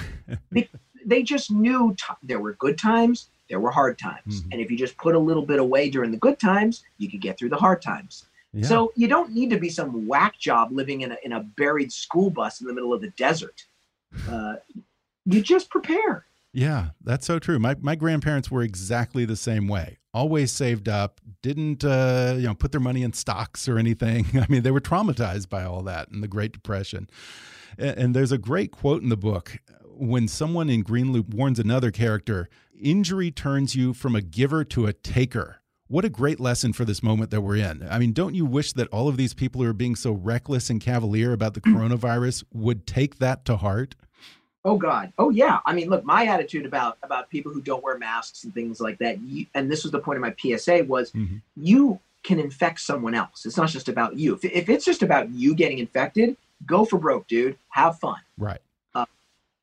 they 1.06 1.22
just 1.22 1.50
knew 1.50 1.94
t- 1.98 2.14
there 2.22 2.40
were 2.40 2.54
good 2.54 2.78
times 2.78 3.28
there 3.50 3.60
were 3.60 3.70
hard 3.70 3.98
times 3.98 4.42
Mhm. 4.42 4.48
and 4.52 4.60
if 4.60 4.70
you 4.70 4.76
just 4.76 4.96
put 4.96 5.14
a 5.14 5.18
little 5.18 5.44
bit 5.44 5.58
away 5.58 5.90
during 5.90 6.10
the 6.10 6.16
good 6.18 6.38
times 6.38 6.84
you 6.98 7.10
could 7.10 7.20
get 7.20 7.38
through 7.38 7.50
the 7.50 7.56
hard 7.56 7.82
times 7.82 8.24
Yeah. 8.52 8.66
so 8.66 8.92
you 8.96 9.08
don't 9.08 9.32
need 9.32 9.50
to 9.50 9.58
be 9.58 9.68
some 9.68 10.06
whack 10.06 10.38
job 10.38 10.72
living 10.72 11.02
in 11.02 11.12
a, 11.12 11.16
in 11.24 11.32
a 11.32 11.40
buried 11.40 11.92
school 11.92 12.30
bus 12.30 12.60
in 12.60 12.66
the 12.66 12.72
middle 12.74 12.92
of 12.92 13.00
the 13.00 13.10
desert 13.10 13.64
uh, 14.28 14.54
you 15.26 15.40
just 15.42 15.70
prepare 15.70 16.24
Yeah, 16.54 16.90
that's 17.02 17.26
so 17.26 17.40
true. 17.40 17.58
My 17.58 17.74
my 17.80 17.96
grandparents 17.96 18.48
were 18.48 18.62
exactly 18.62 19.24
the 19.24 19.36
same 19.36 19.66
way. 19.66 19.98
Always 20.14 20.52
saved 20.52 20.88
up, 20.88 21.20
didn't 21.42 21.84
uh, 21.84 22.34
you 22.36 22.46
know 22.46 22.54
put 22.54 22.70
their 22.70 22.80
money 22.80 23.02
in 23.02 23.12
stocks 23.12 23.68
or 23.68 23.76
anything. 23.76 24.26
I 24.34 24.46
mean, 24.48 24.62
they 24.62 24.70
were 24.70 24.80
traumatized 24.80 25.48
by 25.48 25.64
all 25.64 25.82
that 25.82 26.08
in 26.10 26.20
the 26.20 26.28
Great 26.28 26.52
Depression. 26.52 27.10
And, 27.76 27.98
and 27.98 28.16
there's 28.16 28.30
a 28.30 28.38
great 28.38 28.70
quote 28.70 29.02
in 29.02 29.08
the 29.08 29.16
book 29.16 29.58
when 29.84 30.28
someone 30.28 30.70
in 30.70 30.84
Greenloop 30.84 31.34
warns 31.34 31.58
another 31.58 31.90
character, 31.90 32.48
"Injury 32.80 33.32
turns 33.32 33.74
you 33.74 33.92
from 33.92 34.14
a 34.14 34.22
giver 34.22 34.62
to 34.64 34.86
a 34.86 34.92
taker." 34.92 35.60
What 35.88 36.04
a 36.04 36.08
great 36.08 36.40
lesson 36.40 36.72
for 36.72 36.84
this 36.84 37.02
moment 37.02 37.30
that 37.30 37.42
we're 37.42 37.56
in. 37.56 37.86
I 37.90 37.98
mean, 37.98 38.12
don't 38.12 38.34
you 38.34 38.46
wish 38.46 38.72
that 38.72 38.88
all 38.88 39.06
of 39.06 39.16
these 39.16 39.34
people 39.34 39.60
who 39.60 39.68
are 39.68 39.74
being 39.74 39.96
so 39.96 40.12
reckless 40.12 40.70
and 40.70 40.80
cavalier 40.80 41.32
about 41.32 41.54
the 41.54 41.60
coronavirus 41.60 42.44
would 42.52 42.86
take 42.86 43.18
that 43.18 43.44
to 43.46 43.56
heart? 43.56 43.96
Oh 44.64 44.78
God. 44.78 45.12
Oh 45.18 45.30
yeah. 45.30 45.60
I 45.66 45.74
mean, 45.74 45.90
look, 45.90 46.04
my 46.04 46.24
attitude 46.26 46.64
about 46.66 46.96
about 47.02 47.28
people 47.30 47.52
who 47.52 47.60
don't 47.60 47.82
wear 47.82 47.98
masks 47.98 48.44
and 48.44 48.54
things 48.54 48.80
like 48.80 48.98
that. 48.98 49.20
You, 49.20 49.46
and 49.54 49.70
this 49.70 49.82
was 49.84 49.92
the 49.92 49.98
point 49.98 50.16
of 50.16 50.22
my 50.22 50.34
PSA 50.38 50.84
was 50.84 51.10
Mhm. 51.12 51.42
you 51.56 52.00
can 52.22 52.40
infect 52.40 52.80
someone 52.80 53.14
else. 53.14 53.44
It's 53.44 53.58
not 53.58 53.68
just 53.68 53.88
about 53.90 54.16
you. 54.16 54.34
If, 54.34 54.44
if 54.46 54.68
it's 54.70 54.84
just 54.86 55.02
about 55.02 55.28
you 55.30 55.54
getting 55.54 55.78
infected, 55.78 56.38
go 56.64 56.86
for 56.86 56.98
broke, 56.98 57.26
dude. 57.28 57.58
Have 57.68 57.98
fun. 57.98 58.20
Right. 58.38 58.60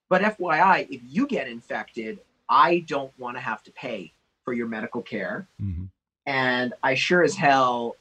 But 0.10 0.24
FYI, 0.24 0.88
if 0.90 1.00
you 1.08 1.26
get 1.26 1.48
infected, 1.48 2.20
I 2.50 2.80
don't 2.80 3.18
want 3.18 3.38
to 3.38 3.42
have 3.42 3.64
to 3.64 3.72
pay 3.72 4.12
for 4.44 4.52
your 4.52 4.68
medical 4.68 5.02
care. 5.02 5.48
hmm 5.58 5.86
And 6.26 6.74
I 6.84 6.96
sure 6.96 7.24
as 7.24 7.36
hell 7.36 7.96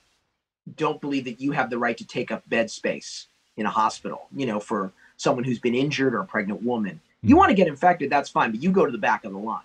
don't 0.77 1.01
believe 1.01 1.25
that 1.27 1.41
you 1.41 1.53
have 1.53 1.71
the 1.71 1.79
right 1.79 1.97
to 1.97 2.05
take 2.07 2.33
up 2.33 2.47
bed 2.49 2.69
space 2.69 3.29
in 3.57 3.65
a 3.65 3.71
hospital, 3.71 4.27
you 4.35 4.45
know, 4.45 4.59
for 4.59 4.93
someone 5.21 5.45
who's 5.45 5.59
been 5.59 5.75
injured 5.75 6.15
or 6.15 6.21
a 6.21 6.25
pregnant 6.25 6.63
woman. 6.63 6.99
You 7.23 7.35
Mhm. 7.35 7.39
want 7.39 7.51
to 7.51 7.55
get 7.55 7.69
infected, 7.69 8.09
that's 8.09 8.31
fine, 8.31 8.53
but 8.53 8.63
you 8.63 8.71
go 8.73 8.87
to 8.87 8.93
the 8.93 8.97
back 8.99 9.25
of 9.27 9.33
the 9.33 9.39
line. 9.39 9.61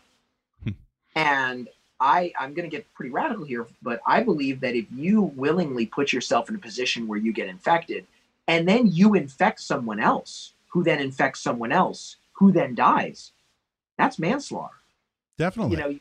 Hmm. 0.64 0.72
and 1.16 1.70
I, 2.02 2.34
I'm 2.38 2.54
going 2.54 2.70
to 2.70 2.76
get 2.76 2.94
pretty 2.94 3.10
radical 3.12 3.46
here, 3.46 3.66
but 3.82 4.02
I 4.06 4.22
believe 4.22 4.60
that 4.60 4.76
if 4.76 4.86
you 4.92 5.22
willingly 5.22 5.86
put 5.86 6.12
yourself 6.12 6.50
in 6.50 6.56
a 6.56 6.60
position 6.60 7.08
where 7.08 7.18
you 7.18 7.32
get 7.32 7.48
infected 7.48 8.06
and 8.50 8.68
then 8.68 8.88
you 8.92 9.14
infect 9.16 9.62
someone 9.62 10.02
else, 10.02 10.54
who 10.68 10.84
then 10.84 11.00
infects 11.00 11.40
someone 11.40 11.72
else, 11.72 12.18
who 12.34 12.52
then 12.52 12.76
dies, 12.76 13.32
that's 13.98 14.20
manslaughter 14.20 14.76
Definitely. 15.38 15.72
you 15.78 15.82
know 15.84 16.00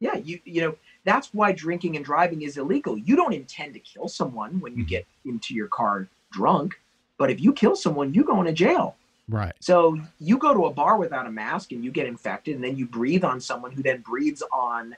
yeah 0.00 0.14
you 0.16 0.40
you 0.46 0.60
know 0.62 0.74
that's 1.04 1.28
why 1.34 1.52
drinking 1.52 1.94
and 1.96 2.04
driving 2.06 2.40
is 2.40 2.56
illegal 2.56 2.96
you 2.96 3.14
don't 3.16 3.34
intend 3.34 3.74
to 3.74 3.80
kill 3.80 4.08
someone 4.08 4.58
when 4.60 4.74
you 4.78 4.84
Mhm. 4.84 4.88
get 4.88 5.06
into 5.26 5.54
your 5.54 5.68
car 5.68 6.08
drunk 6.32 6.80
but 7.18 7.30
if 7.30 7.40
you 7.40 7.52
kill 7.52 7.76
someone 7.76 8.12
you 8.14 8.24
go 8.24 8.40
into 8.40 8.52
jail 8.52 8.96
right. 9.28 9.52
so 9.60 9.98
you 10.18 10.36
go 10.38 10.52
to 10.54 10.66
a 10.66 10.72
bar 10.72 10.96
without 10.98 11.26
a 11.26 11.30
mask 11.30 11.72
and 11.72 11.84
you 11.84 11.90
get 11.90 12.06
infected 12.06 12.54
and 12.54 12.64
then 12.64 12.76
you 12.76 12.86
breathe 12.86 13.24
on 13.24 13.40
someone 13.40 13.72
who 13.72 13.82
then 13.82 14.00
breathes 14.00 14.42
on 14.52 14.94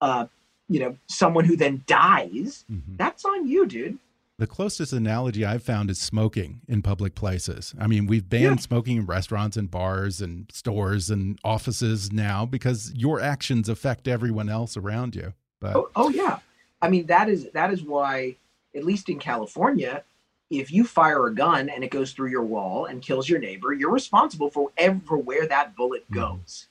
uh 0.00 0.26
you 0.68 0.80
know 0.80 0.96
someone 1.08 1.44
who 1.44 1.56
then 1.56 1.82
dies 1.86 2.64
hmm 2.68 2.96
that's 2.96 3.24
on 3.24 3.46
you 3.48 3.66
dude 3.66 3.98
The 4.38 4.46
closest 4.46 4.92
analogy 4.94 5.44
I've 5.44 5.62
found 5.62 5.90
is 5.90 5.98
smoking 6.00 6.62
in 6.66 6.80
public 6.80 7.14
places. 7.14 7.74
I 7.78 7.86
mean, 7.86 8.06
we've 8.06 8.26
banned 8.26 8.60
Yeah. 8.60 8.68
smoking 8.68 8.96
in 8.96 9.04
restaurants 9.06 9.56
and 9.58 9.70
bars 9.70 10.22
and 10.22 10.50
stores 10.50 11.10
and 11.10 11.38
offices 11.44 12.10
now 12.10 12.46
because 12.46 12.90
your 12.94 13.20
actions 13.20 13.68
affect 13.68 14.08
everyone 14.08 14.48
else 14.48 14.78
around 14.78 15.14
you. 15.14 15.34
But 15.60 15.76
Oh, 15.76 15.88
oh 15.94 16.08
yeah. 16.08 16.38
I 16.80 16.88
mean 16.88 17.04
that 17.06 17.28
is 17.28 17.50
that 17.52 17.70
is 17.70 17.82
why, 17.82 18.36
at 18.74 18.82
least 18.84 19.08
in 19.10 19.18
California, 19.18 20.04
if 20.50 20.72
you 20.72 20.84
fire 20.84 21.26
a 21.26 21.34
gun 21.34 21.68
and 21.68 21.84
it 21.84 21.90
goes 21.90 22.12
through 22.12 22.30
your 22.30 22.42
wall 22.42 22.86
and 22.86 23.00
kills 23.02 23.28
your 23.28 23.38
neighbor, 23.38 23.72
you're 23.72 23.90
responsible 23.92 24.50
for 24.50 24.70
ever 24.76 25.16
where 25.16 25.46
that 25.46 25.76
bullet 25.76 26.04
Mhm. 26.10 26.14
goes. 26.14 26.68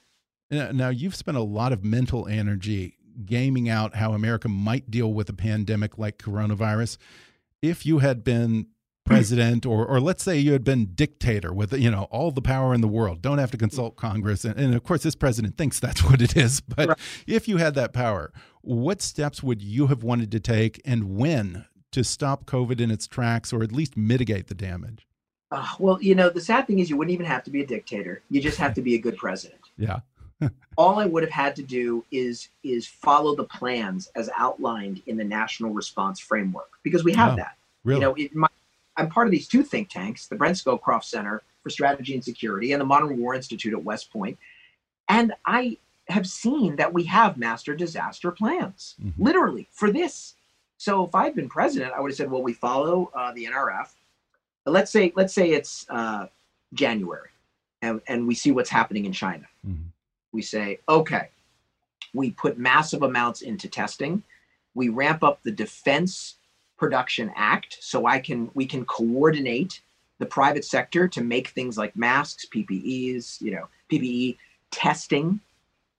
Now, 0.52 0.72
now, 0.72 0.90
you've 0.90 1.16
spent 1.16 1.38
a 1.38 1.42
lot 1.44 1.72
of 1.72 1.84
mental 1.84 2.28
energy 2.28 2.98
gaming 3.26 3.70
out 3.70 3.96
how 3.96 4.14
America 4.14 4.48
might 4.50 4.90
deal 4.92 5.14
with 5.14 5.30
a 5.30 5.34
pandemic 5.34 5.98
like 5.98 6.18
coronavirus. 6.18 6.98
If 7.62 7.86
you 7.86 8.00
had 8.00 8.24
been 8.24 8.68
president, 9.06 9.66
or 9.66 9.86
or 9.88 10.00
let's 10.00 10.24
say 10.24 10.38
you 10.38 10.52
had 10.54 10.64
been 10.64 10.94
dictator 10.94 11.52
with 11.54 11.74
you 11.74 11.90
know 11.90 12.04
all 12.12 12.32
the 12.32 12.42
power 12.42 12.74
in 12.76 12.82
the 12.82 12.88
world, 12.88 13.22
don't 13.22 13.38
have 13.40 13.50
to 13.52 13.58
consult 13.58 13.96
Congress, 13.96 14.46
and, 14.46 14.58
and 14.60 14.76
of 14.76 14.84
course 14.84 15.04
this 15.04 15.16
president 15.16 15.58
thinks 15.58 15.80
that's 15.80 16.04
what 16.04 16.22
it 16.22 16.36
is. 16.38 16.62
But 16.62 16.90
Right. 16.90 16.98
if 17.28 17.48
you 17.48 17.58
had 17.58 17.74
that 17.76 17.92
power, 17.94 18.32
what 18.62 19.02
steps 19.02 19.42
would 19.42 19.62
you 19.62 19.88
have 19.88 20.04
wanted 20.04 20.32
to 20.32 20.40
take, 20.40 20.80
and 20.86 21.16
when 21.16 21.66
to 21.92 22.04
stop 22.04 22.46
COVID 22.46 22.80
in 22.80 22.92
its 22.92 23.08
tracks, 23.08 23.52
or 23.52 23.64
at 23.64 23.72
least 23.72 23.98
mitigate 23.98 24.48
the 24.48 24.56
damage? 24.56 25.08
Uh, 25.52 25.68
well, 25.80 26.02
you 26.02 26.14
know, 26.14 26.30
the 26.30 26.42
sad 26.42 26.68
thing 26.68 26.80
is 26.80 26.90
you 26.90 26.98
wouldn't 26.98 27.14
even 27.14 27.26
have 27.26 27.44
to 27.44 27.50
be 27.52 27.62
a 27.62 27.66
dictator. 27.66 28.22
You 28.30 28.40
just 28.42 28.58
have 28.58 28.74
to 28.76 28.82
be 28.82 28.96
a 28.96 29.00
good 29.00 29.18
president. 29.18 29.62
Yeah. 29.78 30.00
All 30.78 31.00
I 31.00 31.06
would 31.06 31.24
have 31.24 31.32
had 31.32 31.56
to 31.58 31.64
do 31.64 32.06
is 32.12 32.50
is 32.64 32.86
follow 32.88 33.36
the 33.36 33.44
plans 33.46 34.10
as 34.16 34.30
outlined 34.38 35.02
in 35.08 35.18
the 35.18 35.24
National 35.24 35.72
Response 35.74 36.20
Framework 36.20 36.70
because 36.84 37.04
we 37.04 37.14
have 37.14 37.32
Wow. 37.32 37.36
that. 37.38 37.58
Really? 37.84 38.00
You 38.00 38.06
know, 38.06 38.14
it, 38.16 38.36
my, 38.36 38.48
I'm 38.96 39.10
part 39.10 39.28
of 39.28 39.32
these 39.32 39.48
two 39.48 39.64
think 39.64 39.90
tanks, 39.90 40.28
the 40.28 40.36
Brent 40.36 40.56
Scowcroft 40.58 41.04
Center 41.06 41.42
for 41.64 41.70
Strategy 41.70 42.14
and 42.14 42.24
Security 42.24 42.72
and 42.72 42.80
the 42.80 42.86
Modern 42.86 43.18
War 43.20 43.34
Institute 43.34 43.74
at 43.74 43.84
West 43.84 44.12
Point. 44.14 44.38
And 45.10 45.34
I 45.46 45.78
have 46.10 46.28
seen 46.28 46.76
that 46.78 46.94
we 46.94 47.04
have 47.06 47.38
master 47.38 47.76
disaster 47.76 48.32
plans, 48.32 48.96
Mhm. 49.04 49.14
literally, 49.18 49.68
for 49.72 49.92
this. 49.92 50.36
So 50.80 51.04
if 51.06 51.14
I'd 51.14 51.36
been 51.36 51.50
president, 51.50 51.92
I 51.92 52.00
would 52.00 52.10
have 52.10 52.16
said, 52.16 52.32
well, 52.32 52.42
we 52.42 52.54
follow 52.54 53.12
uh, 53.14 53.34
the 53.34 53.46
NRF. 53.46 53.90
But 54.64 54.72
let's 54.72 54.90
say, 54.92 55.12
let's 55.14 55.34
say 55.34 55.52
it's 55.52 55.86
uh, 55.90 56.28
January 56.74 57.28
and, 57.82 58.00
and 58.08 58.26
we 58.26 58.34
see 58.34 58.52
what's 58.52 58.70
happening 58.70 59.06
in 59.06 59.12
China. 59.12 59.46
Mhm. 59.68 59.84
We 60.32 60.42
say, 60.42 60.80
okay, 60.88 61.30
we 62.14 62.32
put 62.32 62.58
massive 62.58 63.04
amounts 63.04 63.42
into 63.42 63.68
testing. 63.68 64.24
We 64.74 64.88
ramp 64.88 65.22
up 65.22 65.44
the 65.44 65.52
Defense 65.52 66.36
Production 66.78 67.30
Act 67.36 67.78
so 67.82 68.06
I 68.06 68.20
can 68.20 68.50
we 68.54 68.66
can 68.66 68.86
coordinate 68.86 69.82
the 70.20 70.26
private 70.26 70.64
sector 70.64 71.10
to 71.10 71.22
make 71.22 71.50
things 71.50 71.78
like 71.78 71.94
masks, 71.98 72.46
PPEs, 72.56 73.42
you 73.42 73.52
know, 73.52 73.68
PPE 73.92 74.38
testing, 74.72 75.42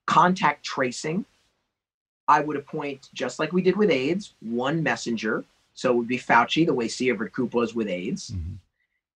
contact 0.07 0.64
tracing. 0.64 1.26
I 2.31 2.41
would 2.41 2.57
appoint, 2.57 3.09
just 3.12 3.41
like 3.41 3.53
we 3.53 3.61
did 3.61 3.76
with 3.76 3.91
AIDS, 3.91 4.35
one 4.41 4.85
messenger. 4.85 5.45
So 5.74 5.91
it 5.91 5.97
would 5.97 6.07
be 6.07 6.16
Fauci, 6.16 6.64
the 6.64 6.72
way 6.72 6.87
C. 6.87 7.11
Everett 7.11 7.33
Koop 7.33 7.55
was 7.55 7.74
with 7.74 7.89
AIDS. 7.89 8.31
Mhm. 8.31 8.59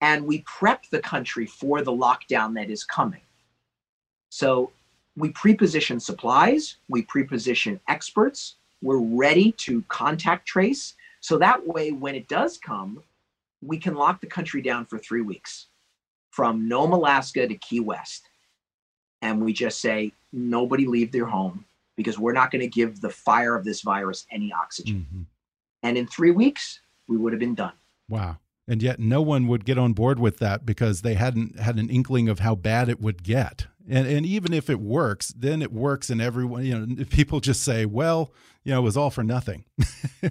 And 0.00 0.26
we 0.26 0.40
prep 0.40 0.86
the 0.90 0.98
country 0.98 1.46
for 1.46 1.80
the 1.80 1.92
lockdown 1.92 2.54
that 2.54 2.70
is 2.70 2.82
coming. 2.82 3.22
So 4.30 4.72
we 5.16 5.28
preposition 5.30 6.00
supplies, 6.00 6.78
we 6.88 7.02
preposition 7.02 7.80
experts, 7.86 8.56
we're 8.82 8.98
ready 8.98 9.52
to 9.66 9.82
contact 9.82 10.48
trace. 10.48 10.94
So 11.20 11.38
that 11.38 11.64
way, 11.64 11.92
when 11.92 12.16
it 12.16 12.26
does 12.26 12.58
come, 12.58 13.04
we 13.62 13.78
can 13.78 13.94
lock 13.94 14.20
the 14.20 14.26
country 14.26 14.60
down 14.60 14.86
for 14.86 14.98
three 14.98 15.22
weeks 15.22 15.68
from 16.30 16.66
Nome, 16.66 16.92
Alaska 16.92 17.46
to 17.46 17.54
Key 17.54 17.78
West. 17.78 18.28
And 19.22 19.40
we 19.44 19.52
just 19.52 19.80
say, 19.80 20.12
nobody 20.32 20.84
leave 20.86 21.12
their 21.12 21.26
home 21.26 21.64
because 21.96 22.18
we're 22.18 22.32
not 22.32 22.50
going 22.50 22.60
to 22.60 22.68
give 22.68 23.00
the 23.00 23.10
fire 23.10 23.54
of 23.54 23.64
this 23.64 23.82
virus 23.82 24.26
any 24.30 24.52
oxygen. 24.52 25.06
Mhm. 25.14 25.26
And 25.82 25.98
in 25.98 26.06
three 26.06 26.30
weeks, 26.30 26.80
we 27.08 27.16
would 27.16 27.32
have 27.32 27.40
been 27.40 27.54
done. 27.54 27.74
Wow. 28.08 28.38
And 28.66 28.82
yet 28.82 28.98
no 28.98 29.20
one 29.20 29.46
would 29.48 29.64
get 29.66 29.76
on 29.78 29.92
board 29.92 30.18
with 30.18 30.38
that 30.38 30.64
because 30.64 31.02
they 31.02 31.14
hadn't 31.14 31.60
had 31.60 31.76
an 31.78 31.90
inkling 31.90 32.28
of 32.28 32.38
how 32.38 32.54
bad 32.54 32.88
it 32.88 33.00
would 33.00 33.22
get. 33.22 33.66
And 33.86 34.06
and 34.08 34.24
even 34.24 34.54
if 34.54 34.70
it 34.70 34.80
works, 34.80 35.28
then 35.36 35.60
it 35.60 35.70
works 35.70 36.08
and 36.08 36.22
everyone, 36.22 36.64
you 36.64 36.78
know, 36.78 37.04
people 37.10 37.40
just 37.40 37.62
say, 37.62 37.84
well, 37.84 38.32
you 38.64 38.72
know, 38.72 38.78
it 38.80 38.82
was 38.82 38.96
all 38.96 39.10
for 39.10 39.22
nothing. 39.22 39.64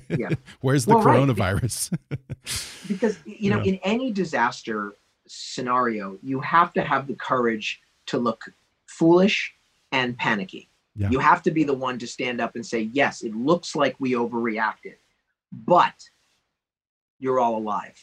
Yeah. 0.09 0.29
Where's 0.61 0.85
the 0.85 0.95
Well, 0.95 1.03
right. 1.03 1.19
coronavirus? 1.19 1.95
because 2.87 3.19
you 3.25 3.51
know 3.51 3.61
Yeah. 3.61 3.73
in 3.73 3.79
any 3.83 4.11
disaster 4.11 4.93
scenario 5.27 6.17
you 6.23 6.39
have 6.39 6.73
to 6.73 6.81
have 6.83 7.05
the 7.07 7.13
courage 7.15 7.79
to 8.07 8.17
look 8.17 8.45
foolish 8.87 9.53
and 9.91 10.17
panicky 10.17 10.67
Yeah. 10.95 11.09
you 11.09 11.19
have 11.19 11.41
to 11.43 11.51
be 11.51 11.63
the 11.63 11.73
one 11.73 11.97
to 11.99 12.07
stand 12.07 12.39
up 12.39 12.55
and 12.55 12.65
say 12.65 12.81
yes 12.93 13.23
it 13.23 13.35
looks 13.35 13.75
like 13.75 13.95
we 13.99 14.11
overreacted 14.13 14.95
but 15.51 15.93
you're 17.19 17.39
all 17.39 17.57
alive 17.57 17.95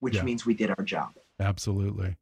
which 0.00 0.14
Yeah. 0.16 0.22
means 0.22 0.46
we 0.46 0.54
did 0.54 0.70
our 0.70 0.84
job 0.84 1.10
Absolutely. 1.40 2.16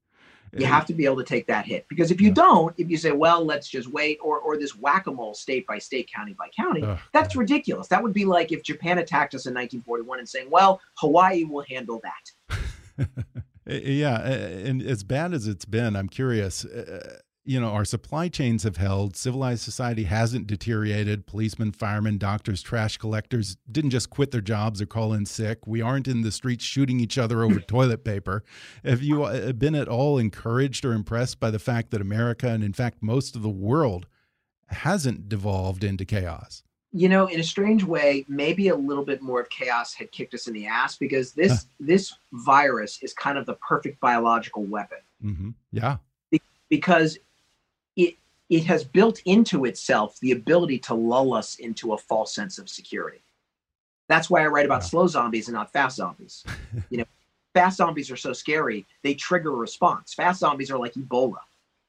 you 0.56 0.64
have 0.66 0.86
to 0.86 0.94
be 0.94 1.04
able 1.04 1.16
to 1.18 1.24
take 1.24 1.46
that 1.48 1.64
hit 1.66 1.86
because 1.88 2.10
if 2.10 2.20
you 2.20 2.28
Yeah. 2.28 2.34
don't 2.34 2.74
if 2.78 2.90
you 2.90 2.96
say 2.96 3.12
well 3.12 3.44
let's 3.44 3.68
just 3.68 3.88
wait 3.88 4.18
or 4.22 4.38
or 4.40 4.56
this 4.56 4.74
whack-a-mole 4.74 5.34
state 5.34 5.66
by 5.66 5.78
state 5.78 6.10
county 6.12 6.34
by 6.38 6.48
county 6.56 6.82
that's 7.12 7.36
ridiculous 7.36 7.88
that 7.88 8.02
would 8.02 8.12
be 8.14 8.24
like 8.24 8.50
if 8.52 8.62
japan 8.62 8.98
attacked 8.98 9.34
us 9.34 9.46
in 9.46 9.54
1941 9.54 10.18
and 10.18 10.28
saying 10.28 10.48
well 10.50 10.80
hawaii 10.96 11.44
will 11.44 11.64
handle 11.68 12.00
that 12.02 12.58
Uh, 12.98 13.04
Yeah, 13.68 14.14
uh, 14.14 14.68
and 14.68 14.80
as 14.80 15.02
bad 15.02 15.34
as 15.34 15.48
it's 15.48 15.64
been, 15.64 15.96
I'm 15.96 16.08
curious. 16.08 16.64
You 17.48 17.60
know, 17.60 17.68
our 17.68 17.84
supply 17.84 18.26
chains 18.28 18.64
have 18.64 18.76
held. 18.76 19.14
Civilized 19.16 19.62
society 19.62 20.02
hasn't 20.02 20.48
deteriorated. 20.48 21.26
Policemen, 21.26 21.70
firemen, 21.70 22.18
doctors, 22.18 22.60
trash 22.60 22.96
collectors 22.96 23.56
didn't 23.70 23.90
just 23.90 24.10
quit 24.10 24.32
their 24.32 24.40
jobs 24.40 24.82
or 24.82 24.86
call 24.86 25.12
in 25.12 25.26
sick. 25.26 25.64
We 25.64 25.80
aren't 25.80 26.08
in 26.08 26.22
the 26.22 26.32
streets 26.32 26.64
shooting 26.64 26.98
each 26.98 27.16
other 27.16 27.44
over 27.44 27.60
toilet 27.68 28.02
paper. 28.04 28.42
Have 28.84 29.00
you 29.00 29.22
uh, 29.22 29.52
been 29.52 29.76
at 29.76 29.86
all 29.86 30.18
encouraged 30.18 30.84
or 30.84 30.92
impressed 30.92 31.38
by 31.38 31.52
the 31.52 31.60
fact 31.60 31.92
that 31.92 32.00
America, 32.00 32.48
and 32.48 32.64
in 32.64 32.72
fact 32.72 33.00
most 33.00 33.36
of 33.36 33.42
the 33.42 33.48
world, 33.48 34.06
hasn't 34.66 35.28
devolved 35.28 35.84
into 35.84 36.04
chaos? 36.04 36.64
you 36.92 37.08
know 37.08 37.26
in 37.26 37.40
a 37.40 37.44
strange 37.44 37.82
way 37.84 38.24
maybe 38.28 38.68
a 38.68 38.74
little 38.74 39.04
bit 39.04 39.20
more 39.20 39.40
of 39.40 39.50
chaos 39.50 39.92
had 39.92 40.10
kicked 40.12 40.32
us 40.34 40.46
in 40.46 40.54
the 40.54 40.66
ass 40.66 40.96
because 40.96 41.32
this 41.32 41.66
this 41.80 42.14
virus 42.32 43.02
is 43.02 43.12
kind 43.12 43.36
of 43.36 43.44
the 43.44 43.54
perfect 43.54 44.00
biological 44.00 44.62
weapon 44.64 44.98
hmm 45.20 45.50
Yeah. 45.72 45.96
because 46.68 47.18
it 47.96 48.16
it 48.48 48.64
has 48.64 48.84
built 48.84 49.20
into 49.24 49.64
itself 49.64 50.18
the 50.20 50.32
ability 50.32 50.78
to 50.78 50.94
lull 50.94 51.34
us 51.34 51.56
into 51.56 51.92
a 51.94 51.98
false 51.98 52.34
sense 52.34 52.58
of 52.58 52.68
security 52.68 53.22
that's 54.08 54.30
why 54.30 54.42
i 54.42 54.46
write 54.46 54.66
about 54.66 54.82
Yeah. 54.82 54.88
slow 54.88 55.06
zombies 55.06 55.48
and 55.48 55.54
not 55.54 55.72
fast 55.72 55.96
zombies 55.96 56.44
you 56.90 56.98
know 56.98 57.04
fast 57.54 57.78
zombies 57.78 58.10
are 58.10 58.16
so 58.16 58.32
scary 58.32 58.86
they 59.02 59.14
trigger 59.14 59.52
a 59.52 59.56
response 59.56 60.14
fast 60.14 60.40
zombies 60.40 60.70
are 60.70 60.78
like 60.78 60.94
ebola 60.94 61.38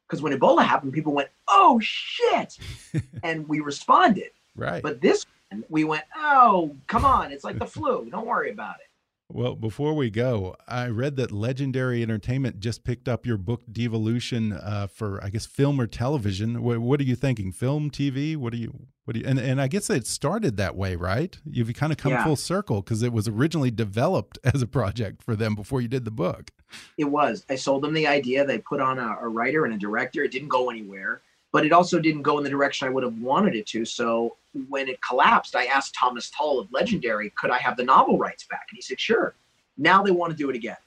because 0.08 0.22
when 0.22 0.34
ebola 0.34 0.64
happened 0.66 0.94
people 0.94 1.14
went 1.14 1.30
oh 1.50 1.80
shit 1.82 2.58
and 3.24 3.48
we 3.48 3.60
responded 3.60 4.32
Right. 4.60 4.82
But 4.82 5.02
this 5.02 5.24
one, 5.52 5.64
we 5.70 5.84
went, 5.84 6.02
oh, 6.16 6.76
come 6.88 7.06
on, 7.06 7.32
it's 7.32 7.44
like 7.44 7.60
the 7.60 7.68
flu. 7.78 8.10
Don't 8.10 8.26
worry 8.26 8.50
about 8.50 8.78
it. 8.80 8.87
Well, 9.30 9.56
before 9.56 9.94
we 9.94 10.10
go, 10.10 10.56
I 10.70 10.88
read 10.88 11.18
that 11.18 11.34
Legendary 11.34 12.02
Entertainment 12.02 12.62
just 12.62 12.86
picked 12.86 13.10
up 13.10 13.26
your 13.26 13.38
book 13.38 13.64
Devolution 13.70 14.54
uh, 14.54 14.88
for, 14.88 15.22
I 15.22 15.30
guess, 15.30 15.46
film 15.46 15.82
or 15.82 15.88
television. 15.88 16.64
What, 16.64 16.80
what, 16.80 17.02
are 17.02 17.04
you 17.04 17.16
thinking? 17.16 17.52
Film, 17.52 17.92
TV? 17.92 18.38
What 18.38 18.54
are 18.54 18.58
you? 18.58 18.88
What 19.04 19.16
do 19.16 19.20
you? 19.20 19.26
And 19.26 19.38
and 19.38 19.62
I 19.62 19.68
guess 19.68 19.90
it 19.90 20.08
started 20.08 20.56
that 20.58 20.78
way, 20.78 20.96
right? 20.96 21.38
You've 21.46 21.74
kind 21.74 21.92
of 21.92 21.98
come 21.98 22.14
yeah. 22.14 22.24
full 22.24 22.38
circle 22.38 22.82
because 22.82 23.04
it 23.04 23.12
was 23.12 23.28
originally 23.28 23.72
developed 23.72 24.40
as 24.46 24.62
a 24.62 24.68
project 24.68 25.22
for 25.22 25.36
them 25.36 25.56
before 25.56 25.82
you 25.82 25.90
did 25.90 26.06
the 26.06 26.12
book. 26.12 26.52
It 26.98 27.06
was. 27.06 27.46
I 27.50 27.56
sold 27.56 27.84
them 27.84 27.94
the 27.94 28.08
idea. 28.08 28.46
They 28.46 28.60
put 28.60 28.80
on 28.80 28.98
a, 28.98 29.18
a 29.22 29.28
writer 29.28 29.66
and 29.66 29.74
a 29.74 29.78
director. 29.78 30.24
It 30.24 30.32
didn't 30.32 30.50
go 30.50 30.70
anywhere 30.70 31.22
but 31.58 31.66
it 31.66 31.72
also 31.72 31.98
didn't 31.98 32.22
go 32.22 32.38
in 32.38 32.44
the 32.44 32.52
direction 32.52 32.88
I 32.88 32.92
would 32.92 33.02
have 33.02 33.18
wanted 33.18 33.56
it 33.56 33.66
to. 33.70 33.84
So 33.84 34.38
when 34.70 34.88
it 34.88 35.00
collapsed, 35.02 35.56
I 35.56 35.66
asked 35.66 35.96
Thomas 35.96 36.30
Tull 36.30 36.60
of 36.60 36.72
Legendary, 36.72 37.34
could 37.36 37.50
I 37.50 37.58
have 37.58 37.76
the 37.78 37.84
novel 37.84 38.20
rights 38.20 38.46
back? 38.48 38.68
And 38.70 38.76
he 38.76 38.82
said, 38.84 39.00
sure. 39.00 39.34
Now 39.76 40.04
they 40.04 40.12
want 40.12 40.30
to 40.30 40.38
do 40.38 40.52
it 40.52 40.56
again. 40.56 40.78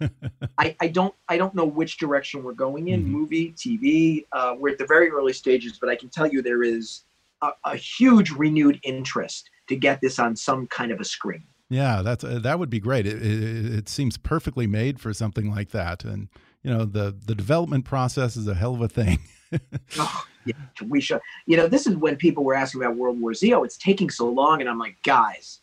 I, 0.58 0.74
I, 0.80 0.88
don't 0.88 1.14
I 1.28 1.36
don't 1.36 1.54
know 1.54 1.64
which 1.64 1.98
direction 1.98 2.42
we're 2.42 2.52
going 2.52 2.88
in, 2.88 3.02
mm-hmm. 3.02 3.12
movie, 3.12 3.52
TV. 3.52 4.26
Uh, 4.32 4.56
we're 4.58 4.70
at 4.70 4.78
the 4.78 4.86
very 4.86 5.08
early 5.08 5.32
stages, 5.32 5.78
but 5.80 5.88
I 5.88 5.94
can 5.94 6.08
tell 6.08 6.26
you 6.26 6.42
there 6.42 6.64
is 6.64 7.04
a, 7.40 7.50
a, 7.64 7.76
huge 7.76 8.32
renewed 8.32 8.80
interest 8.82 9.50
to 9.68 9.76
get 9.76 10.00
this 10.00 10.18
on 10.18 10.34
some 10.34 10.66
kind 10.66 10.90
of 10.90 10.98
a 10.98 11.04
screen. 11.04 11.44
Yeah, 11.70 12.02
that's 12.02 12.24
uh, 12.24 12.40
that 12.42 12.58
would 12.58 12.70
be 12.70 12.80
great. 12.80 13.06
It, 13.06 13.22
it, 13.22 13.72
it 13.72 13.88
seems 13.88 14.16
perfectly 14.16 14.66
made 14.66 14.98
for 14.98 15.14
something 15.14 15.48
like 15.48 15.70
that, 15.70 16.02
and 16.02 16.28
you 16.68 16.74
know 16.74 16.84
the 16.84 17.16
the 17.24 17.34
development 17.34 17.86
process 17.86 18.36
is 18.36 18.46
a 18.46 18.54
hell 18.54 18.74
of 18.74 18.82
a 18.82 18.88
thing. 18.88 19.18
oh, 19.98 20.26
yeah, 20.44 20.52
we 20.86 21.00
should. 21.00 21.20
You 21.46 21.56
know, 21.56 21.66
this 21.66 21.86
is 21.86 21.96
when 21.96 22.16
people 22.16 22.44
were 22.44 22.54
asking 22.54 22.82
about 22.82 22.96
World 22.96 23.18
War 23.18 23.32
Z. 23.32 23.54
Oh, 23.54 23.62
it's 23.62 23.78
taking 23.78 24.10
so 24.10 24.28
long, 24.28 24.60
and 24.60 24.68
I'm 24.68 24.78
like, 24.78 24.96
guys, 25.02 25.60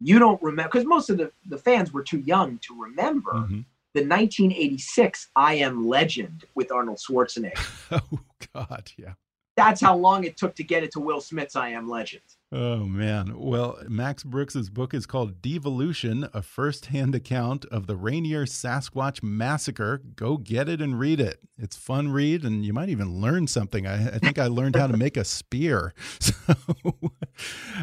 you 0.00 0.18
don't 0.18 0.42
remember 0.42 0.70
because 0.72 0.86
most 0.86 1.10
of 1.10 1.18
the 1.18 1.30
the 1.46 1.58
fans 1.58 1.92
were 1.92 2.02
too 2.02 2.20
young 2.20 2.58
to 2.60 2.80
remember. 2.80 3.32
Mm-hmm. 3.32 3.60
The 3.94 4.04
1986 4.04 5.28
I 5.36 5.54
Am 5.54 5.86
Legend 5.86 6.44
with 6.54 6.72
Arnold 6.72 6.98
Schwarzenegger. 6.98 7.60
oh 8.12 8.20
God, 8.54 8.90
yeah. 8.96 9.14
That's 9.54 9.82
how 9.82 9.96
long 9.96 10.24
it 10.24 10.38
took 10.38 10.54
to 10.56 10.64
get 10.64 10.82
it 10.82 10.92
to 10.92 11.00
Will 11.00 11.20
Smith's 11.20 11.56
I 11.56 11.70
Am 11.70 11.88
Legend. 11.88 12.22
Oh 12.50 12.86
man. 12.86 13.34
Well, 13.36 13.78
Max 13.88 14.24
Brooks's 14.24 14.70
book 14.70 14.94
is 14.94 15.04
called 15.04 15.42
Devolution, 15.42 16.30
a 16.32 16.40
first-hand 16.40 17.14
account 17.14 17.66
of 17.66 17.86
the 17.86 17.96
Rainier 17.96 18.46
Sasquatch 18.46 19.22
massacre. 19.22 20.00
Go 20.16 20.38
get 20.38 20.66
it 20.66 20.80
and 20.80 20.98
read 20.98 21.20
it. 21.20 21.40
It's 21.58 21.76
fun 21.76 22.10
read 22.10 22.44
and 22.44 22.64
you 22.64 22.72
might 22.72 22.88
even 22.88 23.20
learn 23.20 23.48
something. 23.48 23.86
I, 23.86 24.14
I 24.14 24.18
think 24.18 24.38
I 24.38 24.46
learned 24.46 24.76
how 24.76 24.86
to 24.86 24.96
make 24.96 25.16
a 25.16 25.24
spear. 25.24 25.94
So 26.58 26.94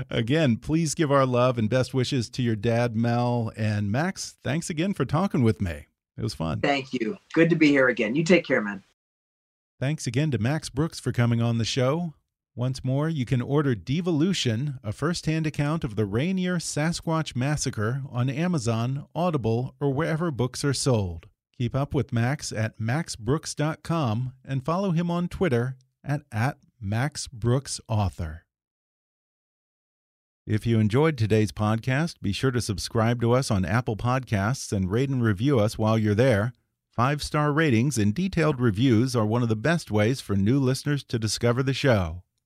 again, 0.10 0.58
please 0.58 0.96
give 0.96 1.12
our 1.12 1.26
love 1.26 1.58
and 1.58 1.70
best 1.70 1.94
wishes 1.94 2.30
to 2.32 2.42
your 2.42 2.56
dad 2.56 2.96
Mel 2.96 3.52
and 3.56 3.92
Max. 3.92 4.36
Thanks 4.44 4.70
again 4.70 4.94
for 4.94 5.06
talking 5.06 5.44
with 5.44 5.62
me. 5.62 5.86
It 6.18 6.24
was 6.24 6.34
fun. 6.34 6.60
Thank 6.62 6.92
you. 6.94 7.18
Good 7.34 7.50
to 7.52 7.56
be 7.56 7.68
here 7.68 7.88
again. 7.88 8.16
You 8.16 8.24
take 8.24 8.46
care, 8.46 8.62
man. 8.62 8.84
Thanks 9.80 10.08
again 10.08 10.32
to 10.32 10.38
Max 10.38 10.70
Brooks 10.70 11.00
for 11.00 11.12
coming 11.12 11.42
on 11.42 11.58
the 11.58 11.66
show. 11.66 12.14
Once 12.58 12.86
more, 12.86 13.10
you 13.10 13.26
can 13.26 13.42
order 13.42 13.76
Devolution, 13.76 14.80
a 14.82 14.94
first 14.94 15.26
hand 15.26 15.46
account 15.46 15.84
of 15.84 15.98
the 15.98 16.06
Rainier 16.06 16.56
Sasquatch 16.56 17.36
Massacre, 17.36 18.02
on 18.10 18.30
Amazon, 18.30 19.08
Audible, 19.14 19.76
or 19.82 19.92
wherever 19.92 20.32
books 20.32 20.64
are 20.64 20.74
sold. 20.74 21.28
Keep 21.58 21.76
up 21.76 21.94
with 21.94 22.14
Max 22.14 22.54
at 22.54 22.80
maxbrooks.com 22.80 24.34
and 24.46 24.64
follow 24.64 24.92
him 24.92 25.12
on 25.12 25.28
Twitter 25.28 25.76
at, 26.02 26.22
at 26.32 26.58
maxbrooksauthor. 26.82 28.40
If 30.48 30.66
you 30.66 30.80
enjoyed 30.80 31.18
today's 31.18 31.52
podcast, 31.52 32.22
be 32.22 32.32
sure 32.32 32.52
to 32.52 32.62
subscribe 32.62 33.20
to 33.20 33.34
us 33.34 33.52
on 33.52 33.66
Apple 33.66 33.98
Podcasts 33.98 34.72
and 34.72 34.90
rate 34.90 35.10
and 35.10 35.22
review 35.22 35.60
us 35.60 35.78
while 35.78 35.98
you're 35.98 36.16
there. 36.16 36.54
Five 36.90 37.22
star 37.22 37.52
ratings 37.52 37.98
and 37.98 38.14
detailed 38.14 38.62
reviews 38.62 39.14
are 39.14 39.26
one 39.26 39.44
of 39.44 39.50
the 39.50 39.58
best 39.58 39.92
ways 39.92 40.22
for 40.22 40.38
new 40.38 40.60
listeners 40.60 41.04
to 41.06 41.20
discover 41.20 41.62
the 41.62 41.74
show. 41.74 42.22